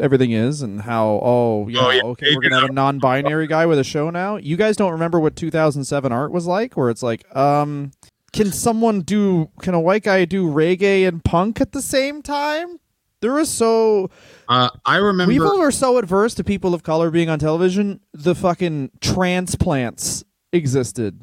everything 0.00 0.30
is 0.30 0.62
and 0.62 0.80
how 0.82 1.20
oh 1.22 1.66
yeah, 1.68 1.80
Oh, 1.80 1.90
yeah. 1.90 2.02
okay 2.02 2.34
we're 2.36 2.40
gonna 2.40 2.60
have 2.60 2.70
a 2.70 2.72
non-binary 2.72 3.48
guy 3.48 3.66
with 3.66 3.78
a 3.80 3.84
show 3.84 4.10
now. 4.10 4.36
You 4.36 4.56
guys 4.56 4.76
don't 4.76 4.92
remember 4.92 5.18
what 5.20 5.34
2007 5.36 6.12
art 6.12 6.30
was 6.32 6.46
like, 6.46 6.76
where 6.76 6.90
it's 6.90 7.02
like 7.02 7.24
um. 7.36 7.92
Can 8.32 8.52
someone 8.52 9.00
do? 9.00 9.50
Can 9.62 9.72
a 9.72 9.80
white 9.80 10.02
guy 10.02 10.24
do 10.26 10.46
reggae 10.46 11.08
and 11.08 11.24
punk 11.24 11.58
at 11.60 11.72
the 11.72 11.80
same 11.80 12.20
time? 12.20 12.78
There 13.22 13.32
was 13.32 13.50
so 13.50 14.10
Uh, 14.48 14.68
I 14.84 14.96
remember. 14.98 15.32
People 15.32 15.58
were 15.58 15.70
so 15.70 15.98
adverse 15.98 16.34
to 16.34 16.44
people 16.44 16.74
of 16.74 16.82
color 16.82 17.10
being 17.10 17.28
on 17.28 17.38
television. 17.38 18.00
The 18.12 18.34
fucking 18.34 18.90
transplants 19.00 20.24
existed. 20.52 21.20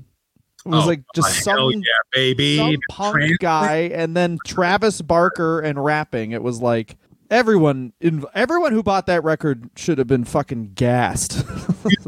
It 0.66 0.70
was 0.70 0.86
Oh, 0.86 0.88
like 0.88 1.04
just 1.14 1.44
some, 1.44 1.72
yeah, 1.72 1.82
baby. 2.14 2.58
some 2.58 2.78
punk 2.90 3.16
trans- 3.18 3.38
guy, 3.40 3.78
and 3.94 4.16
then 4.16 4.38
Travis 4.46 5.02
Barker 5.02 5.60
and 5.60 5.84
rapping. 5.84 6.32
It 6.32 6.42
was 6.42 6.62
like 6.62 6.98
everyone, 7.30 7.92
in, 8.00 8.24
everyone 8.34 8.72
who 8.72 8.82
bought 8.82 9.06
that 9.08 9.24
record 9.24 9.70
should 9.76 9.98
have 9.98 10.08
been 10.08 10.24
fucking 10.24 10.72
gassed. 10.76 11.46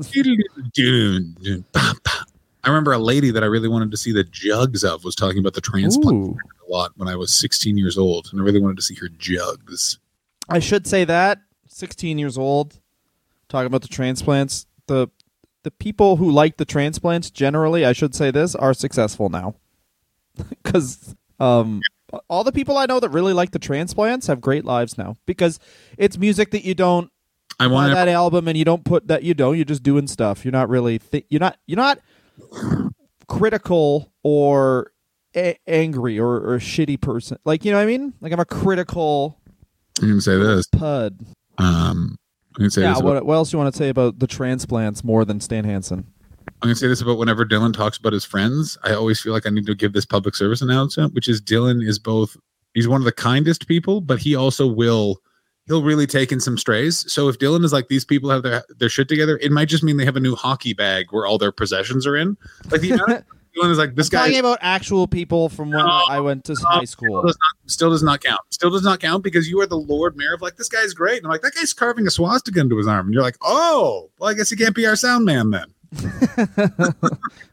Dun, 2.65 2.73
dun, 2.73 2.83
bah, 2.83 2.89
bah. 2.91 2.93
I 2.93 2.93
remember 2.93 2.93
a 2.93 2.99
lady 2.99 3.31
that 3.31 3.43
I 3.43 3.47
really 3.47 3.69
wanted 3.69 3.91
to 3.91 3.97
see 3.97 4.11
the 4.11 4.23
jugs 4.23 4.83
of 4.83 5.03
was 5.03 5.15
talking 5.15 5.39
about 5.39 5.53
the 5.53 5.61
transplant 5.61 6.17
Ooh. 6.17 6.37
a 6.67 6.71
lot 6.71 6.91
when 6.95 7.07
I 7.07 7.15
was 7.15 7.33
16 7.33 7.77
years 7.77 7.97
old, 7.97 8.29
and 8.31 8.41
I 8.41 8.43
really 8.43 8.59
wanted 8.59 8.77
to 8.77 8.83
see 8.83 8.95
her 8.95 9.09
jugs. 9.09 9.99
I 10.49 10.59
should 10.59 10.87
say 10.87 11.05
that. 11.05 11.39
Sixteen 11.67 12.17
years 12.17 12.37
old, 12.37 12.79
talking 13.49 13.67
about 13.67 13.81
the 13.81 13.87
transplants. 13.87 14.65
The 14.87 15.09
the 15.63 15.71
people 15.71 16.15
who 16.15 16.31
like 16.31 16.57
the 16.57 16.65
transplants 16.65 17.29
generally, 17.31 17.85
I 17.85 17.91
should 17.91 18.15
say 18.15 18.31
this, 18.31 18.55
are 18.55 18.73
successful 18.73 19.29
now. 19.29 19.55
Because 20.63 21.15
um, 21.39 21.81
all 22.29 22.43
the 22.43 22.51
people 22.51 22.77
I 22.77 22.85
know 22.85 22.99
that 22.99 23.09
really 23.09 23.33
like 23.33 23.51
the 23.51 23.59
transplants 23.59 24.27
have 24.27 24.41
great 24.41 24.65
lives 24.65 24.97
now 24.97 25.17
because 25.25 25.59
it's 25.97 26.17
music 26.17 26.51
that 26.51 26.65
you 26.65 26.75
don't 26.75 27.11
I 27.59 27.67
want 27.67 27.93
that 27.93 28.07
album 28.07 28.47
and 28.47 28.57
you 28.57 28.65
don't 28.65 28.83
put 28.83 29.07
that 29.07 29.23
you 29.23 29.33
don't 29.33 29.55
you're 29.55 29.65
just 29.65 29.83
doing 29.83 30.07
stuff. 30.07 30.43
You're 30.43 30.51
not 30.51 30.69
really 30.69 30.99
th- 30.99 31.25
you're 31.29 31.39
not 31.39 31.57
you're 31.65 31.77
not 31.77 31.99
critical 33.27 34.11
or 34.23 34.91
a- 35.35 35.57
angry 35.67 36.19
or, 36.19 36.35
or 36.37 36.59
shitty 36.59 36.99
person. 37.01 37.37
Like 37.45 37.65
you 37.65 37.71
know 37.71 37.77
what 37.77 37.83
I 37.83 37.87
mean? 37.87 38.13
Like 38.21 38.31
I'm 38.31 38.39
a 38.39 38.45
critical 38.45 39.39
I'm 40.01 40.07
going 40.09 40.17
to 40.17 40.21
say 40.21 40.37
this. 40.37 40.67
pud. 40.67 41.19
Um, 41.57 42.17
I'm 42.57 42.65
to 42.65 42.69
say 42.69 42.81
Yeah. 42.81 42.89
this. 42.91 42.99
About, 42.99 43.13
What, 43.15 43.25
what 43.25 43.33
else 43.35 43.51
do 43.51 43.55
you 43.57 43.63
want 43.63 43.73
to 43.73 43.77
say 43.77 43.89
about 43.89 44.19
the 44.19 44.27
transplants 44.27 45.03
more 45.05 45.23
than 45.23 45.39
Stan 45.39 45.63
Hansen? 45.63 46.05
I'm 46.61 46.67
going 46.67 46.73
to 46.75 46.79
say 46.79 46.87
this 46.87 47.01
about 47.01 47.17
whenever 47.17 47.45
Dylan 47.45 47.73
talks 47.73 47.97
about 47.97 48.11
his 48.13 48.25
friends. 48.25 48.77
I 48.83 48.93
always 48.93 49.21
feel 49.21 49.31
like 49.33 49.45
I 49.45 49.49
need 49.49 49.65
to 49.67 49.75
give 49.75 49.93
this 49.93 50.05
public 50.05 50.35
service 50.35 50.61
announcement, 50.61 51.13
which 51.13 51.27
is 51.29 51.41
Dylan 51.41 51.81
is 51.85 51.97
both. 51.99 52.35
He's 52.73 52.87
one 52.89 52.99
of 52.99 53.05
the 53.05 53.11
kindest 53.13 53.67
people, 53.67 54.01
but 54.01 54.19
he 54.19 54.35
also 54.35 54.67
will 54.67 55.21
he'll 55.67 55.83
really 55.83 56.07
take 56.07 56.31
in 56.31 56.39
some 56.39 56.57
strays. 56.57 57.11
So 57.11 57.27
if 57.29 57.37
Dylan 57.39 57.63
is 57.63 57.73
like 57.73 57.87
these 57.87 58.05
people 58.05 58.29
have 58.29 58.43
their 58.43 58.63
their 58.77 58.89
shit 58.89 59.07
together, 59.09 59.37
it 59.41 59.51
might 59.51 59.67
just 59.69 59.83
mean 59.83 59.97
they 59.97 60.05
have 60.05 60.15
a 60.15 60.19
new 60.21 60.35
hockey 60.35 60.73
bag 60.73 61.07
where 61.11 61.25
all 61.25 61.37
their 61.37 61.51
possessions 61.51 62.05
are 62.07 62.15
in. 62.15 62.37
Like 62.71 62.81
the 62.81 62.91
Dylan 63.55 63.71
is 63.71 63.77
like 63.77 63.95
this 63.95 64.09
guy 64.09 64.25
Talking 64.25 64.39
about 64.39 64.57
actual 64.61 65.07
people 65.07 65.47
from 65.47 65.69
when 65.71 65.79
No, 65.85 66.03
I 66.09 66.19
went 66.19 66.43
to 66.45 66.53
no, 66.53 66.59
high 66.67 66.83
still 66.83 67.07
school. 67.07 67.21
does, 67.21 67.37
not, 67.39 67.71
still 67.71 67.89
does 67.89 68.03
not 68.03 68.21
count. 68.21 68.41
Still 68.49 68.69
does 68.69 68.83
not 68.83 68.99
count 68.99 69.23
because 69.23 69.49
you 69.49 69.61
are 69.61 69.65
the 69.65 69.77
Lord 69.77 70.17
Mayor 70.17 70.33
of 70.33 70.41
like 70.41 70.57
this 70.57 70.67
guy's 70.67 70.93
great. 70.93 71.17
And 71.19 71.25
I'm 71.27 71.31
like 71.31 71.41
that 71.41 71.53
guy's 71.55 71.71
carving 71.71 72.05
a 72.05 72.11
swastika 72.11 72.59
into 72.59 72.77
his 72.77 72.85
arm, 72.87 73.05
and 73.07 73.13
you're 73.13 73.23
like, 73.23 73.37
oh, 73.41 74.09
well, 74.19 74.29
I 74.29 74.33
guess 74.33 74.49
he 74.49 74.57
can't 74.57 74.75
be 74.75 74.85
our 74.85 74.95
sound 74.97 75.23
man 75.25 75.51
then. 75.51 75.73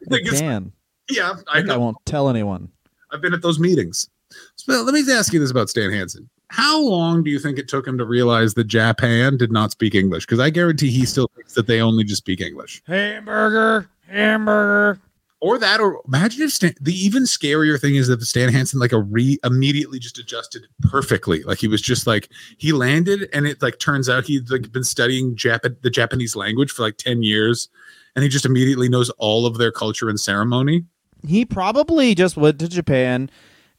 Like, 0.09 0.23
can. 0.25 0.73
yeah, 1.09 1.35
I 1.47 1.59
I, 1.59 1.61
know. 1.61 1.79
won't 1.79 1.97
tell 2.05 2.27
anyone. 2.29 2.69
I've 3.11 3.21
been 3.21 3.33
at 3.33 3.41
those 3.41 3.57
meetings. 3.59 4.09
So 4.55 4.81
let 4.81 4.93
me 4.93 5.03
ask 5.11 5.31
you 5.31 5.39
this 5.39 5.51
about 5.51 5.69
Stan 5.69 5.91
Hansen. 5.91 6.29
How 6.53 6.79
long 6.79 7.23
do 7.23 7.31
you 7.31 7.39
think 7.39 7.57
it 7.57 7.67
took 7.67 7.87
him 7.87 7.97
to 7.97 8.05
realize 8.05 8.53
that 8.53 8.65
Japan 8.65 9.37
did 9.37 9.51
not 9.51 9.71
speak 9.71 9.95
English? 9.95 10.27
Because 10.27 10.39
I 10.39 10.51
guarantee 10.51 10.91
he 10.91 11.03
still 11.03 11.27
thinks 11.35 11.55
that 11.55 11.65
they 11.65 11.81
only 11.81 12.03
just 12.03 12.19
speak 12.19 12.41
English. 12.41 12.83
Hamburger, 12.85 13.89
hamburger. 14.07 14.99
Or 15.39 15.57
that, 15.57 15.79
or 15.79 15.99
imagine 16.07 16.43
if 16.43 16.51
Stan, 16.51 16.75
the 16.79 16.93
even 16.93 17.23
scarier 17.23 17.81
thing 17.81 17.95
is 17.95 18.07
that 18.07 18.21
Stan 18.21 18.53
Hansen 18.53 18.79
like 18.79 18.91
a 18.91 18.99
re 18.99 19.39
immediately 19.43 19.97
just 19.97 20.19
adjusted 20.19 20.67
perfectly. 20.83 21.41
Like 21.41 21.57
he 21.57 21.67
was 21.67 21.81
just 21.81 22.05
like 22.05 22.29
he 22.59 22.71
landed, 22.71 23.27
and 23.33 23.47
it 23.47 23.59
like 23.63 23.79
turns 23.79 24.07
out 24.07 24.25
he'd 24.25 24.51
like 24.51 24.71
been 24.71 24.83
studying 24.83 25.35
Jap- 25.35 25.81
the 25.81 25.89
Japanese 25.89 26.35
language 26.35 26.69
for 26.69 26.83
like 26.83 26.97
ten 26.97 27.23
years, 27.23 27.67
and 28.15 28.21
he 28.21 28.29
just 28.29 28.45
immediately 28.45 28.89
knows 28.89 29.09
all 29.17 29.47
of 29.47 29.57
their 29.57 29.71
culture 29.71 30.07
and 30.07 30.19
ceremony. 30.19 30.85
He 31.27 31.45
probably 31.45 32.13
just 32.13 32.37
went 32.37 32.59
to 32.59 32.69
Japan 32.69 33.31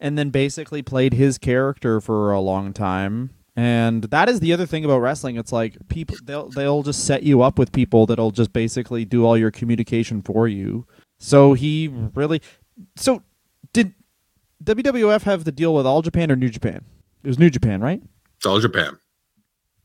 and 0.05 0.19
then 0.19 0.29
basically 0.29 0.83
played 0.83 1.15
his 1.15 1.39
character 1.39 1.99
for 1.99 2.31
a 2.31 2.39
long 2.39 2.75
time. 2.75 3.31
And 3.57 4.05
that 4.05 4.29
is 4.29 4.39
the 4.39 4.53
other 4.53 4.67
thing 4.67 4.85
about 4.85 4.99
wrestling. 4.99 5.37
It's 5.37 5.51
like 5.51 5.79
people 5.89 6.17
they'll 6.25 6.51
they'll 6.51 6.83
just 6.83 7.07
set 7.07 7.23
you 7.23 7.41
up 7.41 7.59
with 7.59 7.73
people 7.73 8.05
that'll 8.05 8.31
just 8.31 8.53
basically 8.53 9.07
do 9.07 9.25
all 9.25 9.39
your 9.39 9.51
communication 9.51 10.21
for 10.21 10.47
you. 10.47 10.87
So 11.19 11.55
he 11.55 11.89
really 12.15 12.43
So 12.97 13.23
did 13.73 13.95
WWF 14.63 15.23
have 15.23 15.45
the 15.45 15.53
deal 15.53 15.75
with 15.75 15.87
All 15.87 16.03
Japan 16.03 16.31
or 16.31 16.37
New 16.37 16.51
Japan? 16.51 16.85
It 17.23 17.29
was 17.29 17.39
New 17.39 17.49
Japan, 17.49 17.81
right? 17.81 18.03
It's 18.37 18.45
all 18.45 18.61
Japan. 18.61 18.99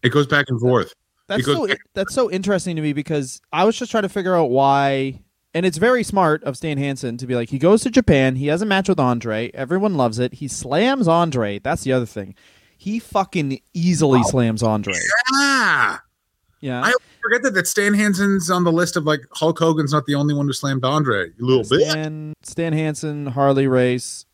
It 0.04 0.10
goes 0.10 0.28
back 0.28 0.48
and 0.50 0.60
forth. 0.60 0.94
That's 1.28 1.46
so 1.46 1.66
that's 1.94 2.14
so 2.14 2.30
interesting 2.30 2.76
to 2.76 2.82
me 2.82 2.92
because 2.92 3.40
I 3.54 3.64
was 3.64 3.78
just 3.78 3.90
trying 3.90 4.04
to 4.04 4.10
figure 4.10 4.36
out 4.36 4.50
why 4.50 5.22
and 5.54 5.66
it's 5.66 5.78
very 5.78 6.04
smart 6.04 6.44
of 6.44 6.56
Stan 6.58 6.78
Hansen 6.78 7.18
to 7.18 7.28
be 7.28 7.36
like 7.36 7.50
he 7.50 7.58
goes 7.60 7.82
to 7.84 7.90
Japan, 7.90 8.36
he 8.36 8.48
has 8.48 8.62
a 8.62 8.66
match 8.66 8.88
with 8.90 9.00
Andre, 9.00 9.52
everyone 9.54 9.96
loves 9.96 10.20
it. 10.20 10.36
He 10.36 10.48
slams 10.48 11.08
Andre. 11.08 11.60
That's 11.60 11.84
the 11.84 11.92
other 11.94 12.06
thing. 12.06 12.36
He 12.78 13.00
fucking 13.00 13.60
easily 13.74 14.24
slams 14.24 14.64
Andre. 14.64 14.94
Ah, 15.34 16.02
Yeah. 16.62 16.82
I 16.84 16.94
forget 17.22 17.42
that 17.44 17.54
that 17.56 17.68
Stan 17.68 17.94
Hansen's 17.94 18.50
on 18.50 18.64
the 18.64 18.72
list 18.72 18.96
of 18.96 19.04
like 19.06 19.22
Hulk 19.34 19.60
Hogan's 19.60 19.92
not 19.92 20.06
the 20.06 20.16
only 20.16 20.34
one 20.34 20.46
who 20.46 20.54
slammed 20.54 20.86
Andre. 20.86 21.32
You 21.38 21.46
little 21.46 21.64
bit. 21.64 21.90
Stan, 21.90 22.34
Stan 22.42 22.74
Hansen, 22.74 23.28
Harley 23.28 23.68
Race, 23.68 24.26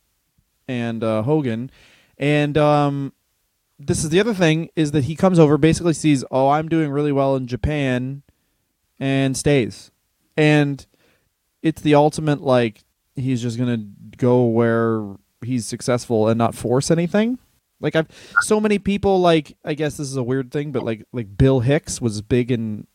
and 0.67 1.03
uh, 1.03 1.23
Hogan. 1.23 1.71
And 2.17 2.57
um, 2.57 3.13
this 3.79 4.03
is 4.03 4.09
the 4.09 4.19
other 4.19 4.33
thing 4.33 4.69
is 4.75 4.91
that 4.91 5.05
he 5.05 5.15
comes 5.15 5.39
over, 5.39 5.57
basically 5.57 5.93
sees, 5.93 6.23
oh, 6.31 6.49
I'm 6.49 6.69
doing 6.69 6.91
really 6.91 7.11
well 7.11 7.35
in 7.35 7.47
Japan, 7.47 8.21
and 8.99 9.35
stays. 9.35 9.91
And 10.37 10.85
it's 11.65 11.81
the 11.81 11.95
ultimate 11.95 12.41
like 12.41 12.85
he's 13.15 13.41
just 13.41 13.57
gonna 13.57 13.83
go 14.17 14.45
where 14.45 15.15
he's 15.43 15.65
successful 15.65 16.27
and 16.29 16.37
not 16.37 16.55
force 16.55 16.91
anything. 16.91 17.39
Like 17.81 17.95
I've 17.95 18.07
so 18.41 18.59
many 18.61 18.79
people 18.79 19.19
like 19.19 19.57
I 19.65 19.73
guess 19.73 19.97
this 19.97 20.07
is 20.07 20.15
a 20.15 20.23
weird 20.23 20.51
thing, 20.51 20.71
but 20.71 20.83
like 20.83 21.03
like 21.11 21.35
Bill 21.37 21.59
Hicks 21.59 21.99
was 21.99 22.21
big 22.21 22.51
in 22.51 22.87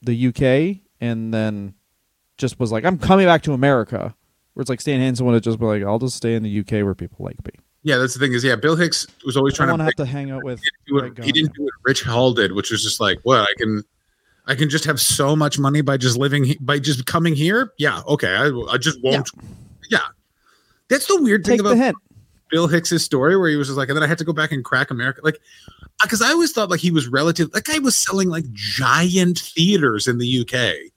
the 0.00 0.28
UK 0.28 0.82
and 1.00 1.34
then 1.34 1.74
just 2.38 2.58
was 2.60 2.70
like, 2.72 2.84
I'm 2.84 2.98
coming 2.98 3.26
back 3.26 3.42
to 3.42 3.52
America. 3.52 4.14
Where 4.54 4.62
it's 4.62 4.70
like 4.70 4.80
Stan 4.80 5.00
Hansen 5.00 5.26
would 5.26 5.34
have 5.34 5.42
just 5.42 5.58
been 5.58 5.68
like, 5.68 5.82
I'll 5.82 5.98
just 5.98 6.16
stay 6.16 6.34
in 6.34 6.42
the 6.42 6.60
UK 6.60 6.84
where 6.84 6.94
people 6.94 7.24
like 7.24 7.44
me. 7.44 7.50
Yeah, 7.82 7.96
that's 7.98 8.14
the 8.14 8.20
thing 8.20 8.32
is, 8.32 8.42
yeah, 8.42 8.56
Bill 8.56 8.74
Hicks 8.76 9.06
was 9.24 9.36
always 9.36 9.54
I 9.54 9.64
trying 9.66 9.78
to. 9.78 9.84
have 9.84 9.94
to 9.94 10.04
hang 10.06 10.30
out 10.32 10.42
with. 10.42 10.60
he 10.60 10.64
didn't 10.70 10.86
do 11.14 11.22
it- 11.22 11.24
he 11.24 11.32
didn't 11.32 11.54
do 11.54 11.62
what 11.64 11.72
Rich 11.84 12.02
Hall 12.02 12.32
did, 12.32 12.52
which 12.52 12.70
was 12.72 12.82
just 12.82 13.00
like, 13.00 13.18
what 13.22 13.40
I 13.40 13.46
can, 13.56 13.84
I 14.48 14.54
can 14.54 14.68
just 14.70 14.84
have 14.86 15.00
so 15.00 15.36
much 15.36 15.58
money 15.58 15.82
by 15.82 15.96
just 15.96 16.16
living 16.16 16.56
by 16.60 16.78
just 16.78 17.06
coming 17.06 17.34
here. 17.34 17.72
Yeah, 17.78 18.00
okay, 18.08 18.34
I, 18.34 18.48
I 18.70 18.78
just 18.78 19.00
won't. 19.02 19.30
Yeah. 19.90 19.98
that's 20.88 21.06
the 21.06 21.22
weird 21.22 21.44
thing 21.44 21.58
Take 21.58 21.60
about 21.60 21.76
the. 21.76 21.94
Bill 22.50 22.66
Hicks's 22.66 23.04
story, 23.04 23.36
where 23.36 23.50
he 23.50 23.56
was 23.56 23.68
just 23.68 23.76
like, 23.76 23.90
and 23.90 23.96
then 23.96 24.02
I 24.02 24.06
had 24.06 24.16
to 24.18 24.24
go 24.24 24.32
back 24.32 24.52
and 24.52 24.64
crack 24.64 24.90
America, 24.90 25.20
like, 25.22 25.38
because 26.02 26.22
I 26.22 26.30
always 26.30 26.50
thought 26.52 26.70
like 26.70 26.80
he 26.80 26.90
was 26.90 27.06
relative. 27.06 27.52
That 27.52 27.64
guy 27.64 27.78
was 27.78 27.94
selling 27.94 28.30
like 28.30 28.50
giant 28.52 29.38
theaters 29.38 30.08
in 30.08 30.16
the 30.16 30.40
UK. 30.40 30.90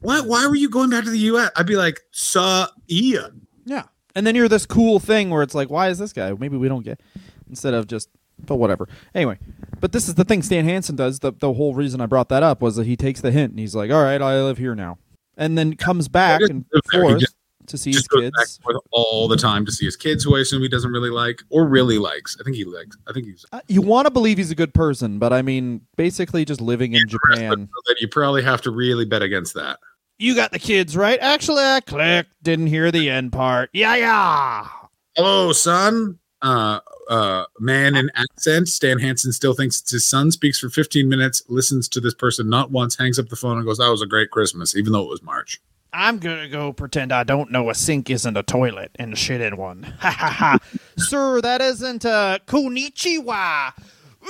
Why? 0.00 0.20
Why 0.20 0.46
were 0.46 0.54
you 0.54 0.68
going 0.68 0.90
back 0.90 1.04
to 1.04 1.10
the 1.10 1.18
US? 1.18 1.50
I'd 1.56 1.66
be 1.66 1.76
like, 1.76 2.00
"Sir 2.10 2.68
Ian." 2.90 3.46
Yeah. 3.64 3.84
And 4.14 4.26
then 4.26 4.34
you're 4.34 4.48
this 4.48 4.66
cool 4.66 4.98
thing 4.98 5.30
where 5.30 5.42
it's 5.42 5.54
like, 5.54 5.70
why 5.70 5.88
is 5.88 5.98
this 5.98 6.12
guy? 6.12 6.32
Maybe 6.32 6.56
we 6.56 6.68
don't 6.68 6.84
get 6.84 7.00
instead 7.48 7.72
of 7.72 7.86
just 7.86 8.08
but 8.44 8.56
whatever. 8.56 8.88
Anyway, 9.14 9.38
but 9.80 9.92
this 9.92 10.08
is 10.08 10.14
the 10.14 10.24
thing 10.24 10.42
Stan 10.42 10.64
Hansen 10.64 10.96
does. 10.96 11.20
The 11.20 11.32
the 11.32 11.52
whole 11.54 11.74
reason 11.74 12.00
I 12.00 12.06
brought 12.06 12.28
that 12.30 12.42
up 12.42 12.60
was 12.60 12.76
that 12.76 12.86
he 12.86 12.96
takes 12.96 13.20
the 13.20 13.30
hint 13.30 13.50
and 13.50 13.58
he's 13.58 13.74
like, 13.74 13.90
All 13.90 14.02
right, 14.02 14.20
I 14.20 14.42
live 14.42 14.58
here 14.58 14.74
now. 14.74 14.98
And 15.36 15.56
then 15.56 15.76
comes 15.76 16.08
back 16.08 16.40
and 16.42 16.64
forth 16.92 17.20
just- 17.20 17.34
to 17.68 17.76
see 17.76 17.92
his 17.92 18.08
kids. 18.08 18.58
all 18.92 19.28
the 19.28 19.36
time 19.36 19.66
to 19.66 19.70
see 19.70 19.84
his 19.84 19.94
kids, 19.94 20.24
who 20.24 20.34
I 20.36 20.40
assume 20.40 20.62
he 20.62 20.68
doesn't 20.68 20.90
really 20.90 21.10
like 21.10 21.42
or 21.50 21.66
really 21.68 21.98
likes. 21.98 22.34
I 22.40 22.42
think 22.42 22.56
he 22.56 22.64
likes. 22.64 22.96
I 23.06 23.12
think 23.12 23.26
he's 23.26 23.44
Uh, 23.52 23.60
you 23.68 23.82
want 23.82 24.06
to 24.06 24.10
believe 24.10 24.38
he's 24.38 24.50
a 24.50 24.54
good 24.54 24.72
person, 24.72 25.18
but 25.18 25.34
I 25.34 25.42
mean, 25.42 25.82
basically 25.96 26.46
just 26.46 26.62
living 26.62 26.94
in 26.94 27.06
Japan. 27.06 27.68
you 28.00 28.08
probably 28.08 28.42
have 28.42 28.62
to 28.62 28.70
really 28.70 29.04
bet 29.04 29.20
against 29.20 29.52
that. 29.54 29.78
You 30.18 30.34
got 30.34 30.50
the 30.50 30.58
kids 30.58 30.96
right. 30.96 31.18
Actually, 31.20 31.62
I 31.62 31.80
clicked. 31.80 32.30
Didn't 32.42 32.68
hear 32.68 32.90
the 32.90 33.08
end 33.10 33.32
part. 33.32 33.70
Yeah, 33.72 33.94
yeah. 33.96 34.66
Hello, 35.14 35.52
son. 35.52 36.18
Uh, 36.42 36.80
uh, 37.08 37.44
man 37.58 37.96
in 37.96 38.10
accent. 38.14 38.68
Stan 38.68 38.98
Hansen 38.98 39.32
still 39.32 39.54
thinks 39.54 39.80
it's 39.80 39.90
his 39.90 40.04
son. 40.04 40.30
Speaks 40.30 40.58
for 40.58 40.68
15 40.68 41.08
minutes. 41.08 41.42
Listens 41.48 41.88
to 41.88 42.00
this 42.00 42.14
person 42.14 42.48
not 42.48 42.70
once. 42.70 42.96
Hangs 42.96 43.18
up 43.18 43.28
the 43.28 43.36
phone 43.36 43.56
and 43.56 43.66
goes, 43.66 43.78
"That 43.78 43.90
was 43.90 44.02
a 44.02 44.06
great 44.06 44.30
Christmas," 44.30 44.76
even 44.76 44.92
though 44.92 45.02
it 45.02 45.08
was 45.08 45.22
March. 45.22 45.60
I'm 45.92 46.18
gonna 46.18 46.48
go 46.48 46.72
pretend 46.72 47.12
I 47.12 47.24
don't 47.24 47.50
know 47.50 47.70
a 47.70 47.74
sink 47.74 48.10
isn't 48.10 48.36
a 48.36 48.42
toilet 48.42 48.90
and 48.96 49.16
shit 49.16 49.40
in 49.40 49.56
one. 49.56 49.82
Ha 50.00 50.10
ha 50.10 50.30
ha. 50.30 50.58
Sir, 50.98 51.40
that 51.40 51.60
isn't 51.62 52.04
a 52.04 52.40
konnichiwa. 52.46 53.72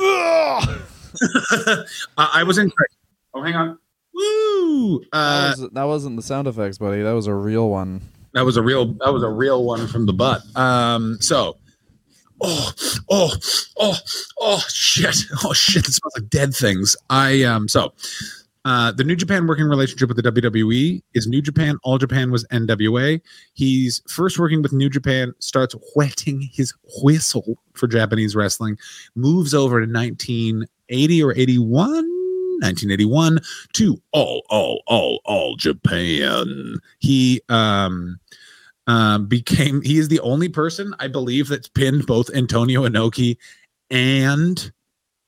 Uh, 0.00 1.84
I 2.16 2.42
was 2.44 2.58
in. 2.58 2.70
Oh, 3.34 3.42
hang 3.42 3.54
on. 3.56 3.78
Woo! 4.14 5.04
Uh, 5.12 5.50
that, 5.50 5.58
was, 5.58 5.70
that 5.70 5.84
wasn't 5.84 6.16
the 6.16 6.22
sound 6.22 6.46
effects, 6.48 6.78
buddy. 6.78 7.02
That 7.02 7.12
was 7.12 7.26
a 7.26 7.34
real 7.34 7.68
one. 7.68 8.02
that 8.34 8.44
was 8.44 8.56
a 8.56 8.62
real. 8.62 8.94
That 8.94 9.12
was 9.12 9.22
a 9.22 9.28
real 9.28 9.64
one 9.64 9.86
from 9.88 10.06
the 10.06 10.12
butt. 10.12 10.42
Um. 10.56 11.18
So. 11.20 11.56
Oh, 12.40 12.72
oh, 13.10 13.32
oh, 13.78 13.96
oh, 14.40 14.64
shit. 14.68 15.16
Oh, 15.44 15.52
shit. 15.52 15.88
It 15.88 15.92
smells 15.92 16.14
like 16.16 16.30
dead 16.30 16.54
things. 16.54 16.96
I, 17.10 17.42
um, 17.44 17.68
so, 17.68 17.92
uh, 18.64 18.92
the 18.92 19.04
New 19.04 19.16
Japan 19.16 19.46
working 19.46 19.66
relationship 19.66 20.08
with 20.08 20.22
the 20.22 20.30
WWE 20.30 21.02
is 21.14 21.26
New 21.26 21.40
Japan. 21.40 21.78
All 21.84 21.96
Japan 21.96 22.30
was 22.30 22.44
NWA. 22.48 23.20
He's 23.54 24.02
first 24.08 24.38
working 24.38 24.62
with 24.62 24.72
New 24.72 24.90
Japan, 24.90 25.32
starts 25.38 25.74
wetting 25.96 26.42
his 26.52 26.74
whistle 27.02 27.58
for 27.74 27.86
Japanese 27.86 28.36
wrestling, 28.36 28.76
moves 29.14 29.54
over 29.54 29.80
to 29.80 29.90
1980 29.90 31.22
or 31.22 31.32
81, 31.32 31.86
1981 31.88 33.38
to 33.72 34.02
All, 34.12 34.42
All, 34.50 34.82
All, 34.86 35.20
All 35.24 35.56
Japan. 35.56 36.76
He, 36.98 37.40
um, 37.48 38.18
um, 38.88 39.26
became 39.26 39.82
he 39.82 39.98
is 39.98 40.08
the 40.08 40.18
only 40.20 40.48
person 40.48 40.94
I 40.98 41.06
believe 41.06 41.48
that's 41.48 41.68
pinned 41.68 42.06
both 42.06 42.30
Antonio 42.34 42.88
Inoki 42.88 43.36
and 43.90 44.72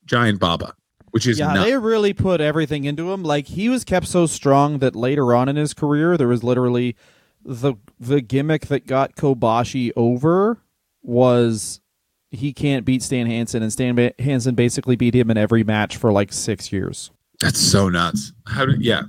Giant 0.07 0.41
Baba, 0.41 0.75
which 1.11 1.27
is 1.27 1.39
yeah, 1.39 1.53
nuts. 1.53 1.67
they 1.67 1.77
really 1.77 2.15
put 2.15 2.41
everything 2.41 2.85
into 2.85 3.13
him. 3.13 3.23
Like 3.23 3.47
he 3.47 3.69
was 3.69 3.85
kept 3.85 4.09
so 4.09 4.27
strong 4.27 4.79
that 4.79 4.97
later 4.97 5.35
on 5.35 5.49
in 5.49 5.57
his 5.57 5.75
career, 5.75 6.17
there 6.17 6.27
was 6.27 6.43
literally 6.43 6.97
the 7.45 7.75
the 8.01 8.23
gimmick 8.23 8.67
that 8.69 8.87
got 8.87 9.15
Kobashi 9.15 9.93
over 9.95 10.59
was 11.03 11.83
he 12.31 12.55
can't 12.55 12.87
beat 12.87 13.03
Stan 13.03 13.27
Hansen, 13.27 13.63
and 13.63 13.71
Stan 13.73 13.95
ba- 13.95 14.15
Hansen 14.19 14.55
basically 14.55 14.97
beat 14.97 15.15
him 15.15 15.31
in 15.31 15.37
every 15.37 15.65
match 15.65 15.99
for 15.99 16.13
like 16.13 16.33
six 16.33 16.73
years. 16.73 17.11
That's 17.41 17.61
so 17.61 17.91
nuts. 17.91 18.33
How 18.47 18.65
do 18.65 18.77
yeah? 18.81 19.03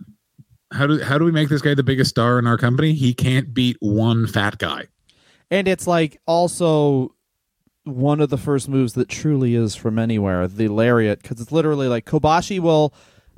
How 0.72 0.88
do 0.88 1.02
how 1.02 1.18
do 1.18 1.26
we 1.26 1.32
make 1.32 1.50
this 1.50 1.62
guy 1.62 1.74
the 1.74 1.84
biggest 1.84 2.12
star 2.12 2.40
in 2.40 2.48
our 2.48 2.58
company? 2.58 2.94
He 2.94 3.14
can't 3.14 3.54
beat 3.54 3.78
one 3.80 4.28
fat 4.28 4.58
guy. 4.58 4.88
And 5.50 5.68
it's 5.68 5.86
like 5.86 6.18
also 6.26 7.14
one 7.84 8.22
of 8.22 8.30
the 8.30 8.38
first 8.38 8.70
moves 8.70 8.94
that 8.94 9.10
truly 9.10 9.56
is 9.56 9.76
from 9.76 10.00
anywhere, 10.00 10.48
the 10.48 10.68
lariat, 10.68 11.22
because 11.22 11.42
it's 11.42 11.52
literally 11.52 11.88
like 11.88 12.06
Kobashi 12.06 12.60
will 12.60 12.94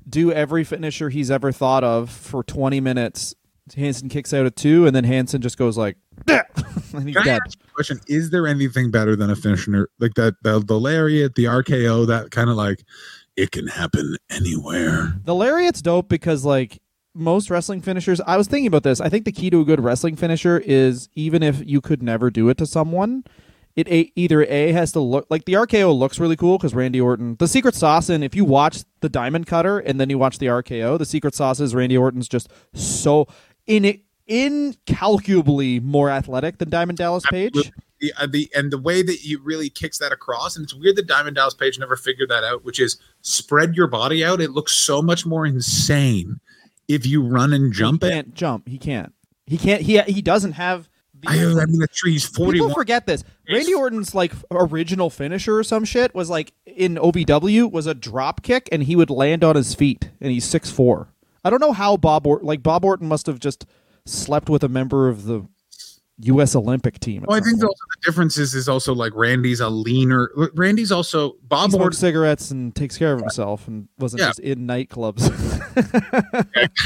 do 0.08 0.32
every 0.32 0.64
finisher 0.64 1.10
he's 1.10 1.32
ever 1.32 1.52
thought 1.52 1.84
of 1.84 2.10
for 2.10 2.44
20 2.44 2.80
minutes. 2.82 3.34
Hansen 3.76 4.10
kicks 4.10 4.34
out 4.34 4.46
at 4.46 4.58
two, 4.58 4.86
and 4.86 4.94
then 4.94 5.06
Hansen 5.06 5.42
just 5.42 5.58
goes 5.58 5.78
like, 5.78 5.96
and 6.28 7.08
he's 7.08 7.16
dead. 7.24 7.40
a 7.48 7.74
question? 7.74 8.00
Is 8.08 8.30
there 8.30 8.46
anything 8.46 8.92
better 8.92 9.16
than 9.16 9.30
a 9.30 9.36
finisher 9.36 9.90
like 10.00 10.16
that? 10.16 10.36
The, 10.44 10.60
the 10.60 10.78
lariat, 10.78 11.36
the 11.36 11.46
RKO, 11.46 12.06
that 12.08 12.32
kind 12.32 12.50
of 12.50 12.58
like 12.58 12.84
it 13.38 13.52
can 13.52 13.68
happen 13.68 14.18
anywhere. 14.30 15.14
The 15.24 15.34
lariat's 15.34 15.82
dope 15.82 16.10
because 16.10 16.44
like 16.44 16.82
most 17.14 17.50
wrestling 17.50 17.82
finishers, 17.82 18.20
I 18.22 18.38
was 18.38 18.48
thinking 18.48 18.68
about 18.68 18.84
this. 18.84 19.00
I 19.00 19.10
think 19.10 19.26
the 19.26 19.32
key 19.32 19.50
to 19.50 19.62
a 19.62 19.66
good 19.66 19.80
wrestling 19.80 20.16
finisher 20.16 20.60
is 20.60 21.10
even 21.16 21.44
if 21.44 21.62
you 21.66 21.82
could 21.82 22.02
never 22.02 22.30
do 22.30 22.50
it 22.50 22.58
to 22.58 22.66
someone, 22.66 23.24
it 23.76 23.88
a, 23.88 24.12
either 24.16 24.44
a 24.44 24.72
has 24.72 24.92
to 24.94 25.00
look 25.00 25.26
like 25.30 25.46
the 25.46 25.54
RKO 25.54 25.98
looks 25.98 26.20
really 26.20 26.36
cool 26.36 26.58
because 26.58 26.76
Randy 26.76 27.02
Orton. 27.02 27.36
The 27.38 27.48
secret 27.48 27.76
sauce 27.76 28.10
and 28.10 28.24
if 28.24 28.36
you 28.36 28.46
watch 28.46 28.84
the 29.02 29.10
Diamond 29.10 29.48
Cutter 29.48 29.80
and 29.80 30.00
then 30.00 30.10
you 30.10 30.18
watch 30.18 30.38
the 30.40 30.48
RKO, 30.48 30.98
the 30.98 31.06
secret 31.06 31.36
sauce 31.36 31.60
is 31.60 31.74
Randy 31.74 31.98
Orton's 31.98 32.28
just 32.28 32.52
so 32.74 33.28
in 33.66 34.02
incalculably 34.28 35.80
more 35.80 36.10
athletic 36.10 36.58
than 36.58 36.70
Diamond 36.70 36.98
Dallas 36.98 37.26
Page. 37.30 37.72
The, 38.00 38.14
uh, 38.18 38.28
the 38.28 38.50
and 38.54 38.72
the 38.72 38.78
way 38.78 39.02
that 39.02 39.16
he 39.16 39.36
really 39.38 39.70
kicks 39.70 39.98
that 40.00 40.12
across, 40.12 40.56
and 40.56 40.64
it's 40.64 40.74
weird 40.74 40.96
that 40.98 41.08
Diamond 41.08 41.36
Dallas 41.36 41.54
Page 41.54 41.80
never 41.80 41.96
figured 41.96 42.30
that 42.30 42.44
out, 42.44 42.64
which 42.66 42.80
is 42.80 42.98
spread 43.22 43.76
your 43.76 43.88
body 43.88 44.24
out. 44.24 44.42
It 44.42 44.52
looks 44.52 44.78
so 44.78 45.02
much 45.02 45.26
more 45.26 45.46
insane 45.46 46.40
if 46.88 47.06
you 47.06 47.24
run 47.24 47.54
and 47.54 47.74
jump 47.74 48.04
he 48.04 48.10
it. 48.10 48.12
can't 48.12 48.34
jump. 48.34 48.68
He 48.68 48.78
can't. 48.78 49.14
He 49.46 49.58
can't. 49.58 49.82
He 49.82 50.00
he 50.02 50.22
doesn't 50.22 50.54
have. 50.54 50.90
The, 51.20 51.30
I, 51.30 51.62
I 51.62 51.66
mean, 51.66 51.80
the 51.80 51.88
tree's 51.88 52.26
forty. 52.26 52.60
People 52.60 52.74
forget 52.74 53.06
this. 53.06 53.24
Randy 53.50 53.74
Orton's 53.74 54.14
like 54.14 54.34
original 54.52 55.10
finisher 55.10 55.58
or 55.58 55.64
some 55.64 55.86
shit 55.86 56.14
was 56.14 56.30
like 56.30 56.54
in 56.66 56.96
OVW 56.96 57.72
was 57.72 57.88
a 57.88 57.94
drop 57.94 58.42
kick 58.42 58.68
and 58.72 58.84
he 58.84 58.96
would 58.96 59.10
land 59.10 59.44
on 59.44 59.56
his 59.56 59.74
feet 59.74 60.10
and 60.20 60.32
he's 60.32 60.46
six 60.46 60.70
four. 60.70 61.10
I 61.46 61.50
don't 61.50 61.62
know 61.62 61.74
how 61.74 61.98
Bob 61.98 62.26
Orton 62.26 62.48
like 62.48 62.64
Bob 62.64 62.84
Orton 62.84 63.08
must 63.08 63.28
have 63.28 63.40
just 63.40 63.66
slept 64.06 64.50
with 64.50 64.64
a 64.64 64.70
member 64.70 65.08
of 65.08 65.26
the 65.26 65.48
U.S. 66.20 66.56
Olympic 66.56 67.00
team. 67.00 67.24
at 67.24 67.30
Well, 67.30 67.38
I 67.38 67.42
think 67.42 67.56
point. 67.60 67.64
also 67.70 67.84
the 68.02 68.06
difference 68.12 68.38
is 68.38 68.54
is 68.54 68.70
also 68.70 68.94
like 68.94 69.14
Randy's 69.16 69.60
a 69.60 69.70
leaner. 69.70 70.32
Randy's 70.54 70.92
also 70.92 71.32
he 71.32 71.38
Bob 71.48 71.72
smokes 71.72 71.84
Orton. 71.84 72.00
cigarettes 72.00 72.52
and 72.52 72.76
takes 72.76 72.98
care 72.98 73.14
of 73.14 73.20
himself 73.20 73.68
and 73.68 73.88
wasn't 73.98 74.22
Yeah. 74.22 74.28
just 74.28 74.40
in 74.40 74.68
nightclubs. 74.68 75.24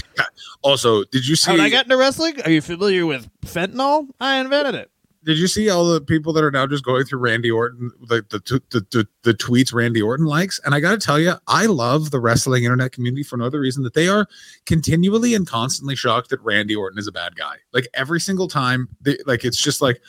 Also, 0.63 1.03
did 1.05 1.28
you 1.28 1.36
see? 1.36 1.51
How 1.51 1.57
did 1.57 1.65
I 1.65 1.69
get 1.69 1.86
into 1.86 1.97
wrestling? 1.97 2.41
Are 2.43 2.49
you 2.49 2.61
familiar 2.61 3.05
with 3.05 3.30
fentanyl? 3.41 4.07
I 4.19 4.38
invented 4.39 4.73
it. 4.75 4.91
Did 5.28 5.38
you 5.38 5.45
see 5.47 5.69
all 5.69 5.86
the 5.86 5.99
people 5.99 6.32
that 6.32 6.43
are 6.43 6.49
now 6.49 6.65
just 6.65 6.86
going 6.86 7.03
through 7.03 7.19
Randy 7.19 7.51
Orton, 7.51 7.91
like 8.09 8.30
the, 8.30 8.39
the, 8.39 8.61
the, 8.71 8.88
the, 8.91 9.07
the 9.23 9.34
tweets 9.34 9.73
Randy 9.73 10.01
Orton 10.01 10.25
likes? 10.25 10.57
And 10.63 10.73
I 10.73 10.80
got 10.80 10.91
to 10.91 10.97
tell 11.05 11.19
you, 11.19 11.34
I 11.47 11.65
love 11.65 12.11
the 12.11 12.19
wrestling 12.21 12.63
internet 12.63 12.93
community 12.93 13.23
for 13.23 13.36
another 13.36 13.59
reason 13.59 13.84
that 13.84 13.93
they 13.93 14.07
are 14.07 14.25
continually 14.65 15.36
and 15.36 15.45
constantly 15.45 15.97
shocked 15.97 16.30
that 16.30 16.41
Randy 16.41 16.75
Orton 16.78 16.97
is 16.97 17.07
a 17.07 17.11
bad 17.11 17.36
guy. 17.36 17.57
Like 17.73 17.89
every 17.93 18.21
single 18.21 18.47
time, 18.47 18.88
they, 19.01 19.17
like 19.25 19.43
it's 19.43 19.61
just 19.61 19.82
like, 19.82 20.01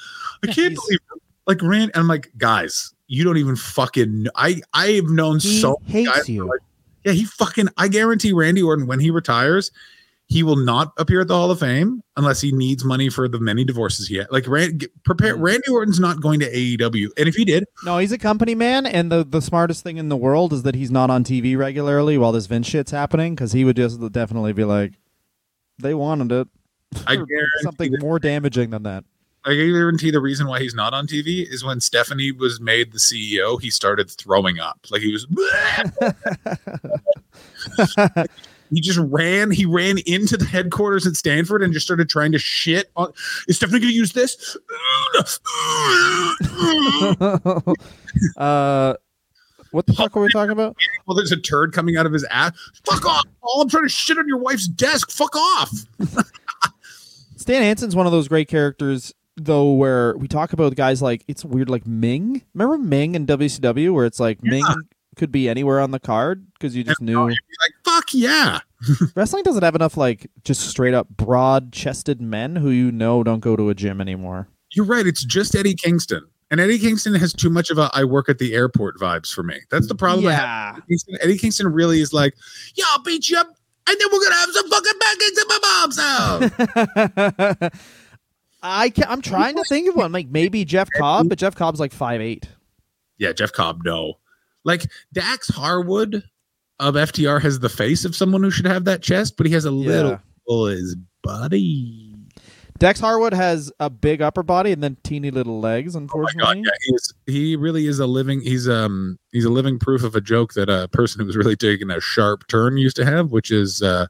I 0.44 0.46
can't 0.46 0.70
he's- 0.70 0.78
believe, 0.86 1.00
like 1.48 1.60
Rand. 1.62 1.90
And 1.94 2.02
I'm 2.02 2.08
like, 2.08 2.30
guys, 2.38 2.94
you 3.08 3.24
don't 3.24 3.38
even 3.38 3.56
fucking. 3.56 4.28
I 4.36 4.62
I 4.72 4.92
have 4.92 5.06
known 5.06 5.40
He 5.40 5.60
so 5.60 5.80
hates 5.86 6.28
you. 6.28 6.46
like, 6.46 6.60
yeah, 7.04 7.12
he 7.12 7.24
fucking. 7.24 7.68
I 7.76 7.88
guarantee 7.88 8.32
Randy 8.32 8.62
Orton 8.62 8.86
when 8.86 9.00
he 9.00 9.10
retires. 9.10 9.72
He 10.30 10.42
will 10.42 10.56
not 10.56 10.92
appear 10.98 11.22
at 11.22 11.28
the 11.28 11.34
Hall 11.34 11.50
of 11.50 11.60
Fame 11.60 12.02
unless 12.18 12.42
he 12.42 12.52
needs 12.52 12.84
money 12.84 13.08
for 13.08 13.28
the 13.28 13.40
many 13.40 13.64
divorces 13.64 14.08
he 14.08 14.16
had. 14.16 14.26
Like, 14.30 14.46
Rand, 14.46 14.86
prepare. 15.02 15.34
Mm. 15.34 15.40
Randy 15.42 15.70
Orton's 15.70 15.98
not 15.98 16.20
going 16.20 16.38
to 16.40 16.52
AEW, 16.52 17.08
and 17.16 17.26
if 17.28 17.34
he 17.34 17.46
did, 17.46 17.64
No, 17.82 17.96
he's 17.96 18.12
a 18.12 18.18
company 18.18 18.54
man, 18.54 18.84
and 18.84 19.10
the 19.10 19.24
the 19.24 19.40
smartest 19.40 19.82
thing 19.82 19.96
in 19.96 20.10
the 20.10 20.16
world 20.18 20.52
is 20.52 20.64
that 20.64 20.74
he's 20.74 20.90
not 20.90 21.08
on 21.08 21.24
TV 21.24 21.56
regularly 21.56 22.18
while 22.18 22.32
this 22.32 22.44
Vince 22.44 22.66
shit's 22.66 22.90
happening, 22.90 23.34
because 23.34 23.52
he 23.52 23.64
would 23.64 23.76
just 23.76 24.00
definitely 24.12 24.52
be 24.52 24.64
like, 24.64 24.92
"They 25.78 25.94
wanted 25.94 26.30
it." 26.30 26.48
I 27.06 27.14
guarantee 27.16 27.62
something 27.62 27.92
that- 27.92 28.02
more 28.02 28.18
damaging 28.18 28.68
than 28.70 28.82
that. 28.82 29.04
I 29.44 29.54
guarantee 29.54 30.10
the 30.10 30.20
reason 30.20 30.46
why 30.46 30.60
he's 30.60 30.74
not 30.74 30.92
on 30.92 31.06
TV 31.06 31.50
is 31.50 31.64
when 31.64 31.80
Stephanie 31.80 32.32
was 32.32 32.60
made 32.60 32.92
the 32.92 32.98
CEO, 32.98 33.58
he 33.58 33.70
started 33.70 34.10
throwing 34.10 34.58
up. 34.58 34.78
Like 34.90 35.00
he 35.00 35.10
was. 35.10 35.26
he 38.70 38.80
just 38.80 38.98
ran. 38.98 39.50
He 39.50 39.64
ran 39.64 39.98
into 40.06 40.36
the 40.36 40.44
headquarters 40.44 41.06
at 41.06 41.16
Stamford 41.16 41.62
and 41.62 41.72
just 41.72 41.86
started 41.86 42.08
trying 42.08 42.32
to 42.32 42.38
shit 42.38 42.90
on. 42.96 43.12
Is 43.46 43.56
Stephanie 43.56 43.80
going 43.80 43.90
to 43.90 43.96
use 43.96 44.12
this? 44.12 44.56
uh, 48.36 48.94
what 49.70 49.86
the 49.86 49.92
fuck 49.94 50.16
are 50.16 50.20
we 50.20 50.28
talking 50.30 50.52
about? 50.52 50.76
well, 51.06 51.16
there's 51.16 51.32
a 51.32 51.40
turd 51.40 51.72
coming 51.72 51.96
out 51.96 52.06
of 52.06 52.12
his 52.12 52.24
ass. 52.30 52.52
Fuck 52.84 53.06
off! 53.06 53.24
All 53.42 53.62
I'm 53.62 53.68
trying 53.68 53.84
to 53.84 53.88
shit 53.88 54.18
on 54.18 54.28
your 54.28 54.38
wife's 54.38 54.68
desk. 54.68 55.10
Fuck 55.10 55.34
off! 55.36 55.70
Stan 57.36 57.62
Hansen's 57.62 57.96
one 57.96 58.06
of 58.06 58.12
those 58.12 58.28
great 58.28 58.48
characters, 58.48 59.14
though, 59.36 59.72
where 59.72 60.16
we 60.16 60.28
talk 60.28 60.52
about 60.52 60.74
guys 60.74 61.00
like 61.00 61.24
it's 61.28 61.44
weird, 61.44 61.70
like 61.70 61.86
Ming. 61.86 62.42
Remember 62.54 62.78
Ming 62.78 63.14
in 63.14 63.26
WCW, 63.26 63.92
where 63.94 64.04
it's 64.04 64.20
like 64.20 64.42
Ming 64.42 64.64
could 65.18 65.32
be 65.32 65.48
anywhere 65.48 65.80
on 65.80 65.90
the 65.90 66.00
card 66.00 66.46
because 66.54 66.74
you 66.74 66.84
just 66.84 67.02
knew 67.02 67.26
like, 67.26 67.36
fuck 67.98 68.14
yeah. 68.14 68.60
wrestling 69.16 69.42
doesn't 69.42 69.64
have 69.64 69.74
enough 69.74 69.96
like 69.96 70.30
just 70.44 70.68
straight 70.68 70.94
up 70.94 71.08
broad 71.08 71.72
chested 71.72 72.20
men 72.20 72.56
who 72.56 72.70
you 72.70 72.92
know 72.92 73.24
don't 73.24 73.40
go 73.40 73.56
to 73.56 73.68
a 73.70 73.74
gym 73.74 74.00
anymore. 74.00 74.48
You're 74.72 74.86
right. 74.86 75.06
It's 75.06 75.24
just 75.24 75.56
Eddie 75.56 75.74
Kingston. 75.74 76.22
And 76.50 76.60
Eddie 76.60 76.78
Kingston 76.78 77.14
has 77.14 77.32
too 77.32 77.50
much 77.50 77.70
of 77.70 77.78
a 77.78 77.90
I 77.92 78.04
work 78.04 78.28
at 78.28 78.38
the 78.38 78.54
airport 78.54 78.98
vibes 78.98 79.32
for 79.32 79.42
me. 79.42 79.60
That's 79.70 79.86
the 79.86 79.94
problem. 79.94 80.24
Yeah, 80.24 80.74
with 80.76 80.86
Kingston. 80.88 81.18
Eddie 81.20 81.38
Kingston 81.38 81.66
really 81.72 82.00
is 82.00 82.12
like, 82.12 82.34
yeah, 82.74 82.84
I'll 82.92 83.02
beat 83.02 83.28
you 83.28 83.38
up. 83.38 83.48
And 83.88 83.96
then 83.98 84.08
we're 84.12 84.20
going 84.20 84.32
to 84.32 84.38
have 84.38 84.50
some 84.50 84.70
fucking 84.70 84.92
pancakes 85.00 85.38
at 85.40 85.48
my 85.48 85.58
mom's 85.62 87.60
house. 87.60 87.70
I 88.62 88.90
can, 88.90 89.04
I'm 89.08 89.22
trying 89.22 89.56
to 89.56 89.64
think 89.64 89.88
of 89.88 89.96
one. 89.96 90.12
Like 90.12 90.28
maybe 90.28 90.64
Jeff 90.64 90.88
Cobb, 90.96 91.28
but 91.28 91.38
Jeff 91.38 91.54
Cobb's 91.54 91.80
like 91.80 91.92
five 91.92 92.20
eight. 92.20 92.48
yeah, 93.18 93.32
Jeff 93.32 93.52
Cobb, 93.52 93.82
no. 93.84 94.14
Like 94.64 94.90
Dax 95.12 95.48
Harwood 95.48 96.22
of 96.80 96.94
FTR 96.94 97.40
has 97.42 97.58
the 97.60 97.68
face 97.68 98.04
of 98.04 98.14
someone 98.14 98.42
who 98.42 98.50
should 98.50 98.66
have 98.66 98.84
that 98.84 99.02
chest, 99.02 99.36
but 99.36 99.46
he 99.46 99.52
has 99.52 99.64
a 99.64 99.70
little 99.70 100.12
Yeah. 100.12 100.18
of 100.48 100.70
his 100.70 100.96
body. 101.22 102.04
Dax 102.78 103.00
Harwood 103.00 103.34
has 103.34 103.72
a 103.80 103.90
big 103.90 104.22
upper 104.22 104.44
body 104.44 104.70
and 104.70 104.80
then 104.80 104.96
teeny 105.02 105.32
little 105.32 105.58
legs. 105.58 105.96
Oh 105.96 105.98
Unfortunately, 105.98 106.62
god, 106.62 106.64
yeah, 106.64 106.70
he 106.86 106.94
is. 106.94 107.14
He 107.26 107.56
really 107.56 107.88
is 107.88 107.98
a 107.98 108.06
living. 108.06 108.40
He's 108.40 108.68
um 108.68 109.18
he's 109.32 109.44
a 109.44 109.50
living 109.50 109.80
proof 109.80 110.04
of 110.04 110.14
a 110.14 110.20
joke 110.20 110.54
that 110.54 110.70
a 110.70 110.86
person 110.88 111.20
who 111.20 111.26
was 111.26 111.36
really 111.36 111.56
taking 111.56 111.90
a 111.90 112.00
sharp 112.00 112.46
turn 112.46 112.76
used 112.76 112.94
to 112.96 113.04
have, 113.04 113.32
which 113.32 113.50
is 113.50 113.82
uh, 113.82 114.06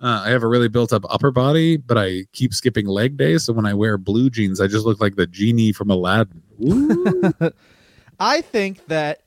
uh 0.00 0.22
I 0.24 0.28
have 0.30 0.44
a 0.44 0.46
really 0.46 0.68
built 0.68 0.92
up 0.92 1.02
upper 1.10 1.32
body, 1.32 1.76
but 1.76 1.98
I 1.98 2.26
keep 2.32 2.54
skipping 2.54 2.86
leg 2.86 3.16
days. 3.16 3.42
So 3.42 3.52
when 3.52 3.66
I 3.66 3.74
wear 3.74 3.98
blue 3.98 4.30
jeans, 4.30 4.60
I 4.60 4.68
just 4.68 4.86
look 4.86 5.00
like 5.00 5.16
the 5.16 5.26
genie 5.26 5.72
from 5.72 5.90
Aladdin. 5.90 6.40
I 8.20 8.42
think 8.42 8.86
that 8.86 9.22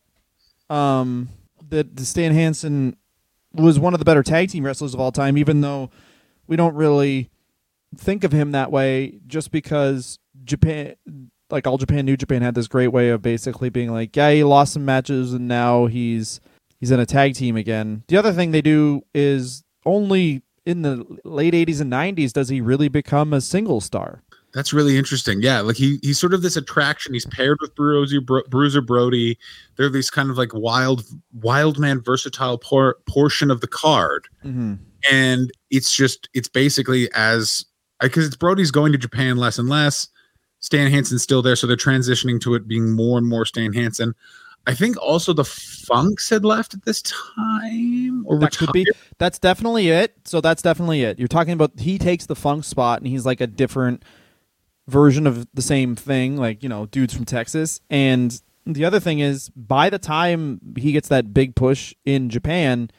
um 0.70 1.28
that 1.72 2.00
Stan 2.00 2.34
Hansen 2.34 2.96
was 3.54 3.80
one 3.80 3.94
of 3.94 4.00
the 4.00 4.06
better 4.06 4.24
tag 4.24 4.50
team 4.50 4.64
wrestlers 4.64 4.94
of 4.94 5.00
all 5.00 5.12
time, 5.12 5.38
even 5.38 5.62
though 5.62 5.90
we 6.48 6.56
don't 6.56 6.76
really 6.76 7.30
think 7.98 8.24
of 8.24 8.32
him 8.32 8.52
that 8.52 8.72
way 8.72 9.20
just 9.28 9.52
because 9.52 10.18
Japan 10.44 10.96
like 11.50 11.68
all 11.68 11.78
Japan 11.78 12.06
New 12.06 12.16
Japan 12.16 12.42
had 12.42 12.56
this 12.56 12.68
great 12.68 12.88
way 12.90 13.10
of 13.10 13.22
basically 13.22 13.70
being 13.70 13.92
like, 13.92 14.16
yeah, 14.16 14.32
he 14.32 14.44
lost 14.44 14.74
some 14.74 14.86
matches 14.86 15.34
and 15.34 15.48
now 15.48 15.88
he's 15.88 16.40
he's 16.80 16.92
in 16.92 17.00
a 17.00 17.06
tag 17.06 17.36
team 17.36 17.58
again. 17.58 18.04
The 18.08 18.18
other 18.18 18.32
thing 18.32 18.52
they 18.52 18.62
do 18.62 19.02
is 19.14 19.64
only 19.86 20.44
in 20.66 20.84
the 20.84 21.06
late 21.26 21.54
80s 21.54 21.82
and 21.82 21.92
90s 21.92 22.32
does 22.32 22.50
he 22.50 22.62
really 22.62 22.88
become 22.88 23.34
a 23.34 23.42
single 23.42 23.82
star. 23.82 24.24
That's 24.54 24.74
really 24.74 24.98
interesting. 24.98 25.42
Yeah, 25.42 25.62
like 25.62 25.78
he 25.78 26.00
he's 26.02 26.20
sort 26.20 26.34
of 26.34 26.42
this 26.42 26.58
attraction. 26.58 27.14
He's 27.14 27.26
paired 27.26 27.58
with 27.62 27.74
Bruiser, 27.76 28.20
Bro- 28.22 28.44
Bruiser 28.50 28.82
Brody. 28.82 29.38
They're 29.78 29.90
these 29.90 30.10
kind 30.10 30.30
of 30.30 30.38
like 30.38 30.54
wild, 30.54 31.04
wild 31.34 31.80
man, 31.80 32.02
versatile 32.02 32.58
por- 32.58 32.98
portion 33.08 33.50
of 33.50 33.62
the 33.62 33.68
card. 33.68 34.28
Mm-hmm. 34.44 34.76
and 35.12 35.52
it's 35.70 35.96
just 35.96 36.28
it's 36.34 36.50
basically 36.50 37.10
as 37.14 37.66
because 38.02 38.26
it's 38.26 38.36
Brody's 38.36 38.72
going 38.72 38.92
to 38.92 38.98
Japan 38.98 39.38
less 39.38 39.58
and 39.58 39.70
less. 39.70 40.08
Stan 40.60 40.92
Hansen's 40.92 41.24
still 41.24 41.42
there, 41.42 41.56
so 41.56 41.66
they're 41.66 41.76
transitioning 41.76 42.40
to 42.42 42.54
it 42.54 42.68
being 42.68 42.92
more 42.92 43.18
and 43.18 43.28
more 43.28 43.46
Stan 43.46 43.74
Hansen. 43.74 44.14
I 44.68 44.76
think 44.76 44.96
also 45.02 45.34
the 45.34 45.44
Funks 45.44 46.30
had 46.30 46.46
left 46.46 46.76
at 46.76 46.86
this 46.86 47.02
time, 47.02 48.24
or 48.28 48.38
That 48.38 48.56
could 48.56 48.72
be. 48.72 48.86
That's 49.18 49.40
definitely 49.40 49.90
it. 49.90 50.14
So 50.26 50.40
that's 50.40 50.62
definitely 50.62 51.02
it. 51.02 51.18
You're 51.18 51.28
talking 51.28 51.54
about 51.54 51.80
he 51.80 51.98
takes 51.98 52.28
the 52.28 52.36
funk 52.36 52.64
spot 52.64 53.00
and 53.00 53.08
he's 53.08 53.26
like 53.26 53.42
a 53.42 53.48
different 53.48 54.04
version 54.92 55.26
of 55.26 55.48
the 55.54 55.62
same 55.62 55.96
thing, 55.96 56.38
like 56.38 56.62
you 56.62 56.70
know, 56.70 56.86
dudes 56.86 57.14
from 57.14 57.26
Texas. 57.26 57.80
And 57.90 58.40
the 58.66 58.86
other 58.86 59.00
thing 59.00 59.20
is, 59.20 59.50
by 59.50 59.90
the 59.90 59.98
time 59.98 60.60
he 60.78 60.92
gets 60.92 61.08
that 61.08 61.34
big 61.34 61.56
push 61.56 61.94
in 62.06 62.30
Japan, 62.30 62.92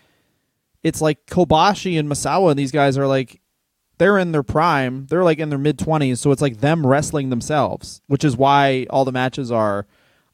it's 0.83 1.01
like 1.01 1.27
Kobashi 1.27 1.99
and 1.99 2.09
Misawa 2.09 2.51
and 2.51 2.59
these 2.59 2.73
guys 2.73 2.99
are 2.99 3.07
like 3.07 3.41
they're 3.99 4.19
in 4.19 4.33
their 4.33 4.43
prime. 4.43 5.07
They're 5.07 5.23
like 5.23 5.39
in 5.39 5.51
their 5.51 5.59
mid 5.59 5.79
twenties, 5.79 6.21
so 6.21 6.33
it's 6.33 6.43
like 6.43 6.59
them 6.59 6.85
wrestling 6.85 7.31
themselves, 7.31 8.01
which 8.07 8.25
is 8.25 8.37
why 8.37 8.87
all 8.91 9.05
the 9.05 9.13
matches 9.13 9.53
are. 9.53 9.87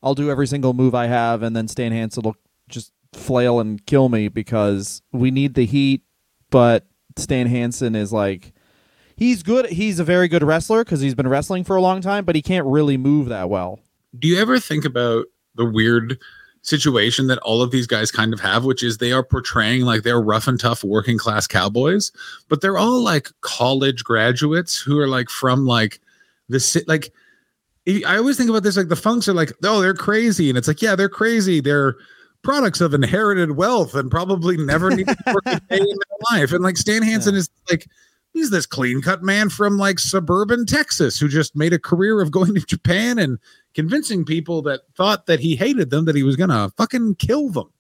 I'll 0.02 0.14
do 0.14 0.30
every 0.30 0.46
single 0.46 0.72
move 0.74 0.94
I 0.94 1.06
have, 1.06 1.42
and 1.42 1.56
then 1.56 1.68
Stan 1.68 1.92
Hansen 1.92 2.22
will 2.22 2.36
just 2.68 2.92
flail 3.12 3.58
and 3.58 3.84
kill 3.84 4.08
me 4.08 4.28
because 4.28 5.02
we 5.12 5.30
need 5.30 5.54
the 5.54 5.66
heat. 5.66 6.02
But 6.50 6.86
Stan 7.16 7.46
Hansen 7.46 7.94
is 7.94 8.12
like, 8.12 8.52
he's 9.18 9.42
good. 9.42 9.66
He's 9.66 9.98
a 9.98 10.04
very 10.04 10.28
good 10.28 10.42
wrestler 10.42 10.84
because 10.84 11.00
he's 11.00 11.14
been 11.14 11.28
wrestling 11.28 11.64
for 11.64 11.76
a 11.76 11.82
long 11.82 12.00
time, 12.00 12.24
but 12.24 12.34
he 12.34 12.42
can't 12.42 12.66
really 12.66 12.96
move 12.96 13.28
that 13.28 13.50
well. 13.50 13.80
Do 14.18 14.28
you 14.28 14.40
ever 14.40 14.58
think 14.58 14.84
about 14.84 15.26
the 15.56 15.64
weird 15.64 16.18
situation 16.62 17.26
that 17.26 17.38
all 17.38 17.62
of 17.62 17.70
these 17.70 17.86
guys 17.86 18.10
kind 18.10 18.32
of 18.32 18.40
have, 18.40 18.64
which 18.64 18.82
is 18.82 18.98
they 18.98 19.12
are 19.12 19.22
portraying 19.22 19.82
like 19.82 20.02
they're 20.02 20.20
rough 20.20 20.46
and 20.46 20.58
tough 20.58 20.84
working 20.84 21.18
class 21.18 21.46
cowboys, 21.46 22.12
but 22.48 22.60
they're 22.60 22.78
all 22.78 23.02
like 23.02 23.28
college 23.40 24.04
graduates 24.04 24.80
who 24.80 24.98
are 24.98 25.08
like 25.08 25.28
from 25.28 25.66
like 25.66 26.00
the 26.48 26.60
city. 26.60 26.86
like. 26.88 27.12
I 28.04 28.18
always 28.18 28.36
think 28.36 28.50
about 28.50 28.64
this 28.64 28.76
like 28.76 28.88
the 28.88 28.96
Funks 28.96 29.28
are 29.28 29.32
like, 29.32 29.50
oh, 29.64 29.80
they're 29.80 29.94
crazy, 29.94 30.50
and 30.50 30.58
it's 30.58 30.68
like, 30.68 30.82
yeah, 30.82 30.94
they're 30.94 31.08
crazy. 31.08 31.62
They're 31.62 31.96
products 32.42 32.82
of 32.82 32.94
inherited 32.94 33.52
wealth 33.52 33.94
and 33.94 34.10
probably 34.10 34.58
never 34.58 34.90
need 34.90 35.06
to 35.06 35.16
work 35.26 35.46
a 35.46 35.60
day 35.70 35.78
in 35.78 35.86
their 35.86 36.38
life. 36.38 36.52
And 36.52 36.62
like 36.62 36.76
Stan 36.76 37.02
Hansen 37.02 37.34
is 37.34 37.48
like, 37.70 37.86
he's 38.38 38.50
this 38.50 38.66
clean 38.66 39.02
cut 39.02 39.22
man 39.22 39.48
from 39.48 39.76
like 39.76 39.98
suburban 39.98 40.66
Texas 40.66 41.18
who 41.18 41.28
just 41.28 41.56
made 41.56 41.72
a 41.72 41.78
career 41.78 42.20
of 42.20 42.30
going 42.30 42.54
to 42.54 42.60
Japan 42.60 43.18
and 43.18 43.38
convincing 43.74 44.24
people 44.24 44.62
that 44.62 44.80
thought 44.94 45.26
that 45.26 45.40
he 45.40 45.56
hated 45.56 45.90
them 45.90 46.04
that 46.06 46.16
he 46.16 46.22
was 46.22 46.36
gonna 46.36 46.70
fucking 46.76 47.16
kill 47.16 47.50
them. 47.50 47.70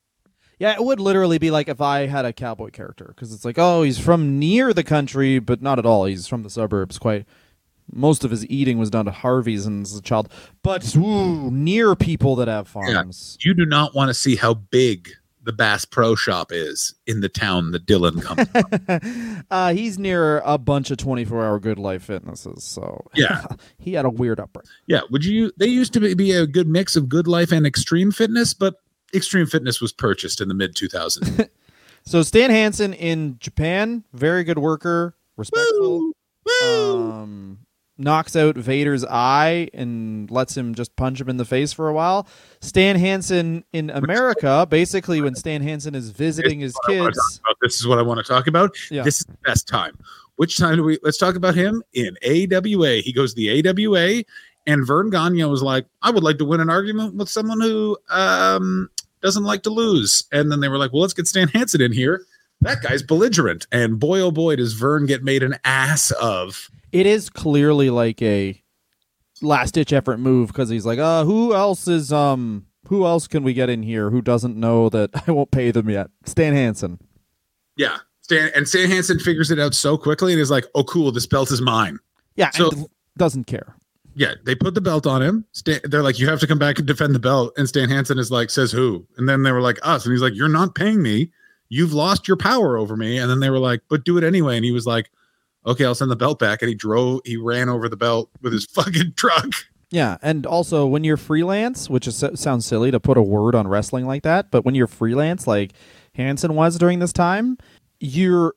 Yeah, 0.58 0.74
it 0.74 0.82
would 0.82 0.98
literally 0.98 1.38
be 1.38 1.50
like 1.50 1.68
if 1.68 1.80
I 1.80 2.06
had 2.06 2.24
a 2.24 2.32
cowboy 2.32 2.70
character 2.70 3.12
because 3.14 3.32
it's 3.32 3.44
like, 3.44 3.58
oh, 3.58 3.82
he's 3.82 3.98
from 3.98 4.38
near 4.40 4.72
the 4.72 4.82
country, 4.82 5.38
but 5.38 5.62
not 5.62 5.78
at 5.78 5.86
all. 5.86 6.04
He's 6.04 6.26
from 6.26 6.42
the 6.42 6.50
suburbs. 6.50 6.98
Quite 6.98 7.26
most 7.92 8.24
of 8.24 8.30
his 8.30 8.44
eating 8.46 8.78
was 8.78 8.90
done 8.90 9.04
to 9.06 9.10
Harvey's 9.10 9.66
and 9.66 9.84
as 9.84 9.96
a 9.96 10.02
child, 10.02 10.28
but 10.62 10.94
ooh, 10.96 11.50
near 11.50 11.94
people 11.94 12.36
that 12.36 12.48
have 12.48 12.68
farms. 12.68 13.38
You 13.40 13.54
do 13.54 13.64
not 13.64 13.94
want 13.94 14.08
to 14.08 14.14
see 14.14 14.36
how 14.36 14.54
big 14.54 15.10
the 15.48 15.52
Bass 15.54 15.86
Pro 15.86 16.14
Shop 16.14 16.52
is 16.52 16.94
in 17.06 17.22
the 17.22 17.28
town 17.30 17.70
that 17.70 17.86
Dylan 17.86 18.20
comes 18.22 18.46
from. 18.50 19.44
uh, 19.50 19.72
he's 19.72 19.98
near 19.98 20.40
a 20.40 20.58
bunch 20.58 20.90
of 20.90 20.98
24 20.98 21.42
hour 21.42 21.58
good 21.58 21.78
life 21.78 22.02
fitnesses. 22.02 22.64
So 22.64 23.06
Yeah. 23.14 23.46
he 23.78 23.94
had 23.94 24.04
a 24.04 24.10
weird 24.10 24.40
upbringing. 24.40 24.68
Yeah, 24.86 25.00
would 25.10 25.24
you? 25.24 25.50
They 25.56 25.68
used 25.68 25.94
to 25.94 26.00
be- 26.00 26.12
be 26.12 26.32
a 26.32 26.46
good 26.46 26.68
mix 26.68 26.96
of 26.96 27.08
good 27.08 27.26
life 27.26 27.50
and 27.50 27.66
extreme 27.66 28.12
fitness, 28.12 28.52
but 28.52 28.74
extreme 29.14 29.46
fitness 29.46 29.80
was 29.80 29.90
purchased 29.90 30.42
in 30.42 30.48
the 30.48 30.54
mid 30.54 30.74
2000s. 30.74 31.48
So 32.04 32.22
Stan 32.22 32.48
Hansen 32.50 32.94
in 32.94 33.36
Japan, 33.38 34.02
very 34.14 34.42
good 34.42 34.58
worker, 34.58 35.14
respectful. 35.36 36.12
Um, 36.64 37.58
knocks 37.98 38.36
out 38.36 38.56
Vader's 38.56 39.04
eye 39.04 39.68
and 39.74 40.30
lets 40.30 40.56
him 40.56 40.74
just 40.74 40.94
punch 40.96 41.20
him 41.20 41.28
in 41.28 41.36
the 41.36 41.44
face 41.44 41.72
for 41.72 41.88
a 41.88 41.92
while. 41.92 42.26
Stan 42.60 42.96
Hansen 42.96 43.64
in 43.72 43.90
America, 43.90 44.66
basically 44.70 45.20
when 45.20 45.34
Stan 45.34 45.62
Hansen 45.62 45.94
is 45.94 46.10
visiting 46.10 46.60
his 46.60 46.76
kids. 46.86 47.40
This 47.60 47.80
is 47.80 47.86
what 47.86 47.98
I 47.98 48.02
want 48.02 48.18
to 48.18 48.24
talk 48.24 48.46
about. 48.46 48.76
Yeah. 48.90 49.02
This 49.02 49.20
is 49.20 49.26
the 49.26 49.36
best 49.44 49.66
time. 49.66 49.98
Which 50.36 50.56
time 50.56 50.76
do 50.76 50.84
we? 50.84 50.98
Let's 51.02 51.18
talk 51.18 51.34
about 51.34 51.56
him 51.56 51.82
in 51.92 52.16
AWA. 52.24 52.98
He 52.98 53.12
goes 53.12 53.34
to 53.34 53.36
the 53.36 53.68
AWA, 53.68 54.22
and 54.68 54.86
Verne 54.86 55.10
Gagne 55.10 55.44
was 55.46 55.64
like, 55.64 55.84
"I 56.02 56.10
would 56.12 56.22
like 56.22 56.38
to 56.38 56.44
win 56.44 56.60
an 56.60 56.70
argument 56.70 57.16
with 57.16 57.28
someone 57.28 57.60
who 57.60 57.98
um, 58.08 58.88
doesn't 59.20 59.42
like 59.42 59.64
to 59.64 59.70
lose." 59.70 60.24
And 60.30 60.52
then 60.52 60.60
they 60.60 60.68
were 60.68 60.78
like, 60.78 60.92
"Well, 60.92 61.02
let's 61.02 61.12
get 61.12 61.26
Stan 61.26 61.48
Hansen 61.48 61.80
in 61.80 61.90
here." 61.90 62.22
That 62.60 62.82
guy's 62.82 63.02
belligerent, 63.02 63.66
and 63.70 64.00
boy, 64.00 64.20
oh 64.20 64.30
boy, 64.32 64.56
does 64.56 64.72
Verne 64.72 65.06
get 65.06 65.22
made 65.22 65.42
an 65.44 65.56
ass 65.64 66.10
of. 66.10 66.68
It 66.90 67.06
is 67.06 67.30
clearly 67.30 67.88
like 67.90 68.20
a 68.20 68.60
last 69.40 69.74
ditch 69.74 69.92
effort 69.92 70.18
move 70.18 70.48
because 70.48 70.68
he's 70.68 70.84
like, 70.86 70.98
uh, 70.98 71.24
who 71.24 71.54
else 71.54 71.86
is 71.86 72.12
um 72.12 72.66
who 72.88 73.04
else 73.06 73.28
can 73.28 73.42
we 73.44 73.52
get 73.52 73.68
in 73.70 73.82
here 73.82 74.10
who 74.10 74.20
doesn't 74.22 74.56
know 74.56 74.88
that 74.88 75.10
I 75.28 75.30
won't 75.30 75.50
pay 75.52 75.70
them 75.70 75.88
yet? 75.88 76.10
Stan 76.24 76.54
Hansen. 76.54 76.98
Yeah, 77.76 77.98
Stan 78.22 78.50
and 78.56 78.66
Stan 78.68 78.88
Hansen 78.90 79.20
figures 79.20 79.50
it 79.52 79.58
out 79.60 79.74
so 79.74 79.96
quickly, 79.96 80.32
and 80.32 80.40
is 80.40 80.50
like, 80.50 80.66
"Oh, 80.74 80.82
cool, 80.84 81.12
this 81.12 81.26
belt 81.26 81.50
is 81.52 81.60
mine." 81.60 81.98
Yeah, 82.34 82.50
So- 82.50 82.70
and 82.70 82.86
doesn't 83.16 83.44
care. 83.44 83.76
Yeah, 84.14 84.34
they 84.44 84.56
put 84.56 84.74
the 84.74 84.80
belt 84.80 85.06
on 85.06 85.22
him. 85.22 85.44
Stan, 85.52 85.78
they're 85.84 86.02
like, 86.02 86.18
"You 86.18 86.28
have 86.28 86.40
to 86.40 86.46
come 86.48 86.58
back 86.58 86.78
and 86.80 86.88
defend 86.88 87.14
the 87.14 87.20
belt." 87.20 87.52
And 87.56 87.68
Stan 87.68 87.88
Hansen 87.88 88.18
is 88.18 88.32
like, 88.32 88.50
"Says 88.50 88.72
who?" 88.72 89.06
And 89.16 89.28
then 89.28 89.44
they 89.44 89.52
were 89.52 89.60
like, 89.60 89.78
"Us." 89.82 90.04
And 90.04 90.12
he's 90.12 90.22
like, 90.22 90.34
"You're 90.34 90.48
not 90.48 90.74
paying 90.74 91.00
me. 91.00 91.30
You've 91.68 91.92
lost 91.92 92.28
your 92.28 92.36
power 92.36 92.76
over 92.76 92.96
me." 92.96 93.18
And 93.18 93.30
then 93.30 93.40
they 93.40 93.50
were 93.50 93.58
like, 93.58 93.82
"But 93.88 94.04
do 94.04 94.18
it 94.18 94.24
anyway." 94.24 94.56
And 94.56 94.64
he 94.64 94.72
was 94.72 94.86
like, 94.86 95.10
"Okay, 95.66 95.84
I'll 95.84 95.94
send 95.94 96.10
the 96.10 96.16
belt 96.16 96.38
back." 96.38 96.62
And 96.62 96.68
he 96.68 96.74
drove. 96.74 97.20
He 97.24 97.36
ran 97.36 97.68
over 97.68 97.88
the 97.88 97.96
belt 97.96 98.30
with 98.42 98.52
his 98.52 98.64
fucking 98.74 99.14
truck. 99.16 99.52
Yeah, 99.90 100.18
and 100.20 100.44
also 100.44 100.86
when 100.86 101.02
you're 101.02 101.16
freelance, 101.16 101.88
which 101.88 102.06
is, 102.06 102.22
sounds 102.34 102.66
silly 102.66 102.90
to 102.90 103.00
put 103.00 103.16
a 103.16 103.22
word 103.22 103.54
on 103.54 103.66
wrestling 103.66 104.06
like 104.06 104.22
that, 104.22 104.50
but 104.50 104.64
when 104.64 104.74
you're 104.74 104.86
freelance, 104.86 105.46
like 105.46 105.72
Hansen 106.14 106.54
was 106.54 106.76
during 106.76 106.98
this 106.98 107.12
time, 107.12 107.56
you're 107.98 108.54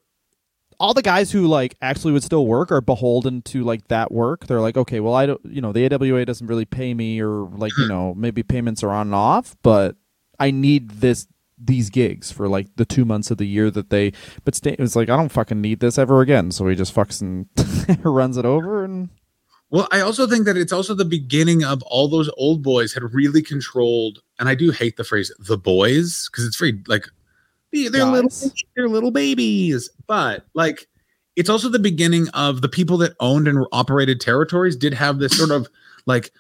all 0.78 0.94
the 0.94 1.02
guys 1.02 1.32
who 1.32 1.46
like 1.48 1.78
actually 1.82 2.12
would 2.12 2.24
still 2.24 2.48
work 2.48 2.72
are 2.72 2.82
beholden 2.82 3.44
to 3.44 3.64
like 3.64 3.88
that 3.88 4.12
work. 4.12 4.48
They're 4.48 4.60
like, 4.60 4.76
okay, 4.76 5.00
well, 5.00 5.14
I 5.14 5.28
don't, 5.28 5.40
you 5.46 5.62
know, 5.62 5.72
the 5.72 5.86
AWA 5.94 6.26
doesn't 6.26 6.48
really 6.48 6.66
pay 6.66 6.94
me, 6.94 7.22
or 7.22 7.48
like, 7.50 7.72
you 7.78 7.84
hmm. 7.84 7.90
know, 7.90 8.14
maybe 8.16 8.44
payments 8.44 8.84
are 8.84 8.90
on 8.90 9.08
and 9.08 9.16
off, 9.16 9.56
but 9.62 9.96
I 10.40 10.52
need 10.52 10.90
this 10.90 11.28
these 11.64 11.90
gigs 11.90 12.32
for 12.32 12.48
like 12.48 12.68
the 12.76 12.86
two 12.86 13.06
months 13.06 13.32
of 13.32 13.38
the 13.38 13.48
year 13.48 13.70
that 13.72 13.90
they. 13.90 14.14
But 14.44 14.56
Stan 14.56 14.76
was 14.80 14.96
like, 14.96 15.10
I 15.10 15.18
don't 15.18 15.30
fucking 15.30 15.62
need 15.62 15.80
this 15.80 15.98
ever 15.98 16.22
again, 16.22 16.52
so 16.52 16.68
he 16.68 16.76
just 16.76 16.94
fucks 16.94 17.22
and 17.22 17.48
runs 18.06 18.38
it 18.38 18.46
over 18.46 18.84
and. 18.84 19.10
Well, 19.70 19.88
I 19.90 20.02
also 20.02 20.28
think 20.28 20.44
that 20.48 20.58
it's 20.58 20.74
also 20.74 20.94
the 20.94 21.06
beginning 21.06 21.64
of 21.64 21.82
all 21.84 22.10
those 22.10 22.30
old 22.36 22.62
boys 22.62 22.94
had 22.94 23.04
really 23.14 23.42
controlled, 23.42 24.20
and 24.38 24.50
I 24.50 24.56
do 24.56 24.70
hate 24.72 24.98
the 24.98 25.06
phrase 25.06 25.32
"the 25.40 25.58
boys" 25.58 26.28
because 26.30 26.46
it's 26.46 26.58
very 26.58 26.84
like 26.88 27.08
they're 27.72 28.04
little, 28.04 28.30
they're 28.76 28.90
little 28.90 29.12
babies. 29.12 29.90
But 30.08 30.46
like, 30.54 30.90
it's 31.38 31.50
also 31.50 31.70
the 31.70 31.80
beginning 31.80 32.28
of 32.34 32.62
the 32.62 32.68
people 32.68 32.98
that 32.98 33.16
owned 33.22 33.48
and 33.48 33.66
operated 33.72 34.20
territories 34.20 34.76
did 34.76 34.94
have 34.94 35.20
this 35.20 35.38
sort 35.38 35.52
of 35.52 35.70
like 36.06 36.32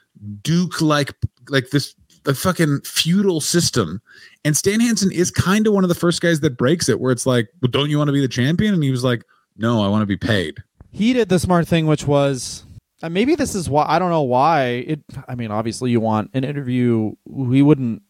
duke 0.41 0.81
like 0.81 1.13
like 1.49 1.69
this 1.69 1.95
the 2.23 2.33
fucking 2.35 2.81
feudal 2.81 3.41
system. 3.41 4.01
And 4.45 4.55
Stan 4.55 4.79
Hansen 4.79 5.11
is 5.11 5.31
kind 5.31 5.67
of 5.67 5.73
one 5.73 5.83
of 5.83 5.89
the 5.89 5.95
first 5.95 6.21
guys 6.21 6.39
that 6.41 6.57
breaks 6.57 6.87
it, 6.89 6.99
where 6.99 7.11
it's 7.11 7.25
like, 7.25 7.49
well, 7.61 7.71
don't 7.71 7.89
you 7.89 7.97
want 7.97 8.07
to 8.09 8.13
be 8.13 8.21
the 8.21 8.27
champion? 8.27 8.73
And 8.73 8.83
he 8.83 8.91
was 8.91 9.03
like, 9.03 9.23
no, 9.57 9.81
I 9.83 9.87
want 9.87 10.01
to 10.01 10.05
be 10.05 10.17
paid. 10.17 10.63
he 10.91 11.13
did 11.13 11.29
the 11.29 11.39
smart 11.39 11.67
thing 11.67 11.87
which 11.87 12.05
was 12.05 12.63
uh, 13.03 13.09
maybe 13.09 13.33
this 13.35 13.55
is 13.55 13.69
why 13.69 13.85
i 13.87 13.97
don't 13.97 14.09
know 14.09 14.21
why 14.21 14.83
it 14.87 14.99
i 15.27 15.35
mean 15.35 15.49
obviously 15.49 15.89
you 15.89 15.99
want 16.01 16.29
an 16.33 16.43
interview 16.43 17.11
we 17.25 17.61
wouldn't 17.61 18.01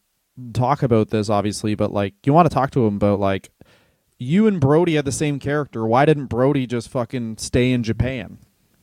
talk 0.52 0.82
about 0.82 1.10
this 1.10 1.30
obviously 1.30 1.74
but 1.76 1.92
like 1.92 2.14
you 2.26 2.32
want 2.32 2.48
to 2.48 2.52
talk 2.54 2.70
to 2.72 2.84
him 2.86 2.96
about 2.96 3.20
like 3.20 3.50
you 4.18 4.46
and 4.48 4.60
brody 4.60 4.94
had 4.96 5.04
the 5.04 5.12
same 5.12 5.38
character 5.38 5.86
why 5.86 6.04
didn't 6.04 6.26
brody 6.26 6.66
just 6.66 6.88
fucking 6.88 7.36
stay 7.38 7.70
in 7.72 7.82
japan 7.84 8.36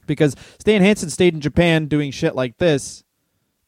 because 0.08 0.34
stan 0.60 0.82
hansen 0.82 1.10
stayed 1.10 1.34
in 1.34 1.42
japan 1.42 1.86
doing 1.88 2.10
shit 2.12 2.36
like 2.36 2.58
this 2.58 3.04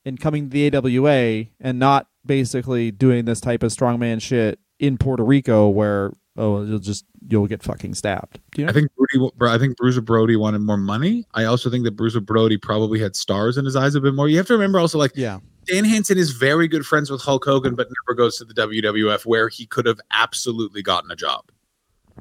and 0.05 0.19
coming 0.19 0.49
to 0.49 0.69
the 0.69 0.77
awa 0.77 1.45
and 1.59 1.79
not 1.79 2.07
basically 2.25 2.91
doing 2.91 3.25
this 3.25 3.41
type 3.41 3.63
of 3.63 3.71
strongman 3.71 4.21
shit 4.21 4.59
in 4.79 4.97
puerto 4.97 5.23
rico 5.23 5.67
where 5.69 6.11
oh 6.37 6.63
you'll 6.63 6.79
just 6.79 7.05
you'll 7.27 7.47
get 7.47 7.61
fucking 7.63 7.93
stabbed 7.93 8.39
do 8.53 8.61
you 8.61 8.65
know 8.65 8.69
I 8.69 8.73
think 8.73 8.89
Brody, 8.95 9.53
I 9.53 9.57
think 9.57 9.77
Bruiser 9.77 10.01
Brody 10.01 10.35
wanted 10.35 10.59
more 10.59 10.77
money. 10.77 11.25
I 11.33 11.45
also 11.45 11.69
think 11.69 11.83
that 11.85 11.91
Bruiser 11.91 12.21
Brody 12.21 12.57
probably 12.57 12.99
had 12.99 13.15
stars 13.15 13.57
in 13.57 13.65
his 13.65 13.75
eyes 13.75 13.95
a 13.95 14.01
bit 14.01 14.13
more. 14.13 14.27
You 14.27 14.37
have 14.37 14.47
to 14.47 14.53
remember 14.53 14.79
also, 14.79 14.97
like 14.97 15.11
yeah 15.15 15.39
Stan 15.63 15.85
Hansen 15.85 16.17
is 16.17 16.31
very 16.31 16.67
good 16.67 16.85
friends 16.85 17.11
with 17.11 17.21
Hulk 17.21 17.45
Hogan, 17.45 17.75
but 17.75 17.87
never 17.87 18.15
goes 18.15 18.37
to 18.37 18.45
the 18.45 18.53
WWF 18.53 19.25
where 19.25 19.47
he 19.47 19.65
could 19.65 19.85
have 19.85 19.99
absolutely 20.11 20.81
gotten 20.81 21.11
a 21.11 21.15
job. 21.15 21.51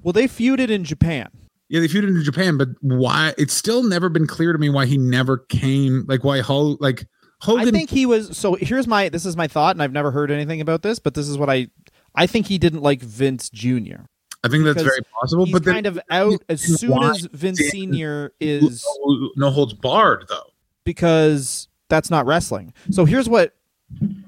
Well, 0.03 0.13
they 0.13 0.29
feuded 0.29 0.69
in 0.69 0.85
Japan. 0.85 1.31
Yeah, 1.69 1.81
they 1.81 1.89
feuded 1.89 2.09
in 2.09 2.23
Japan, 2.23 2.59
but 2.59 2.69
why? 2.81 3.35
It's 3.39 3.55
still 3.55 3.83
never 3.83 4.09
been 4.09 4.27
clear 4.27 4.53
to 4.53 4.59
me 4.59 4.69
why 4.69 4.87
he 4.87 4.99
never 4.99 5.39
came. 5.39 6.05
Like 6.07 6.23
why 6.25 6.41
Hulk? 6.41 6.81
Like 6.81 7.07
Hogan? 7.41 7.69
I 7.69 7.71
think 7.71 7.91
he 7.91 8.07
was. 8.07 8.37
So 8.37 8.55
here's 8.55 8.87
my. 8.87 9.09
This 9.09 9.25
is 9.27 9.37
my 9.37 9.49
thought, 9.49 9.75
and 9.75 9.83
I've 9.83 9.93
never 9.93 10.11
heard 10.11 10.31
anything 10.31 10.61
about 10.61 10.83
this, 10.83 10.99
but 10.99 11.15
this 11.15 11.29
is 11.29 11.39
what 11.39 11.49
I. 11.51 11.69
I 12.15 12.27
think 12.27 12.47
he 12.47 12.59
didn't 12.59 12.83
like 12.83 13.01
Vince 13.01 13.51
Jr. 13.51 14.03
I 14.43 14.49
think 14.49 14.65
that's 14.65 14.83
very 14.83 15.01
possible. 15.21 15.45
He's 15.45 15.53
But 15.53 15.65
then 15.65 15.75
kind 15.75 15.87
of 15.87 16.01
out 16.11 16.43
as 16.49 16.61
soon 16.63 17.03
as 17.03 17.27
Vince 17.33 17.59
Senior 17.59 18.33
is 18.41 18.87
no, 19.05 19.31
no 19.37 19.51
holds 19.51 19.75
barred 19.75 20.25
though. 20.29 20.51
because 20.85 21.69
that's 21.89 22.11
not 22.11 22.27
wrestling. 22.27 22.73
So 22.91 23.05
here's 23.05 23.29
what. 23.29 23.55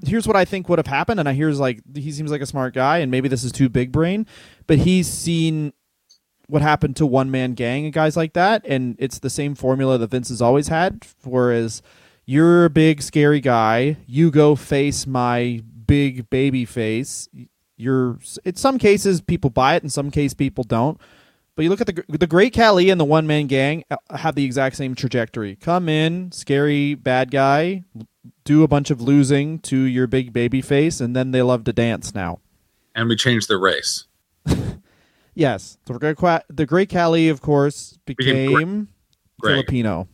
Here's 0.05 0.27
what 0.27 0.35
I 0.35 0.43
think 0.43 0.67
would 0.67 0.77
have 0.77 0.87
happened, 0.87 1.21
and 1.21 1.29
I 1.29 1.33
here's 1.33 1.57
like 1.57 1.79
he 1.95 2.11
seems 2.11 2.31
like 2.31 2.41
a 2.41 2.45
smart 2.45 2.73
guy, 2.73 2.97
and 2.97 3.09
maybe 3.09 3.29
this 3.29 3.45
is 3.45 3.51
too 3.53 3.69
big 3.69 3.93
brain, 3.93 4.27
but 4.67 4.79
he's 4.79 5.07
seen 5.07 5.71
what 6.47 6.61
happened 6.61 6.97
to 6.97 7.05
one 7.05 7.31
man 7.31 7.53
gang 7.53 7.85
and 7.85 7.93
guys 7.93 8.17
like 8.17 8.33
that, 8.33 8.65
and 8.67 8.97
it's 8.99 9.19
the 9.19 9.29
same 9.29 9.55
formula 9.55 9.97
that 9.97 10.11
Vince 10.11 10.27
has 10.27 10.41
always 10.41 10.67
had. 10.67 11.05
Whereas 11.23 11.81
you're 12.25 12.65
a 12.65 12.69
big 12.69 13.01
scary 13.01 13.39
guy, 13.39 13.97
you 14.07 14.31
go 14.31 14.55
face 14.55 15.05
my 15.07 15.61
big 15.85 16.29
baby 16.29 16.65
face. 16.65 17.27
You're 17.77 18.19
in 18.45 18.55
some 18.55 18.77
cases 18.77 19.21
people 19.21 19.49
buy 19.49 19.75
it, 19.75 19.83
in 19.83 19.89
some 19.89 20.11
cases 20.11 20.33
people 20.33 20.63
don't. 20.63 20.99
But 21.55 21.63
you 21.63 21.69
look 21.69 21.81
at 21.81 21.87
the 21.87 22.03
the 22.07 22.27
Great 22.27 22.53
Khali 22.53 22.89
and 22.89 22.99
the 22.99 23.05
one 23.05 23.27
man 23.27 23.47
gang 23.47 23.83
uh, 23.91 23.97
have 24.15 24.35
the 24.35 24.45
exact 24.45 24.75
same 24.75 24.95
trajectory. 24.95 25.55
Come 25.55 25.87
in, 25.89 26.31
scary 26.31 26.95
bad 26.95 27.29
guy, 27.29 27.83
do 28.43 28.63
a 28.63 28.67
bunch 28.67 28.89
of 28.89 29.01
losing 29.01 29.59
to 29.59 29.77
your 29.77 30.07
big 30.07 30.33
baby 30.33 30.61
face, 30.61 30.99
and 30.99 31.15
then 31.15 31.31
they 31.31 31.41
love 31.41 31.63
to 31.65 31.73
dance 31.73 32.15
now. 32.15 32.39
And 32.95 33.09
we 33.09 33.15
changed 33.15 33.47
the 33.49 33.57
race. 33.57 34.05
Yes, 35.35 35.77
the 35.85 35.97
Great, 35.97 36.17
Qua- 36.17 36.41
the 36.47 36.65
Great 36.65 36.89
Khali, 36.89 37.29
of 37.29 37.41
course, 37.41 37.97
Became 38.05 38.53
became. 38.53 38.87
Filipino. 39.43 40.07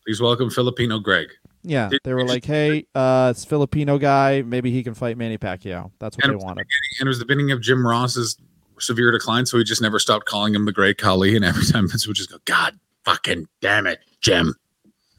Yeah, 0.00 0.10
please 0.12 0.20
welcome 0.20 0.50
Filipino 0.50 0.98
Greg. 0.98 1.28
Yeah, 1.62 1.88
Did- 1.90 2.00
they 2.04 2.14
were 2.14 2.20
did 2.20 2.28
you- 2.28 2.32
like, 2.34 2.44
"Hey, 2.44 2.86
uh, 2.94 3.28
it's 3.34 3.44
Filipino 3.44 3.98
guy. 3.98 4.42
Maybe 4.42 4.70
he 4.70 4.82
can 4.82 4.94
fight 4.94 5.16
Manny 5.18 5.36
Pacquiao." 5.38 5.90
That's 5.98 6.16
what 6.16 6.26
they 6.26 6.34
wanted. 6.36 6.66
And 6.98 7.06
it 7.06 7.08
was 7.08 7.18
the 7.18 7.24
beginning 7.26 7.50
of 7.50 7.60
Jim 7.60 7.86
Ross's 7.86 8.36
severe 8.78 9.10
decline, 9.10 9.44
so 9.46 9.58
he 9.58 9.64
just 9.64 9.82
never 9.82 9.98
stopped 9.98 10.26
calling 10.26 10.54
him 10.54 10.64
the 10.64 10.72
Great 10.72 10.96
Khali. 10.98 11.36
And 11.36 11.44
every 11.44 11.64
time 11.66 11.88
Vince 11.88 12.06
would 12.06 12.16
just 12.16 12.30
go, 12.30 12.38
"God 12.46 12.78
fucking 13.04 13.46
damn 13.60 13.86
it, 13.86 14.00
Jim." 14.20 14.54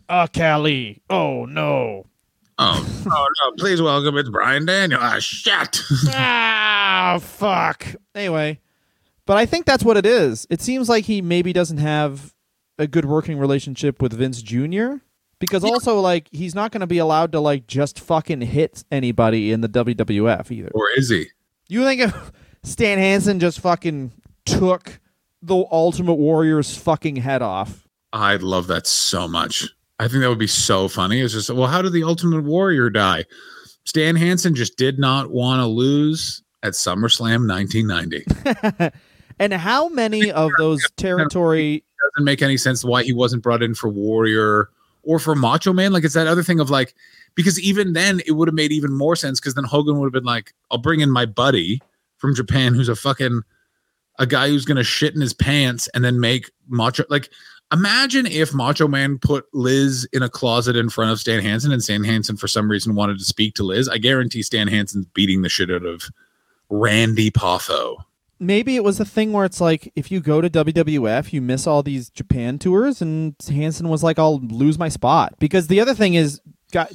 Uh, 0.10 0.28
Cali. 0.28 1.02
Oh 1.10 1.46
no. 1.46 2.08
Oh, 2.58 3.04
oh 3.12 3.28
no! 3.44 3.52
Please 3.58 3.82
welcome 3.82 4.18
it's 4.18 4.30
Brian 4.30 4.66
Daniel. 4.66 5.00
Ah, 5.02 5.18
shit. 5.20 5.82
ah, 6.10 7.20
fuck. 7.22 7.86
Anyway, 8.14 8.60
but 9.26 9.38
I 9.38 9.46
think 9.46 9.66
that's 9.66 9.84
what 9.84 9.96
it 9.98 10.06
is. 10.06 10.46
It 10.50 10.62
seems 10.62 10.90
like 10.90 11.06
he 11.06 11.22
maybe 11.22 11.54
doesn't 11.54 11.78
have 11.78 12.34
a 12.78 12.88
good 12.88 13.06
working 13.06 13.38
relationship 13.38 14.02
with 14.02 14.14
Vince 14.14 14.42
Jr. 14.42 14.96
Because 15.40 15.64
also, 15.64 16.00
like, 16.00 16.28
he's 16.32 16.54
not 16.54 16.72
going 16.72 16.82
to 16.82 16.88
be 16.88 17.00
allowed 17.00 17.32
to 17.32 17.40
like 17.40 17.66
just 17.66 18.00
fucking 18.00 18.42
hit 18.42 18.84
anybody 18.92 19.52
in 19.52 19.62
the 19.62 19.70
WWF 19.70 20.52
either. 20.52 20.70
or 20.74 20.90
is 20.96 21.10
he? 21.10 21.28
You 21.68 21.84
think 21.84 22.02
if 22.02 22.32
Stan 22.64 22.98
Hansen 23.00 23.40
just 23.40 23.60
fucking 23.60 24.12
took 24.46 25.00
the 25.42 25.66
Ultimate 25.72 26.16
Warrior's 26.16 26.78
fucking 26.78 27.16
head 27.18 27.42
off? 27.42 27.88
I'd 28.14 28.44
love 28.44 28.68
that 28.68 28.86
so 28.86 29.28
much. 29.28 29.68
I 30.00 30.08
think 30.08 30.22
that 30.22 30.30
would 30.30 30.40
be 30.40 30.48
so 30.48 30.88
funny. 30.88 31.22
It's 31.22 31.34
just, 31.34 31.50
well, 31.50 31.68
how 31.68 31.82
did 31.82 31.94
the 31.94 32.04
Ultimate 32.04 32.44
Warrior 32.44 32.90
die? 32.90 33.26
Stan 33.86 34.16
Hansen 34.16 34.54
just 34.56 34.78
did 34.78 35.00
not 35.00 35.32
want 35.32 35.60
to 35.60 35.66
lose 35.66 36.44
at 36.64 36.74
SummerSlam 36.74 37.48
1990. 37.48 38.92
and 39.40 39.54
how 39.54 39.90
many 39.90 40.32
of 40.32 40.52
those 40.58 40.82
territory 40.98 41.84
Doesn't 42.16 42.26
make 42.26 42.42
any 42.42 42.58
sense 42.58 42.84
why 42.84 43.04
he 43.04 43.14
wasn't 43.14 43.44
brought 43.44 43.64
in 43.64 43.74
for 43.74 43.90
Warrior 43.90 44.70
or 45.04 45.20
for 45.20 45.36
Macho 45.36 45.74
Man. 45.74 45.94
Like 45.94 46.04
it's 46.04 46.14
that 46.14 46.28
other 46.28 46.44
thing 46.44 46.60
of 46.60 46.70
like, 46.70 46.94
because 47.36 47.60
even 47.60 47.94
then 47.94 48.22
it 48.26 48.34
would 48.34 48.48
have 48.48 48.56
made 48.56 48.72
even 48.72 48.94
more 48.94 49.16
sense 49.16 49.40
because 49.40 49.54
then 49.54 49.64
Hogan 49.64 50.00
would 50.00 50.08
have 50.08 50.14
been 50.14 50.24
like, 50.24 50.54
I'll 50.70 50.78
bring 50.78 51.00
in 51.00 51.10
my 51.10 51.26
buddy 51.26 51.82
from 52.18 52.36
Japan 52.36 52.74
who's 52.74 52.90
a 52.90 52.96
fucking 52.96 53.42
a 54.20 54.26
guy 54.28 54.50
who's 54.50 54.66
gonna 54.66 54.84
shit 54.84 55.16
in 55.16 55.22
his 55.22 55.34
pants 55.34 55.88
and 55.94 56.04
then 56.04 56.20
make 56.20 56.52
Macho 56.68 57.04
like 57.10 57.32
imagine 57.72 58.28
if 58.28 58.54
Macho 58.54 58.88
Man 58.88 59.18
put 59.18 59.46
Liz 59.54 60.08
in 60.14 60.22
a 60.22 60.30
closet 60.30 60.76
in 60.76 60.90
front 60.90 61.12
of 61.12 61.20
Stan 61.20 61.42
Hansen 61.42 61.72
and 61.72 61.84
Stan 61.84 62.04
Hansen 62.04 62.38
for 62.38 62.48
some 62.48 62.70
reason 62.70 62.96
wanted 62.96 63.18
to 63.18 63.26
speak 63.26 63.56
to 63.56 63.64
Liz. 63.64 63.90
I 63.90 63.98
guarantee 63.98 64.44
Stan 64.44 64.68
Hansen's 64.68 65.06
beating 65.08 65.42
the 65.42 65.50
shit 65.50 65.72
out 65.72 65.86
of 65.86 66.04
Randy 66.70 67.32
Poffo. 67.32 67.98
Maybe 68.42 68.76
it 68.76 68.84
was 68.84 69.00
a 69.00 69.06
thing 69.06 69.32
where 69.32 69.46
it's 69.46 69.62
like 69.62 69.94
if 69.96 70.12
you 70.12 70.20
go 70.20 70.42
to 70.42 70.50
WWF, 70.50 71.32
you 71.32 71.42
miss 71.42 71.68
all 71.68 71.84
these 71.84 72.10
Japan 72.10 72.58
tours, 72.60 73.02
and 73.02 73.36
Hansen 73.48 73.88
was 73.88 74.04
like, 74.04 74.20
"I'll 74.20 74.40
lose 74.40 74.78
my 74.78 74.90
spot." 74.90 75.36
Because 75.40 75.68
the 75.68 75.80
other 75.80 75.94
thing 75.94 76.16
is, 76.16 76.42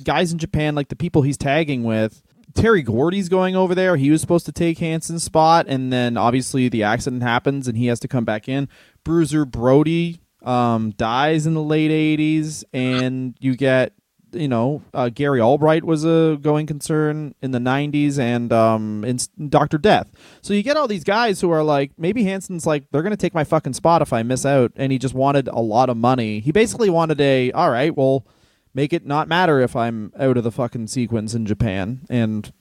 guys 0.04 0.32
in 0.32 0.38
Japan, 0.38 0.74
like 0.74 0.88
the 0.88 0.96
people 0.96 1.22
he's 1.22 1.38
tagging 1.38 1.84
with, 1.84 2.20
Terry 2.54 2.82
Gordy's 2.82 3.28
going 3.28 3.54
over 3.54 3.74
there. 3.74 3.96
He 3.96 4.10
was 4.10 4.20
supposed 4.20 4.46
to 4.46 4.52
take 4.52 4.78
Hansen's 4.78 5.22
spot, 5.22 5.66
and 5.68 5.92
then 5.92 6.16
obviously 6.16 6.68
the 6.68 6.82
accident 6.82 7.22
happens, 7.22 7.68
and 7.68 7.78
he 7.78 7.86
has 7.86 8.00
to 8.00 8.08
come 8.08 8.24
back 8.24 8.48
in. 8.48 8.68
Bruiser 9.04 9.44
Brody 9.44 10.20
um, 10.42 10.90
dies 10.90 11.46
in 11.46 11.54
the 11.54 11.62
late 11.62 11.90
'80s, 11.90 12.64
and 12.72 13.36
you 13.38 13.56
get 13.56 13.92
you 14.32 14.48
know, 14.48 14.82
uh, 14.92 15.08
Gary 15.08 15.40
Albright 15.40 15.84
was 15.84 16.04
a 16.04 16.38
going 16.40 16.66
concern 16.66 17.34
in 17.42 17.52
the 17.52 17.58
90s 17.58 18.18
and 18.18 18.52
um, 18.52 19.04
in 19.04 19.18
Dr. 19.48 19.78
Death. 19.78 20.10
So 20.42 20.54
you 20.54 20.62
get 20.62 20.76
all 20.76 20.88
these 20.88 21.04
guys 21.04 21.40
who 21.40 21.50
are 21.50 21.62
like, 21.62 21.92
maybe 21.96 22.24
Hansen's 22.24 22.66
like, 22.66 22.84
they're 22.90 23.02
going 23.02 23.10
to 23.12 23.16
take 23.16 23.34
my 23.34 23.44
fucking 23.44 23.74
spot 23.74 24.02
if 24.02 24.12
I 24.12 24.22
miss 24.22 24.44
out. 24.44 24.72
And 24.76 24.92
he 24.92 24.98
just 24.98 25.14
wanted 25.14 25.48
a 25.48 25.60
lot 25.60 25.88
of 25.88 25.96
money. 25.96 26.40
He 26.40 26.52
basically 26.52 26.90
wanted 26.90 27.20
a, 27.20 27.52
all 27.52 27.70
right, 27.70 27.96
well, 27.96 28.26
make 28.74 28.92
it 28.92 29.06
not 29.06 29.28
matter 29.28 29.60
if 29.60 29.74
I'm 29.76 30.12
out 30.18 30.36
of 30.36 30.44
the 30.44 30.52
fucking 30.52 30.88
sequence 30.88 31.34
in 31.34 31.46
Japan. 31.46 32.02
And, 32.10 32.52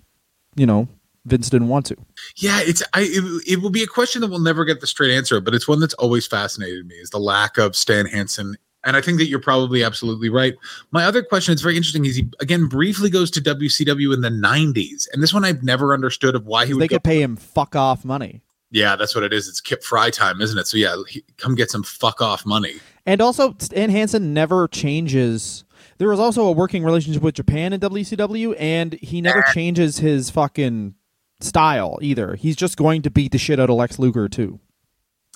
you 0.56 0.66
know, 0.66 0.88
Vince 1.26 1.50
didn't 1.50 1.70
want 1.70 1.88
to. 1.88 1.98
Yeah, 2.38 2.60
it's 2.62 2.84
I 2.94 3.02
it, 3.02 3.44
it 3.48 3.62
will 3.62 3.72
be 3.72 3.84
a 3.84 3.88
question 3.88 4.22
that 4.22 4.30
we'll 4.30 4.40
never 4.40 4.64
get 4.64 4.80
the 4.80 4.88
straight 4.88 5.12
answer, 5.16 5.42
but 5.42 5.56
it's 5.56 5.68
one 5.68 5.80
that's 5.80 5.96
always 5.96 6.28
fascinated 6.28 6.86
me 6.86 6.96
is 6.96 7.10
the 7.10 7.20
lack 7.20 7.58
of 7.58 7.76
Stan 7.76 8.06
Hansen. 8.06 8.56
And 8.86 8.96
I 8.96 9.02
think 9.02 9.18
that 9.18 9.26
you're 9.26 9.42
probably 9.42 9.84
absolutely 9.84 10.30
right. 10.30 10.54
My 10.92 11.04
other 11.04 11.24
question, 11.24 11.54
is 11.54 11.62
very 11.62 11.76
interesting, 11.76 12.06
is 12.06 12.16
he 12.16 12.30
again 12.40 12.68
briefly 12.68 13.10
goes 13.10 13.32
to 13.32 13.42
WCW 13.42 14.14
in 14.14 14.22
the 14.22 14.30
90s. 14.30 15.08
And 15.12 15.22
this 15.22 15.34
one 15.34 15.44
I've 15.44 15.64
never 15.64 15.94
understood 15.94 16.36
of 16.36 16.46
why 16.46 16.66
he 16.66 16.74
would 16.74 16.82
They 16.82 16.88
could 16.88 17.04
pay 17.04 17.22
him 17.22 17.36
fuck 17.36 17.76
off 17.76 18.06
money. 18.06 18.42
Yeah, 18.72 18.96
that's 18.96 19.16
what 19.16 19.24
it 19.24 19.34
is. 19.34 19.48
It's 19.48 19.62
Kip 19.62 19.84
Frey 19.84 20.12
time, 20.12 20.42
isn't 20.42 20.58
it? 20.58 20.68
So 20.68 20.78
yeah, 20.78 20.96
he, 21.08 21.24
come 21.38 21.56
get 21.56 21.72
some 21.72 21.84
fuck 21.84 22.22
off 22.22 22.46
money. 22.46 22.76
And 23.06 23.22
also, 23.22 23.56
Stan 23.60 23.90
Hansen 23.90 24.34
never 24.34 24.68
changes. 24.68 25.64
There 25.98 26.10
was 26.10 26.20
also 26.20 26.46
a 26.46 26.52
working 26.52 26.84
relationship 26.84 27.22
with 27.22 27.36
Japan 27.36 27.74
in 27.74 27.80
WCW, 27.80 28.56
and 28.60 28.94
he 28.94 29.22
never 29.22 29.44
changes 29.54 30.00
his 30.00 30.30
fucking 30.30 30.96
style 31.40 32.00
either. 32.02 32.36
He's 32.36 32.56
just 32.56 32.78
going 32.78 33.02
to 33.04 33.10
beat 33.10 33.32
the 33.32 33.38
shit 33.38 33.60
out 33.60 33.70
of 33.70 33.76
Lex 33.76 34.00
Luger 34.00 34.28
too. 34.28 34.60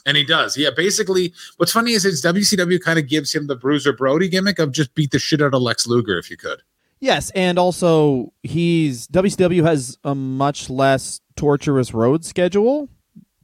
And 0.05 0.15
he 0.17 0.23
does. 0.23 0.57
Yeah, 0.57 0.69
basically, 0.75 1.33
what's 1.57 1.71
funny 1.71 1.91
is 1.91 2.05
it's 2.05 2.21
WCW 2.21 2.81
kind 2.81 2.97
of 2.99 3.07
gives 3.07 3.33
him 3.33 3.47
the 3.47 3.55
Bruiser 3.55 3.93
Brody 3.93 4.27
gimmick 4.29 4.59
of 4.59 4.71
just 4.71 4.93
beat 4.95 5.11
the 5.11 5.19
shit 5.19 5.41
out 5.41 5.53
of 5.53 5.61
Lex 5.61 5.85
Luger 5.87 6.17
if 6.17 6.29
you 6.31 6.37
could. 6.37 6.61
Yes, 7.01 7.29
and 7.31 7.57
also 7.57 8.33
he's 8.43 9.07
WCW 9.07 9.63
has 9.63 9.97
a 10.03 10.13
much 10.15 10.69
less 10.69 11.21
torturous 11.35 11.93
road 11.93 12.25
schedule 12.25 12.89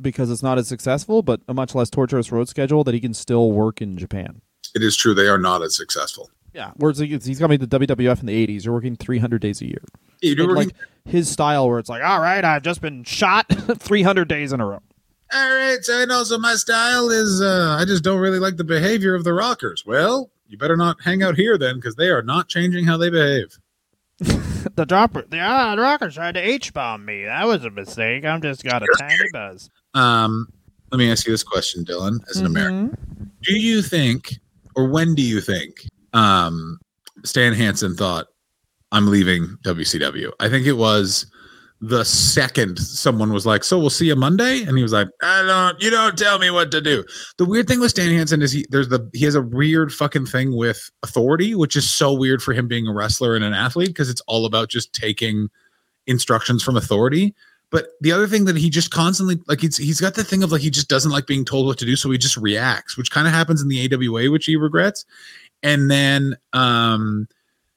because 0.01 0.29
it's 0.29 0.43
not 0.43 0.57
as 0.57 0.67
successful, 0.67 1.21
but 1.21 1.39
a 1.47 1.53
much 1.53 1.73
less 1.73 1.89
torturous 1.89 2.31
road 2.31 2.49
schedule 2.49 2.83
that 2.83 2.93
he 2.93 2.99
can 2.99 3.13
still 3.13 3.51
work 3.53 3.81
in 3.81 3.97
Japan. 3.97 4.41
It 4.75 4.83
is 4.83 4.97
true 4.97 5.13
they 5.13 5.27
are 5.27 5.37
not 5.37 5.61
as 5.61 5.73
successful. 5.75 6.29
Yeah, 6.53 6.71
whereas 6.75 6.97
he- 6.99 7.07
he's 7.07 7.39
coming 7.39 7.59
to 7.59 7.65
the 7.65 7.79
WWF 7.79 8.19
in 8.21 8.25
the 8.25 8.33
'80s. 8.47 8.65
You're 8.65 8.73
working 8.73 8.95
300 8.97 9.41
days 9.41 9.61
a 9.61 9.67
year. 9.67 9.83
You're 10.21 10.47
working- 10.47 10.55
like 10.67 10.75
his 11.05 11.29
style, 11.29 11.67
where 11.69 11.79
it's 11.79 11.89
like, 11.89 12.03
all 12.03 12.19
right, 12.19 12.43
I've 12.43 12.61
just 12.63 12.81
been 12.81 13.03
shot 13.05 13.45
300 13.79 14.27
days 14.27 14.51
in 14.51 14.59
a 14.59 14.65
row. 14.65 14.81
All 15.33 15.55
right, 15.55 15.77
so 15.81 16.01
and 16.01 16.11
also 16.11 16.37
my 16.37 16.55
style 16.55 17.09
is 17.09 17.41
uh 17.41 17.77
I 17.79 17.85
just 17.85 18.03
don't 18.03 18.19
really 18.19 18.39
like 18.39 18.57
the 18.57 18.63
behavior 18.63 19.15
of 19.15 19.23
the 19.23 19.33
rockers. 19.33 19.85
Well, 19.85 20.29
you 20.47 20.57
better 20.57 20.77
not 20.77 21.01
hang 21.03 21.23
out 21.23 21.35
here 21.35 21.57
then, 21.57 21.75
because 21.75 21.95
they 21.95 22.09
are 22.09 22.21
not 22.21 22.47
changing 22.47 22.85
how 22.85 22.97
they 22.97 23.09
behave. 23.09 23.57
The 24.75 24.85
dropper, 24.85 25.23
the, 25.29 25.39
uh, 25.39 25.75
the 25.75 25.81
rocker 25.81 26.09
tried 26.09 26.33
to 26.33 26.41
H 26.41 26.73
bomb 26.73 27.05
me. 27.05 27.23
That 27.25 27.45
was 27.45 27.63
a 27.63 27.69
mistake. 27.69 28.25
I'm 28.25 28.41
just 28.41 28.63
got 28.63 28.81
a 28.81 28.87
tiny 28.99 29.15
buzz. 29.31 29.69
Um, 29.93 30.47
let 30.91 30.97
me 30.97 31.09
ask 31.11 31.25
you 31.27 31.31
this 31.31 31.43
question, 31.43 31.85
Dylan, 31.85 32.19
as 32.29 32.37
an 32.37 32.47
American. 32.47 33.31
Do 33.43 33.59
you 33.59 33.83
think, 33.83 34.39
or 34.75 34.89
when 34.89 35.13
do 35.13 35.21
you 35.21 35.39
think, 35.39 35.87
um, 36.13 36.79
Stan 37.23 37.53
Hansen 37.53 37.95
thought, 37.95 38.25
I'm 38.91 39.07
leaving 39.07 39.55
WCW? 39.63 40.31
I 40.39 40.49
think 40.49 40.65
it 40.65 40.73
was 40.73 41.27
the 41.81 42.05
second 42.05 42.79
someone 42.79 43.33
was 43.33 43.45
like, 43.45 43.63
"So 43.63 43.77
we'll 43.77 43.89
see 43.89 44.07
you 44.07 44.15
Monday," 44.15 44.63
and 44.63 44.77
he 44.77 44.83
was 44.83 44.93
like, 44.93 45.07
"I 45.21 45.43
don't, 45.43 45.81
you 45.81 45.89
don't 45.89 46.17
tell 46.17 46.39
me 46.39 46.49
what 46.49 46.71
to 46.71 46.81
do." 46.81 47.03
The 47.37 47.45
weird 47.45 47.67
thing 47.67 47.79
with 47.79 47.91
Stan 47.91 48.11
Hansen 48.11 48.41
is 48.41 48.51
he 48.51 48.65
there's 48.69 48.89
the 48.89 49.09
he 49.13 49.25
has 49.25 49.35
a 49.35 49.41
weird 49.41 49.93
fucking 49.93 50.25
thing 50.25 50.55
with 50.55 50.89
authority, 51.03 51.53
which 51.53 51.75
is 51.75 51.89
so 51.89 52.13
weird 52.13 52.41
for 52.41 52.53
him 52.53 52.67
being 52.67 52.87
a 52.87 52.93
wrestler 52.93 53.35
and 53.35 53.43
an 53.43 53.53
athlete 53.53 53.89
because 53.89 54.09
it's 54.09 54.21
all 54.21 54.45
about 54.45 54.69
just 54.69 54.93
taking 54.93 55.49
instructions 56.07 56.63
from 56.63 56.77
authority. 56.77 57.35
But 57.71 57.89
the 57.99 58.11
other 58.11 58.27
thing 58.27 58.45
that 58.45 58.55
he 58.55 58.69
just 58.69 58.91
constantly 58.91 59.37
like 59.47 59.59
he's 59.59 59.75
he's 59.75 59.99
got 59.99 60.15
the 60.15 60.23
thing 60.23 60.43
of 60.43 60.51
like 60.53 60.61
he 60.61 60.69
just 60.69 60.87
doesn't 60.87 61.11
like 61.11 61.27
being 61.27 61.43
told 61.43 61.65
what 61.65 61.77
to 61.79 61.85
do, 61.85 61.97
so 61.97 62.09
he 62.09 62.17
just 62.17 62.37
reacts, 62.37 62.95
which 62.97 63.11
kind 63.11 63.27
of 63.27 63.33
happens 63.33 63.61
in 63.61 63.67
the 63.67 63.93
AWA, 63.93 64.31
which 64.31 64.45
he 64.45 64.55
regrets. 64.55 65.03
And 65.61 65.91
then 65.91 66.37
um 66.53 67.27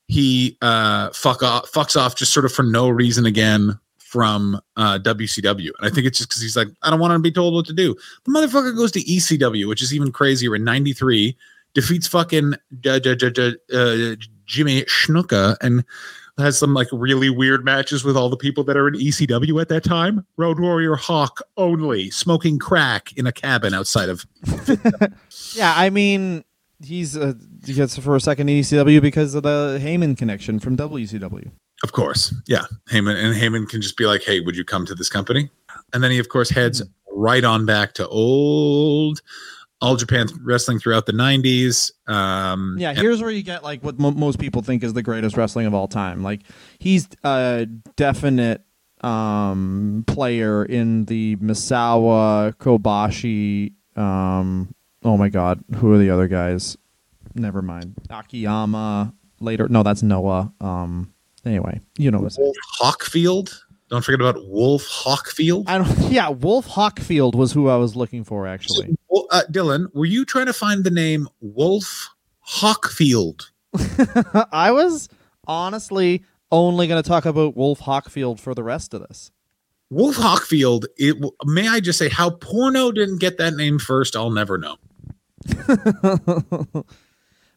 he 0.07 0.57
uh 0.61 1.09
fuck 1.11 1.43
off 1.43 1.69
fucks 1.71 1.99
off 1.99 2.15
just 2.15 2.33
sort 2.33 2.45
of 2.45 2.53
for 2.53 2.63
no 2.63 2.87
reason 2.87 3.25
again 3.25 3.77
from 4.09 4.59
uh 4.75 4.97
WCW. 4.97 5.69
And 5.77 5.83
I 5.83 5.89
think 5.89 6.07
it's 6.07 6.17
just 6.17 6.29
because 6.29 6.41
he's 6.41 6.57
like, 6.57 6.67
I 6.81 6.89
don't 6.89 6.99
want 6.99 7.13
to 7.13 7.19
be 7.19 7.31
told 7.31 7.53
what 7.53 7.67
to 7.67 7.73
do. 7.73 7.95
The 8.25 8.31
motherfucker 8.31 8.75
goes 8.75 8.91
to 8.93 9.01
ECW, 9.01 9.67
which 9.67 9.83
is 9.83 9.93
even 9.93 10.11
crazier 10.11 10.55
in 10.55 10.63
93, 10.63 11.37
defeats 11.75 12.07
fucking 12.07 12.55
uh, 12.85 12.99
uh, 13.05 13.15
uh, 13.21 13.51
uh, 13.77 14.15
Jimmy 14.45 14.81
Snuka 14.85 15.57
and 15.61 15.85
has 16.39 16.57
some 16.57 16.73
like 16.73 16.87
really 16.91 17.29
weird 17.29 17.63
matches 17.63 18.03
with 18.03 18.17
all 18.17 18.29
the 18.29 18.37
people 18.37 18.63
that 18.63 18.77
are 18.77 18.87
in 18.87 18.95
ECW 18.95 19.61
at 19.61 19.69
that 19.69 19.83
time. 19.83 20.25
Road 20.37 20.59
Warrior 20.59 20.95
Hawk 20.95 21.41
only, 21.57 22.09
smoking 22.09 22.57
crack 22.57 23.13
in 23.15 23.27
a 23.27 23.31
cabin 23.31 23.75
outside 23.75 24.09
of. 24.09 24.25
Yeah, 25.55 25.73
I 25.75 25.89
mean, 25.89 26.43
he's 26.83 27.17
uh, 27.17 27.33
he 27.65 27.73
gets 27.73 27.97
for 27.97 28.15
a 28.15 28.21
second 28.21 28.47
ECW 28.47 29.01
because 29.01 29.33
of 29.33 29.43
the 29.43 29.79
Heyman 29.81 30.17
connection 30.17 30.59
from 30.59 30.77
WCW. 30.77 31.51
Of 31.83 31.91
course, 31.93 32.33
yeah. 32.47 32.63
Heyman 32.91 33.15
and 33.15 33.33
Heyman 33.35 33.67
can 33.69 33.81
just 33.81 33.95
be 33.97 34.05
like, 34.05 34.21
"Hey, 34.23 34.39
would 34.41 34.55
you 34.57 34.65
come 34.65 34.85
to 34.85 34.95
this 34.95 35.09
company?" 35.09 35.49
And 35.93 36.03
then 36.03 36.11
he, 36.11 36.19
of 36.19 36.27
course, 36.29 36.49
heads 36.49 36.81
right 37.11 37.43
on 37.43 37.65
back 37.65 37.93
to 37.93 38.07
old 38.07 39.21
All 39.81 39.95
Japan 39.95 40.27
Wrestling 40.43 40.79
throughout 40.79 41.05
the 41.05 41.13
'90s. 41.13 41.91
Um, 42.07 42.75
Yeah, 42.77 42.89
and- 42.89 42.97
here's 42.99 43.21
where 43.21 43.31
you 43.31 43.43
get 43.43 43.63
like 43.63 43.81
what 43.83 43.97
mo- 43.97 44.11
most 44.11 44.39
people 44.39 44.61
think 44.61 44.83
is 44.83 44.93
the 44.93 45.01
greatest 45.03 45.37
wrestling 45.37 45.67
of 45.67 45.73
all 45.73 45.87
time. 45.87 46.21
Like 46.21 46.41
he's 46.79 47.07
a 47.23 47.65
definite 47.95 48.63
um 49.01 50.03
player 50.05 50.65
in 50.65 51.05
the 51.05 51.37
Misawa 51.37 52.53
Kobashi 52.57 53.71
um 53.97 54.73
oh 55.05 55.15
my 55.15 55.29
god, 55.29 55.63
who 55.77 55.93
are 55.93 55.97
the 55.97 56.09
other 56.09 56.27
guys? 56.27 56.77
never 57.35 57.61
mind. 57.61 57.93
Akiyama 58.09 59.13
later. 59.39 59.69
No, 59.69 59.81
that's 59.83 60.03
Noah. 60.03 60.51
Um. 60.59 61.13
Anyway, 61.45 61.79
you 61.97 62.11
know 62.11 62.19
what. 62.19 62.35
Wolf 62.37 62.55
Hawkfield. 62.81 63.57
Don't 63.89 64.05
forget 64.05 64.21
about 64.21 64.47
Wolf 64.47 64.83
Hawkfield. 64.87 65.63
I 65.67 65.79
don't. 65.79 65.99
Yeah, 66.11 66.29
Wolf 66.29 66.67
Hawkfield 66.67 67.35
was 67.35 67.51
who 67.51 67.69
I 67.69 67.75
was 67.77 67.95
looking 67.95 68.23
for 68.23 68.47
actually. 68.47 68.95
Well, 69.09 69.27
uh, 69.31 69.43
Dylan, 69.51 69.87
were 69.93 70.05
you 70.05 70.25
trying 70.25 70.47
to 70.47 70.53
find 70.53 70.83
the 70.83 70.91
name 70.91 71.27
Wolf 71.41 72.09
Hawkfield? 72.47 73.49
I 74.51 74.71
was 74.71 75.09
honestly 75.47 76.23
only 76.51 76.87
going 76.87 77.01
to 77.01 77.07
talk 77.07 77.25
about 77.25 77.55
Wolf 77.55 77.79
Hawkfield 77.79 78.39
for 78.39 78.53
the 78.53 78.63
rest 78.63 78.93
of 78.93 79.01
this. 79.07 79.31
Wolf 79.89 80.17
Hawkfield. 80.17 80.85
It 80.97 81.17
may 81.45 81.67
I 81.67 81.79
just 81.79 81.97
say 81.97 82.09
how 82.09 82.29
porno 82.31 82.91
didn't 82.91 83.19
get 83.19 83.37
that 83.37 83.55
name 83.55 83.79
first. 83.79 84.15
I'll 84.15 84.31
never 84.31 84.57
know. 84.57 84.77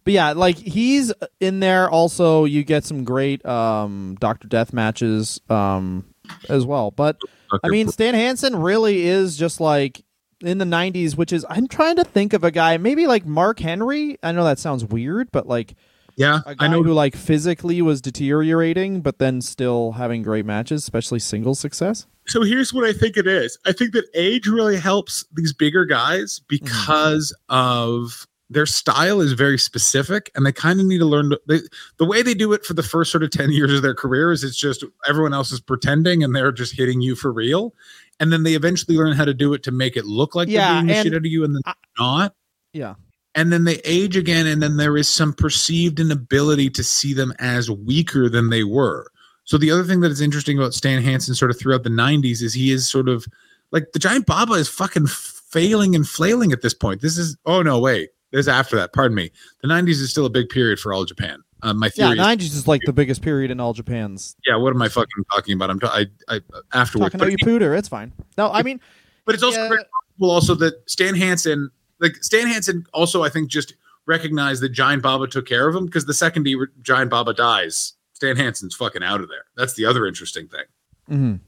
but 0.04 0.12
yeah, 0.12 0.32
like 0.32 0.56
he's 0.56 1.12
in 1.40 1.60
there. 1.60 1.90
Also, 1.90 2.44
you 2.44 2.64
get 2.64 2.84
some 2.84 3.04
great 3.04 3.44
um, 3.46 4.16
Doctor 4.20 4.48
Death 4.48 4.72
matches 4.72 5.40
um, 5.48 6.04
as 6.48 6.66
well. 6.66 6.90
But 6.90 7.18
I 7.62 7.68
mean, 7.68 7.88
Stan 7.88 8.14
Hansen 8.14 8.56
really 8.56 9.06
is 9.06 9.36
just 9.36 9.60
like 9.60 10.04
in 10.40 10.58
the 10.58 10.64
'90s, 10.64 11.16
which 11.16 11.32
is 11.32 11.46
I'm 11.48 11.68
trying 11.68 11.96
to 11.96 12.04
think 12.04 12.32
of 12.32 12.44
a 12.44 12.50
guy, 12.50 12.76
maybe 12.78 13.06
like 13.06 13.24
Mark 13.24 13.60
Henry. 13.60 14.18
I 14.22 14.32
know 14.32 14.44
that 14.44 14.58
sounds 14.58 14.84
weird, 14.84 15.30
but 15.30 15.46
like 15.46 15.74
yeah, 16.16 16.40
I 16.46 16.68
know. 16.68 16.82
who 16.82 16.92
like 16.92 17.16
physically 17.16 17.80
was 17.80 18.00
deteriorating, 18.00 19.00
but 19.00 19.18
then 19.18 19.40
still 19.40 19.92
having 19.92 20.22
great 20.22 20.44
matches, 20.44 20.82
especially 20.82 21.18
single 21.20 21.54
success. 21.54 22.06
So 22.26 22.42
here's 22.42 22.72
what 22.72 22.84
I 22.84 22.92
think 22.92 23.16
it 23.16 23.26
is. 23.26 23.58
I 23.64 23.72
think 23.72 23.92
that 23.92 24.04
age 24.14 24.46
really 24.46 24.76
helps 24.76 25.24
these 25.32 25.52
bigger 25.52 25.84
guys 25.84 26.40
because 26.48 27.34
of 27.48 28.26
their 28.52 28.66
style 28.66 29.20
is 29.20 29.32
very 29.32 29.58
specific 29.58 30.30
and 30.34 30.44
they 30.46 30.52
kind 30.52 30.78
of 30.80 30.86
need 30.86 30.98
to 30.98 31.04
learn 31.06 31.30
to, 31.30 31.40
they, 31.48 31.60
the 31.98 32.04
way 32.04 32.22
they 32.22 32.34
do 32.34 32.52
it 32.52 32.64
for 32.64 32.74
the 32.74 32.82
first 32.82 33.10
sort 33.10 33.22
of 33.22 33.30
10 33.30 33.50
years 33.52 33.72
of 33.72 33.82
their 33.82 33.94
career 33.94 34.30
is 34.32 34.44
it's 34.44 34.56
just 34.56 34.84
everyone 35.08 35.34
else 35.34 35.50
is 35.52 35.60
pretending 35.60 36.22
and 36.22 36.34
they're 36.34 36.52
just 36.52 36.76
hitting 36.76 37.00
you 37.00 37.14
for 37.14 37.32
real 37.32 37.74
and 38.20 38.32
then 38.32 38.42
they 38.42 38.54
eventually 38.54 38.96
learn 38.96 39.12
how 39.16 39.24
to 39.24 39.34
do 39.34 39.52
it 39.54 39.62
to 39.64 39.70
make 39.72 39.96
it 39.96 40.04
look 40.04 40.34
like 40.34 40.48
Yeah, 40.48 40.74
they're 40.74 40.86
the 40.86 40.92
and 40.94 41.04
shit 41.04 41.12
out 41.14 41.18
of 41.18 41.26
you 41.26 41.44
and 41.44 41.54
then 41.54 41.62
I- 41.66 41.74
not. 41.98 42.34
Yeah. 42.72 42.94
and 43.34 43.52
then 43.52 43.64
they 43.64 43.76
age 43.84 44.16
again 44.16 44.46
and 44.46 44.62
then 44.62 44.76
there 44.76 44.96
is 44.96 45.08
some 45.08 45.32
perceived 45.32 45.98
inability 46.00 46.70
to 46.70 46.82
see 46.84 47.12
them 47.14 47.32
as 47.38 47.70
weaker 47.70 48.28
than 48.28 48.50
they 48.50 48.64
were. 48.64 49.10
So 49.44 49.58
the 49.58 49.70
other 49.70 49.84
thing 49.84 50.00
that 50.00 50.12
is 50.12 50.20
interesting 50.20 50.56
about 50.58 50.72
stan 50.74 51.02
hansen 51.02 51.34
sort 51.34 51.50
of 51.50 51.58
throughout 51.58 51.82
the 51.82 51.90
90s 51.90 52.42
is 52.42 52.54
he 52.54 52.70
is 52.72 52.88
sort 52.88 53.08
of 53.08 53.26
like 53.72 53.92
the 53.92 53.98
giant 53.98 54.26
baba 54.26 54.52
is 54.54 54.68
fucking 54.68 55.06
failing 55.06 55.94
and 55.94 56.08
flailing 56.08 56.52
at 56.52 56.62
this 56.62 56.72
point. 56.74 57.00
This 57.02 57.18
is 57.18 57.36
oh 57.44 57.60
no 57.62 57.78
wait 57.78 58.10
this 58.32 58.40
is 58.40 58.48
after 58.48 58.74
that 58.76 58.92
pardon 58.92 59.14
me 59.14 59.30
the 59.62 59.68
90s 59.68 59.88
is 60.00 60.10
still 60.10 60.26
a 60.26 60.30
big 60.30 60.48
period 60.48 60.78
for 60.80 60.92
all 60.92 61.04
japan 61.04 61.42
uh, 61.62 61.72
my 61.72 61.88
theory 61.88 62.12
is, 62.12 62.18
'90s 62.18 62.42
is 62.56 62.66
like 62.66 62.80
the 62.86 62.92
biggest 62.92 63.22
period 63.22 63.50
in 63.52 63.60
all 63.60 63.72
Japan's. 63.72 64.34
yeah 64.46 64.56
what 64.56 64.74
am 64.74 64.82
i 64.82 64.88
fucking 64.88 65.24
talking 65.32 65.54
about 65.54 65.70
i'm 65.70 65.78
ta- 65.78 65.92
I, 65.94 66.06
I 66.28 66.40
afterwards 66.72 67.12
Talking 67.12 67.20
about 67.28 67.30
you, 67.40 67.46
pooter. 67.46 67.78
It's 67.78 67.88
fine. 67.88 68.12
No, 68.36 68.50
I 68.50 68.62
mean, 68.62 68.80
but 69.24 69.34
it's 69.36 69.44
also 69.44 69.62
Yeah. 69.62 69.68
possible 69.68 70.30
also 70.30 70.54
that 70.56 70.74
stan 70.90 71.14
hansen 71.14 71.70
like 72.00 72.16
stan 72.16 72.46
hansen 72.48 72.84
also 72.92 73.22
i 73.22 73.28
think 73.28 73.48
just 73.48 73.74
recognized 74.06 74.60
that 74.62 74.70
giant 74.70 75.02
baba 75.04 75.28
took 75.28 75.46
care 75.46 75.68
of 75.68 75.76
him 75.76 75.86
because 75.86 76.06
the 76.06 76.14
second 76.14 76.46
he, 76.46 76.56
giant 76.82 77.10
baba 77.10 77.32
dies 77.32 77.92
stan 78.14 78.36
hansen's 78.36 78.74
fucking 78.74 79.02
out 79.04 79.20
of 79.20 79.28
there 79.28 79.44
that's 79.56 79.74
the 79.74 79.84
other 79.86 80.04
interesting 80.06 80.48
thing 80.48 80.64
mhm. 81.08 81.40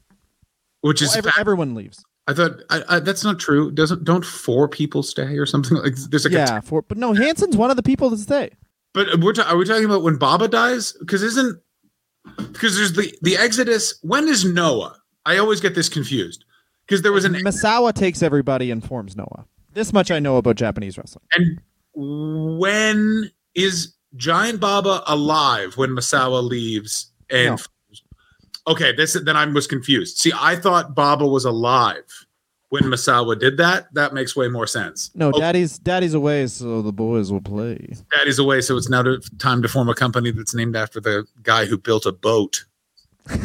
which 0.81 1.01
Well, 1.01 1.09
is 1.09 1.17
every- 1.17 1.31
everyone 1.37 1.75
leaves. 1.75 2.05
I 2.27 2.33
thought 2.33 2.61
I, 2.69 2.83
I, 2.89 2.99
that's 2.99 3.23
not 3.23 3.39
true 3.39 3.71
doesn't 3.71 4.03
don't 4.03 4.25
four 4.25 4.67
people 4.67 5.03
stay 5.03 5.37
or 5.37 5.45
something 5.45 5.77
like 5.83 5.95
there's 5.95 6.25
like 6.25 6.33
a 6.33 6.37
yeah, 6.37 6.59
for 6.59 6.81
but 6.81 6.97
no, 6.97 7.13
Hansen's 7.13 7.55
one 7.55 7.69
of 7.69 7.77
the 7.77 7.83
people 7.83 8.09
that 8.09 8.17
stay. 8.17 8.51
But 8.93 9.19
we're 9.19 9.33
ta- 9.33 9.49
are 9.49 9.57
we 9.57 9.65
talking 9.65 9.85
about 9.85 10.03
when 10.03 10.15
Baba 10.15 10.47
dies? 10.47 10.93
Because 10.93 11.21
isn't 11.21 11.61
because 12.37 12.77
there's 12.77 12.93
the 12.93 13.15
the 13.21 13.37
Exodus. 13.37 13.99
When 14.01 14.27
is 14.27 14.45
Noah? 14.45 14.97
I 15.25 15.37
always 15.37 15.59
get 15.59 15.75
this 15.75 15.89
confused 15.89 16.45
because 16.87 17.01
there 17.01 17.11
was 17.11 17.25
an 17.25 17.33
Misawa 17.35 17.93
takes 17.93 18.23
everybody 18.23 18.71
and 18.71 18.83
forms 18.83 19.15
Noah. 19.15 19.45
This 19.73 19.91
much 19.91 20.09
I 20.11 20.19
know 20.19 20.37
about 20.37 20.55
Japanese 20.55 20.97
wrestling. 20.97 21.25
and 21.33 21.59
when 21.93 23.29
is 23.53 23.93
Giant 24.15 24.59
Baba 24.59 25.03
alive 25.07 25.77
when 25.77 25.89
Misawa 25.91 26.41
leaves? 26.47 27.11
And 27.29 27.59
okay, 28.67 28.93
this 28.95 29.13
then 29.13 29.35
I 29.37 29.45
was 29.45 29.67
confused. 29.67 30.17
See, 30.17 30.31
I 30.35 30.55
thought 30.55 30.95
Baba 30.95 31.27
was 31.27 31.45
alive 31.45 32.03
when 32.69 32.83
Misawa 32.83 33.39
did 33.39 33.57
that. 33.57 33.93
That 33.93 34.13
makes 34.13 34.35
way 34.35 34.47
more 34.47 34.67
sense. 34.67 35.11
No, 35.15 35.29
Okay, 35.29 35.39
daddy's 35.39 35.77
daddy's 35.79 36.13
away, 36.13 36.47
so 36.47 36.81
the 36.81 36.93
boys 36.93 37.31
will 37.31 37.41
play. 37.41 37.93
Daddy's 38.17 38.39
away, 38.39 38.61
so 38.61 38.75
it's 38.77 38.89
now 38.89 39.03
to, 39.03 39.19
time 39.37 39.61
to 39.61 39.67
form 39.67 39.89
a 39.89 39.95
company 39.95 40.31
that's 40.31 40.53
named 40.55 40.75
after 40.75 40.99
the 40.99 41.25
guy 41.43 41.65
who 41.65 41.77
built 41.77 42.05
a 42.05 42.11
boat. 42.11 42.65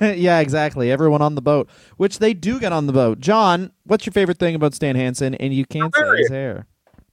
yeah, 0.00 0.40
exactly. 0.40 0.90
Everyone 0.90 1.22
on 1.22 1.34
the 1.34 1.40
boat, 1.42 1.68
which 1.96 2.18
they 2.18 2.34
do 2.34 2.60
get 2.60 2.72
on 2.72 2.86
the 2.86 2.92
boat. 2.92 3.20
John, 3.20 3.72
what's 3.84 4.04
your 4.04 4.12
favorite 4.12 4.38
thing 4.38 4.54
about 4.54 4.74
Stan 4.74 4.96
Hansen? 4.96 5.34
And 5.36 5.54
you 5.54 5.64
can't 5.64 5.94
say 5.94 6.16
his 6.18 6.28
hair. 6.30 6.66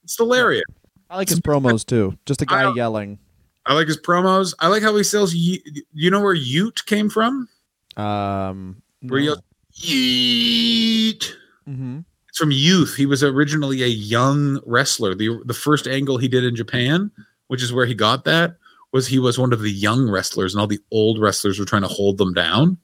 It's 0.03 0.17
hilarious. 0.17 0.63
I 1.09 1.15
like 1.15 1.29
his 1.29 1.39
promos 1.39 1.85
too. 1.85 2.17
Just 2.25 2.41
a 2.41 2.45
guy 2.45 2.63
don't- 2.63 2.75
yelling. 2.75 3.19
I 3.65 3.73
like 3.73 3.87
his 3.87 3.97
promos. 3.97 4.53
I 4.59 4.67
like 4.69 4.81
how 4.81 4.95
he 4.95 5.03
sells. 5.03 5.33
Ye- 5.33 5.61
you 5.93 6.09
know 6.09 6.21
where 6.21 6.33
Ute 6.33 6.85
came 6.85 7.09
from? 7.09 7.49
Um, 7.97 8.81
Where 9.01 9.19
he 9.19 9.25
yells, 9.25 9.41
Yeet. 9.73 11.31
hmm 11.65 11.99
It's 12.29 12.37
from 12.37 12.51
Youth. 12.51 12.95
He 12.95 13.05
was 13.05 13.23
originally 13.23 13.83
a 13.83 13.87
young 13.87 14.59
wrestler. 14.65 15.15
the 15.15 15.41
The 15.45 15.53
first 15.53 15.87
angle 15.87 16.17
he 16.17 16.27
did 16.27 16.43
in 16.43 16.55
Japan, 16.55 17.11
which 17.47 17.61
is 17.63 17.73
where 17.73 17.85
he 17.85 17.93
got 17.93 18.23
that, 18.25 18.55
was 18.93 19.07
he 19.07 19.19
was 19.19 19.37
one 19.37 19.53
of 19.53 19.61
the 19.61 19.71
young 19.71 20.09
wrestlers, 20.09 20.53
and 20.53 20.61
all 20.61 20.67
the 20.67 20.79
old 20.91 21.19
wrestlers 21.19 21.59
were 21.59 21.65
trying 21.65 21.81
to 21.83 21.87
hold 21.87 22.17
them 22.17 22.33
down. 22.33 22.77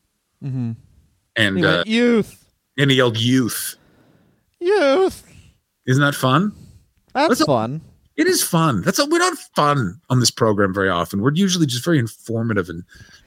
Mm-hmm. 0.43 0.71
And 1.35 1.57
He 1.57 1.65
uh, 1.65 1.83
youth, 1.85 2.45
and 2.77 2.91
he 2.91 2.97
yelled 2.97 3.17
"Youth." 3.19 3.75
youth. 4.59 5.23
Isn't 5.85 6.01
that 6.03 6.15
fun? 6.15 6.53
That's 7.13 7.29
What's 7.29 7.41
up? 7.41 7.47
fun. 7.47 7.81
It 8.15 8.27
is 8.27 8.43
fun. 8.43 8.81
That's 8.83 8.99
a, 8.99 9.05
we're 9.05 9.17
not 9.17 9.37
fun 9.55 9.99
on 10.09 10.19
this 10.19 10.31
program 10.31 10.73
very 10.73 10.89
often. 10.89 11.21
We're 11.21 11.33
usually 11.33 11.65
just 11.65 11.83
very 11.83 11.97
informative 11.99 12.69
and 12.69 12.83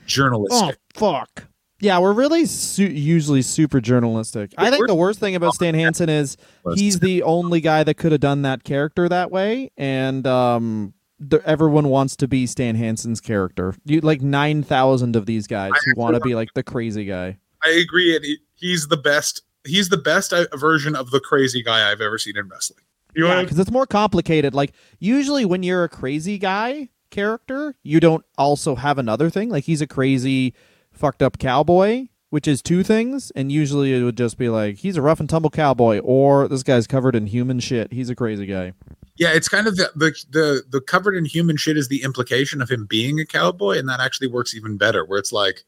journalistic. 0.07 0.57
Oh 0.57 0.73
journalistic. 0.95 1.37
fuck. 1.37 1.49
Yeah, 1.81 1.99
we're 1.99 2.13
really 2.13 2.47
su- 2.47 2.87
usually 2.87 3.43
super 3.43 3.81
journalistic. 3.81 4.55
I 4.57 4.71
think 4.71 4.87
the 4.87 4.95
worst 4.95 5.21
thing 5.21 5.35
about 5.35 5.55
Stan 5.55 5.75
Hansen 5.75 6.09
is 6.09 6.37
he's 6.75 7.01
the 7.01 7.23
only 7.23 7.61
guy 7.61 7.85
that 7.85 7.95
could 7.95 8.13
have 8.13 8.21
done 8.21 8.43
that 8.43 8.65
character 8.65 9.09
that 9.09 9.31
way, 9.31 9.71
and 9.77 10.27
um, 10.27 10.95
the, 11.19 11.43
everyone 11.45 11.89
wants 11.89 12.17
to 12.17 12.29
be 12.29 12.47
Stan 12.47 12.77
Hansen's 12.77 13.21
character. 13.21 13.75
You 13.85 14.01
like 14.01 14.23
nine 14.23 14.63
thousand 14.63 15.17
of 15.17 15.27
these 15.27 15.47
guys 15.47 15.73
who 15.85 16.01
want 16.01 16.15
to 16.15 16.21
be 16.21 16.35
like 16.35 16.49
the 16.55 16.63
crazy 16.63 17.05
guy. 17.05 17.39
I 17.63 17.71
agree. 17.71 18.15
And 18.17 18.25
he, 18.25 18.39
he's 18.55 18.89
the 18.89 18.97
best. 18.97 19.43
He's 19.67 19.89
the 19.89 19.97
best 19.97 20.33
uh, 20.33 20.47
version 20.55 20.95
of 20.95 21.11
the 21.11 21.21
crazy 21.21 21.63
guy 21.63 21.91
I've 21.91 22.01
ever 22.01 22.19
seen 22.19 22.37
in 22.37 22.49
wrestling. 22.49 22.85
You 23.15 23.27
Yeah, 23.27 23.43
because 23.43 23.59
it's 23.59 23.71
more 23.71 23.87
complicated. 23.87 24.55
Like 24.55 24.73
usually 24.99 25.45
when 25.45 25.63
you're 25.63 25.85
a 25.85 25.89
crazy 25.89 26.39
guy 26.39 26.91
character, 27.11 27.75
you 27.83 27.99
don't 27.99 28.25
also 28.37 28.75
have 28.75 28.99
another 28.99 29.31
thing. 29.31 29.49
Like 29.49 29.65
he's 29.65 29.81
a 29.81 29.87
crazy, 29.87 30.55
fucked 30.97 31.23
up 31.23 31.39
cowboy, 31.39 32.09
which 32.31 32.49
is 32.49 32.63
two 32.63 32.83
things. 32.83 33.31
And 33.35 33.51
usually 33.53 33.95
it 33.95 34.03
would 34.03 34.17
just 34.17 34.39
be 34.39 34.49
like 34.49 34.77
he's 34.79 34.97
a 34.97 35.03
rough 35.03 35.21
and 35.21 35.29
tumble 35.29 35.51
cowboy, 35.51 35.99
or 36.01 36.49
this 36.49 36.63
guy's 36.63 36.87
covered 36.87 37.15
in 37.15 37.27
human 37.27 37.61
shit. 37.61 37.93
He's 37.93 38.11
a 38.11 38.15
crazy 38.15 38.47
guy. 38.47 38.73
Yeah, 39.17 39.33
it's 39.33 39.49
kind 39.49 39.67
of 39.67 39.77
the, 39.77 39.91
the 39.95 40.13
the 40.31 40.63
the 40.69 40.81
covered 40.81 41.17
in 41.17 41.25
human 41.25 41.57
shit 41.57 41.77
is 41.77 41.89
the 41.89 42.03
implication 42.03 42.61
of 42.61 42.71
him 42.71 42.87
being 42.87 43.19
a 43.21 43.27
cowboy, 43.27 43.79
and 43.79 43.89
that 43.89 44.01
actually 44.01 44.29
works 44.29 44.55
even 44.55 44.77
better. 44.77 45.05
Where 45.05 45.19
it's 45.19 45.33
like, 45.33 45.65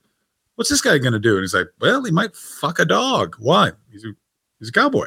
what's 0.56 0.70
this 0.70 0.82
guy 0.82 0.98
gonna 0.98 1.18
do? 1.18 1.34
And 1.34 1.42
he's 1.42 1.54
like, 1.54 1.68
well, 1.80 2.04
he 2.04 2.10
might 2.10 2.36
fuck 2.36 2.78
a 2.78 2.84
dog. 2.84 3.36
Why? 3.38 3.72
He's 3.90 4.04
a 4.04 4.12
he's 4.58 4.68
a 4.68 4.72
cowboy. 4.72 5.06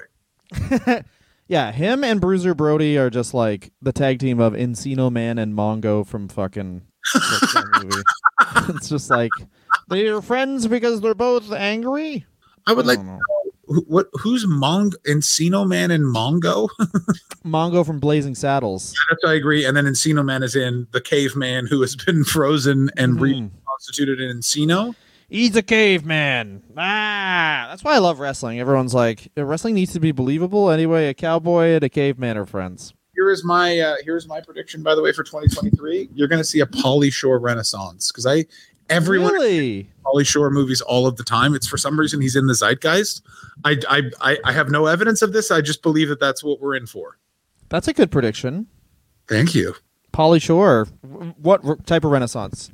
Yeah, 1.52 1.74
him 1.74 2.06
and 2.06 2.22
Bruiser 2.22 2.56
Brody 2.56 2.98
are 2.98 3.10
just 3.10 3.34
like 3.34 3.74
the 3.82 3.92
tag 3.92 4.20
team 4.20 4.40
of 4.40 4.54
Encino 4.54 5.12
Man 5.12 5.38
and 5.38 5.54
Mongo 5.54 6.08
from 6.08 6.30
fucking 6.30 6.84
movie. 7.84 8.02
it's 8.70 8.88
just 8.88 9.10
like 9.10 9.32
they're 9.92 10.22
friends 10.22 10.68
because 10.68 11.02
they're 11.02 11.14
both 11.14 11.52
angry. 11.52 12.26
I 12.68 12.74
would 12.74 12.86
like 12.86 13.00
don't 13.00 13.08
know. 13.08 13.82
what 13.88 14.08
who's 14.14 14.46
Mong 14.46 14.94
Encino 15.08 15.68
Man 15.68 15.92
and 15.92 16.04
Mongo? 16.04 16.70
Mongo 17.46 17.86
from 17.86 18.00
Blazing 18.00 18.36
Saddles. 18.36 18.94
That's 19.10 19.24
I 19.26 19.34
agree. 19.34 19.66
And 19.66 19.76
then 19.76 19.86
Encino 19.86 20.24
Man 20.24 20.44
is 20.44 20.56
in 20.56 20.88
the 20.92 21.02
caveman 21.02 21.68
who 21.68 21.82
has 21.82 21.96
been 21.96 22.24
frozen 22.36 22.90
and 22.98 23.18
Mhm. 23.18 23.22
reconstituted 23.22 24.22
in 24.22 24.38
Encino. 24.40 24.96
He's 25.30 25.56
a 25.56 25.62
caveman. 25.62 26.62
Ah, 26.76 27.68
that's 27.70 27.84
why 27.86 27.96
I 27.96 28.00
love 28.00 28.20
wrestling. 28.20 28.60
Everyone's 28.60 28.94
like, 28.94 29.32
wrestling 29.38 29.76
needs 29.76 29.94
to 29.94 30.00
be 30.02 30.12
believable. 30.12 30.70
Anyway, 30.70 31.08
a 31.08 31.14
cowboy 31.14 31.68
and 31.70 31.84
a 31.86 31.90
caveman 31.90 32.38
are 32.38 32.46
friends. 32.46 32.94
Here 33.16 33.30
is 33.30 33.44
my 33.44 33.80
uh, 33.80 33.96
here's 34.04 34.28
my 34.28 34.42
prediction, 34.42 34.84
by 34.84 34.94
the 34.96 35.02
way, 35.02 35.12
for 35.14 35.24
2023. 35.24 36.10
You're 36.14 36.28
going 36.28 36.40
to 36.42 36.46
see 36.48 36.60
a 36.60 36.66
Pauly 36.66 37.12
Shore 37.12 37.40
renaissance 37.40 38.12
because 38.12 38.26
I 38.26 38.46
everyone 38.92 39.34
really? 39.34 39.90
Pauly 40.06 40.26
Shore 40.26 40.50
movies 40.50 40.82
all 40.82 41.08
of 41.08 41.18
the 41.18 41.24
time. 41.24 41.56
It's 41.56 41.68
for 41.68 41.78
some 41.78 42.00
reason 42.00 42.22
he's 42.22 42.36
in 42.36 42.48
the 42.48 42.54
zeitgeist. 42.54 43.24
I, 43.64 43.78
I 43.90 44.02
I 44.22 44.38
I 44.46 44.52
have 44.52 44.70
no 44.70 44.86
evidence 44.86 45.22
of 45.22 45.34
this. 45.34 45.52
I 45.52 45.62
just 45.62 45.82
believe 45.82 46.10
that 46.10 46.20
that's 46.20 46.44
what 46.44 46.60
we're 46.60 46.76
in 46.76 46.86
for. 46.86 47.18
That's 47.70 47.88
a 47.88 47.94
good 47.94 48.12
prediction. 48.12 48.68
Thank 49.28 49.56
you. 49.56 49.76
Pauly 50.14 50.42
Shore. 50.42 50.88
What 51.38 51.86
type 51.86 52.04
of 52.04 52.12
Renaissance? 52.12 52.70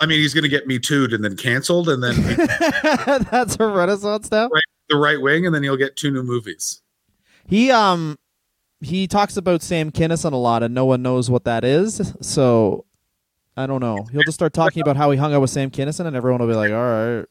I 0.00 0.06
mean, 0.06 0.20
he's 0.20 0.34
going 0.34 0.42
to 0.42 0.48
get 0.48 0.66
me 0.66 0.78
tooed 0.78 1.12
and 1.12 1.22
then 1.22 1.36
canceled, 1.36 1.88
and 1.88 2.02
then 2.02 2.14
That's 3.30 3.56
a 3.60 3.66
Renaissance 3.66 4.30
now. 4.30 4.48
the 4.88 4.96
right 4.96 5.20
wing, 5.20 5.46
and 5.46 5.54
then 5.54 5.62
he'll 5.62 5.76
get 5.76 5.96
two 5.96 6.10
new 6.10 6.22
movies. 6.22 6.82
He 7.46 7.70
um 7.70 8.16
he 8.80 9.06
talks 9.06 9.36
about 9.36 9.62
Sam 9.62 9.90
Kinison 9.90 10.32
a 10.32 10.36
lot, 10.36 10.62
and 10.62 10.74
no 10.74 10.84
one 10.84 11.02
knows 11.02 11.30
what 11.30 11.44
that 11.44 11.64
is. 11.64 12.14
So 12.20 12.84
I 13.56 13.66
don't 13.66 13.80
know. 13.80 14.04
He'll 14.10 14.22
just 14.22 14.34
start 14.34 14.52
talking 14.52 14.82
about 14.82 14.96
how 14.96 15.10
he 15.10 15.18
hung 15.18 15.32
out 15.32 15.40
with 15.40 15.50
Sam 15.50 15.70
Kinison, 15.70 16.06
and 16.06 16.16
everyone 16.16 16.40
will 16.40 16.48
be 16.48 16.54
like, 16.54 16.72
"All 16.72 16.76
right." 16.76 17.24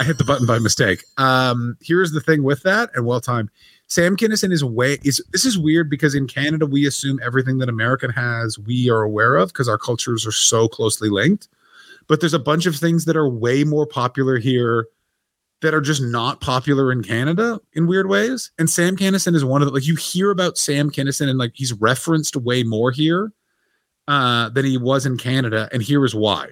I 0.00 0.04
hit 0.04 0.16
the 0.16 0.24
button 0.24 0.46
by 0.46 0.58
mistake. 0.58 1.02
Um, 1.18 1.76
here's 1.82 2.12
the 2.12 2.20
thing 2.20 2.42
with 2.42 2.62
that, 2.62 2.90
and 2.94 3.04
well 3.04 3.20
timed. 3.20 3.50
Sam 3.88 4.16
Kinison 4.16 4.52
is 4.52 4.64
way 4.64 4.98
is 5.02 5.22
this 5.32 5.44
is 5.44 5.58
weird 5.58 5.90
because 5.90 6.14
in 6.14 6.26
Canada 6.26 6.66
we 6.66 6.86
assume 6.86 7.18
everything 7.22 7.58
that 7.58 7.68
American 7.68 8.10
has 8.10 8.58
we 8.58 8.90
are 8.90 9.02
aware 9.02 9.36
of 9.36 9.48
because 9.48 9.68
our 9.68 9.78
cultures 9.78 10.26
are 10.26 10.32
so 10.32 10.68
closely 10.68 11.08
linked. 11.08 11.48
But 12.06 12.20
there's 12.20 12.34
a 12.34 12.38
bunch 12.38 12.66
of 12.66 12.76
things 12.76 13.04
that 13.06 13.16
are 13.16 13.28
way 13.28 13.64
more 13.64 13.86
popular 13.86 14.38
here 14.38 14.86
that 15.60 15.74
are 15.74 15.80
just 15.80 16.02
not 16.02 16.40
popular 16.40 16.92
in 16.92 17.02
Canada 17.02 17.60
in 17.72 17.86
weird 17.86 18.08
ways. 18.08 18.52
And 18.58 18.70
Sam 18.70 18.96
Kinison 18.96 19.34
is 19.34 19.44
one 19.44 19.62
of 19.62 19.68
the 19.68 19.74
like 19.74 19.86
you 19.86 19.96
hear 19.96 20.30
about 20.30 20.56
Sam 20.56 20.90
Kinison 20.90 21.28
and 21.28 21.38
like 21.38 21.52
he's 21.54 21.72
referenced 21.74 22.36
way 22.36 22.62
more 22.62 22.90
here 22.90 23.32
uh, 24.08 24.48
than 24.48 24.64
he 24.64 24.76
was 24.76 25.06
in 25.06 25.16
Canada, 25.16 25.68
and 25.72 25.80
here 25.82 26.04
is 26.04 26.14
why 26.14 26.48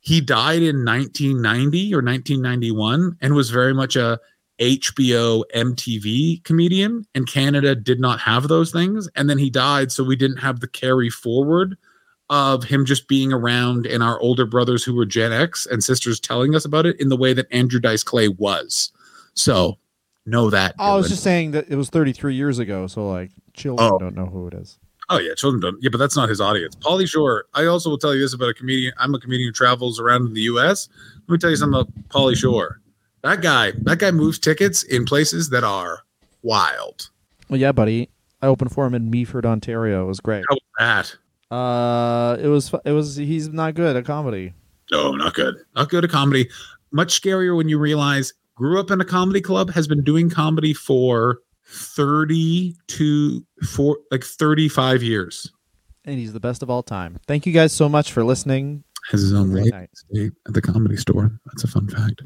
he 0.00 0.20
died 0.20 0.62
in 0.62 0.84
1990 0.84 1.92
or 1.94 1.98
1991 2.02 3.16
and 3.20 3.34
was 3.34 3.50
very 3.50 3.74
much 3.74 3.96
a 3.96 4.18
HBO 4.60 5.42
MTV 5.54 6.42
comedian 6.44 7.04
and 7.14 7.26
Canada 7.26 7.74
did 7.74 7.98
not 8.00 8.20
have 8.20 8.48
those 8.48 8.70
things 8.70 9.08
and 9.16 9.28
then 9.28 9.36
he 9.36 9.50
died 9.50 9.90
so 9.92 10.02
we 10.04 10.14
didn't 10.16 10.36
have 10.38 10.60
the 10.60 10.68
carry 10.68 11.10
forward 11.10 11.76
of 12.30 12.64
him 12.64 12.86
just 12.86 13.06
being 13.08 13.32
around 13.32 13.84
and 13.86 14.02
our 14.02 14.18
older 14.20 14.46
brothers 14.46 14.82
who 14.84 14.94
were 14.94 15.04
Gen 15.06 15.32
X 15.32 15.66
and 15.66 15.82
sisters 15.84 16.18
telling 16.20 16.54
us 16.54 16.64
about 16.64 16.86
it 16.86 16.98
in 17.00 17.08
the 17.08 17.16
way 17.16 17.32
that 17.34 17.46
Andrew 17.52 17.80
Dice 17.80 18.02
Clay 18.02 18.28
was. 18.28 18.92
So 19.34 19.76
know 20.24 20.50
that. 20.50 20.74
I 20.78 20.94
was 20.96 21.08
just 21.08 21.22
saying 21.22 21.50
that 21.50 21.66
it 21.68 21.76
was 21.76 21.90
33 21.90 22.34
years 22.34 22.58
ago, 22.58 22.86
so 22.86 23.08
like 23.08 23.30
children 23.52 23.90
Oh. 23.92 23.98
don't 23.98 24.14
know 24.14 24.26
who 24.26 24.46
it 24.48 24.54
is. 24.54 24.78
Oh 25.08 25.18
yeah, 25.18 25.34
children 25.34 25.60
don't. 25.60 25.82
Yeah, 25.82 25.90
but 25.90 25.98
that's 25.98 26.16
not 26.16 26.28
his 26.28 26.40
audience. 26.40 26.74
Pauly 26.76 27.08
Shore. 27.08 27.46
I 27.54 27.66
also 27.66 27.90
will 27.90 27.98
tell 27.98 28.14
you 28.14 28.20
this 28.20 28.34
about 28.34 28.48
a 28.48 28.54
comedian. 28.54 28.92
I'm 28.98 29.14
a 29.14 29.20
comedian 29.20 29.48
who 29.48 29.52
travels 29.52 30.00
around 30.00 30.26
in 30.26 30.34
the 30.34 30.42
U.S. 30.42 30.88
Let 31.28 31.32
me 31.32 31.38
tell 31.38 31.50
you 31.50 31.56
something 31.56 31.80
about 31.80 31.92
Pauly 32.08 32.36
Shore. 32.36 32.80
That 33.22 33.40
guy. 33.40 33.72
That 33.82 33.98
guy 33.98 34.10
moves 34.10 34.38
tickets 34.38 34.82
in 34.82 35.04
places 35.04 35.50
that 35.50 35.64
are 35.64 36.00
wild. 36.42 37.10
Well, 37.48 37.60
yeah, 37.60 37.72
buddy. 37.72 38.10
I 38.42 38.48
opened 38.48 38.72
for 38.72 38.84
him 38.86 38.94
in 38.94 39.10
Meaford, 39.10 39.46
Ontario. 39.46 40.04
It 40.04 40.06
was 40.06 40.20
great. 40.20 40.44
How 40.48 40.54
was 40.54 41.16
that? 41.50 41.54
Uh, 41.54 42.36
it 42.40 42.48
was. 42.48 42.74
It 42.84 42.92
was. 42.92 43.16
He's 43.16 43.48
not 43.48 43.74
good 43.74 43.96
at 43.96 44.04
comedy. 44.04 44.54
No, 44.90 45.12
not 45.12 45.34
good. 45.34 45.56
Not 45.76 45.88
good 45.88 46.04
at 46.04 46.10
comedy. 46.10 46.48
Much 46.90 47.20
scarier 47.20 47.56
when 47.56 47.68
you 47.68 47.78
realize 47.78 48.32
grew 48.56 48.80
up 48.80 48.90
in 48.90 49.00
a 49.00 49.04
comedy 49.04 49.40
club, 49.40 49.70
has 49.70 49.86
been 49.86 50.02
doing 50.02 50.28
comedy 50.30 50.72
for 50.72 51.38
30 51.66 52.76
to 52.88 53.44
for 53.64 53.98
like 54.10 54.24
35 54.24 55.02
years. 55.02 55.50
And 56.04 56.18
he's 56.18 56.32
the 56.32 56.40
best 56.40 56.62
of 56.62 56.70
all 56.70 56.82
time. 56.82 57.18
Thank 57.26 57.46
you 57.46 57.52
guys 57.52 57.72
so 57.72 57.88
much 57.88 58.12
for 58.12 58.22
listening. 58.24 58.84
Has 59.10 59.22
his 59.22 59.34
own 59.34 59.52
late 59.52 59.72
night. 59.72 59.90
at 60.46 60.54
the 60.54 60.62
comedy 60.62 60.96
store. 60.96 61.38
That's 61.46 61.64
a 61.64 61.68
fun 61.68 61.88
fact. 61.88 62.22